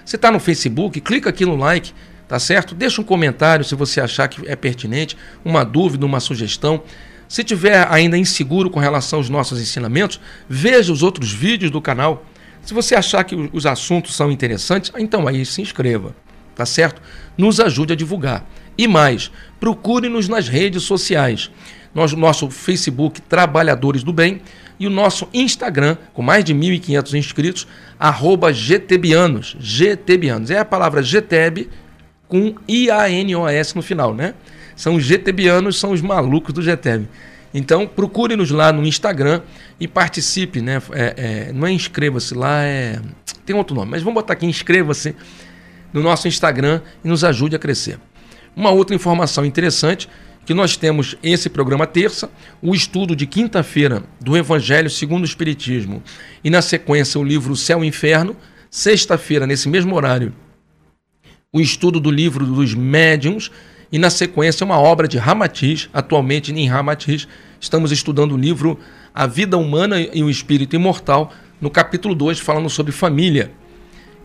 [0.04, 1.94] Você está no Facebook, clica aqui no like
[2.28, 2.74] tá certo?
[2.74, 6.82] Deixa um comentário se você achar que é pertinente, uma dúvida, uma sugestão.
[7.28, 12.24] Se tiver ainda inseguro com relação aos nossos ensinamentos, veja os outros vídeos do canal.
[12.62, 16.14] Se você achar que os assuntos são interessantes, então aí se inscreva,
[16.54, 17.00] tá certo?
[17.36, 18.44] Nos ajude a divulgar.
[18.78, 21.50] E mais, procure-nos nas redes sociais.
[21.94, 24.42] Nós, nosso Facebook Trabalhadores do Bem
[24.78, 27.66] e o nosso Instagram, com mais de 1.500 inscritos,
[27.98, 29.56] arroba GTBianos.
[29.58, 30.50] GTBianos.
[30.50, 31.70] É a palavra GTB,
[32.28, 34.34] com I-A-N-O-S no final, né?
[34.74, 37.06] São os GTBianos, são os malucos do GTB.
[37.54, 39.40] Então, procure-nos lá no Instagram
[39.80, 40.82] e participe, né?
[40.92, 43.00] É, é, não é inscreva-se lá, é...
[43.46, 45.14] tem outro nome, mas vamos botar aqui inscreva-se
[45.92, 47.98] no nosso Instagram e nos ajude a crescer.
[48.54, 50.08] Uma outra informação interessante
[50.44, 52.30] que nós temos esse programa terça,
[52.60, 56.02] o estudo de quinta-feira do Evangelho segundo o Espiritismo
[56.44, 58.36] e na sequência o livro Céu e Inferno,
[58.70, 60.32] sexta-feira nesse mesmo horário
[61.56, 63.50] o estudo do livro dos médiums
[63.90, 65.88] e, na sequência, uma obra de Ramatiz.
[65.90, 67.26] Atualmente, em Ramatiz,
[67.58, 68.78] estamos estudando o livro
[69.14, 73.50] A Vida Humana e o Espírito Imortal, no capítulo 2, falando sobre família.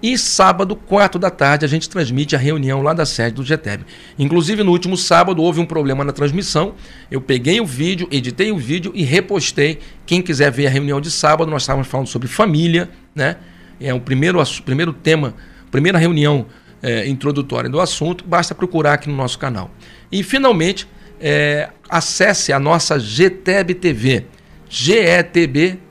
[0.04, 3.86] E sábado, 4 da tarde, a gente transmite a reunião lá da sede do GTEB.
[4.20, 6.74] Inclusive, no último sábado, houve um problema na transmissão.
[7.10, 9.80] Eu peguei o vídeo, editei o vídeo e repostei.
[10.06, 13.38] Quem quiser ver a reunião de sábado, nós estávamos falando sobre família, né?
[13.80, 15.34] É o primeiro, primeiro tema,
[15.72, 16.46] primeira reunião
[16.82, 19.72] é, introdutória do assunto, basta procurar aqui no nosso canal.
[20.12, 20.88] E, finalmente,
[21.20, 24.26] é, acesse a nossa GTEB TV,
[24.70, 25.86] getbtv.org.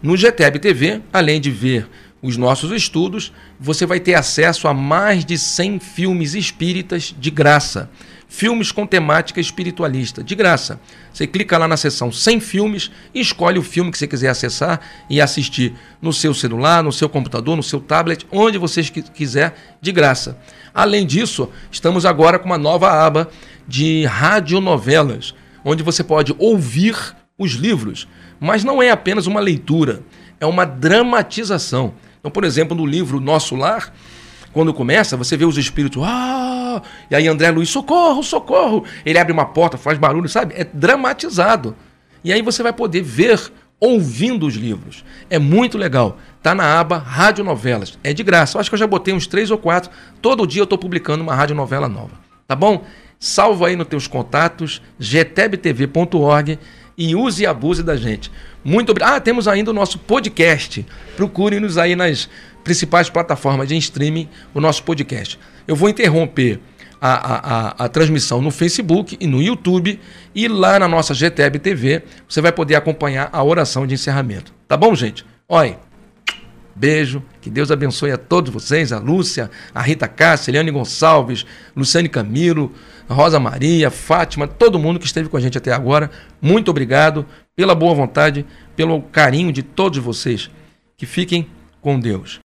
[0.00, 1.88] No GTEB TV, além de ver
[2.22, 7.90] os nossos estudos, você vai ter acesso a mais de 100 filmes espíritas de graça
[8.28, 10.78] filmes com temática espiritualista, de graça.
[11.12, 14.80] Você clica lá na seção 100 filmes e escolhe o filme que você quiser acessar
[15.08, 19.90] e assistir no seu celular, no seu computador, no seu tablet, onde você quiser, de
[19.90, 20.38] graça.
[20.74, 23.28] Além disso, estamos agora com uma nova aba
[23.66, 25.34] de radionovelas,
[25.64, 26.96] onde você pode ouvir
[27.38, 28.06] os livros,
[28.38, 30.02] mas não é apenas uma leitura,
[30.38, 31.94] é uma dramatização.
[32.18, 33.92] Então, por exemplo, no livro Nosso Lar,
[34.58, 36.82] quando começa, você vê os espíritos, ah!
[37.08, 38.84] E aí André Luiz, socorro, socorro!
[39.06, 40.52] Ele abre uma porta, faz barulho, sabe?
[40.56, 41.76] É dramatizado.
[42.24, 43.40] E aí você vai poder ver
[43.78, 45.04] ouvindo os livros.
[45.30, 46.18] É muito legal.
[46.42, 48.00] Tá na aba Radionovelas.
[48.02, 48.56] É de graça.
[48.56, 49.92] Eu acho que eu já botei uns três ou quatro.
[50.20, 52.18] Todo dia eu estou publicando uma radionovela nova.
[52.44, 52.84] Tá bom?
[53.16, 56.58] Salva aí nos teus contatos, gtebtv.org
[56.96, 58.28] e use e abuse da gente.
[58.64, 59.14] Muito obrigado.
[59.14, 60.84] Ah, temos ainda o nosso podcast.
[61.16, 62.28] Procure-nos aí nas
[62.68, 65.40] principais plataformas de streaming, o nosso podcast.
[65.66, 66.60] Eu vou interromper
[67.00, 69.98] a, a, a, a, transmissão no Facebook e no YouTube.
[70.34, 74.52] E lá na nossa GTEB TV você vai poder acompanhar a oração de encerramento.
[74.68, 75.24] Tá bom, gente?
[75.48, 75.78] Olha,
[76.76, 77.22] beijo.
[77.40, 82.70] Que Deus abençoe a todos vocês, a Lúcia, a Rita Cássia, Eliane Gonçalves, Luciane Camilo,
[83.08, 86.10] Rosa Maria, Fátima, todo mundo que esteve com a gente até agora.
[86.38, 87.24] Muito obrigado
[87.56, 88.44] pela boa vontade,
[88.76, 90.50] pelo carinho de todos vocês.
[90.98, 91.48] Que fiquem
[91.80, 92.36] com Deus.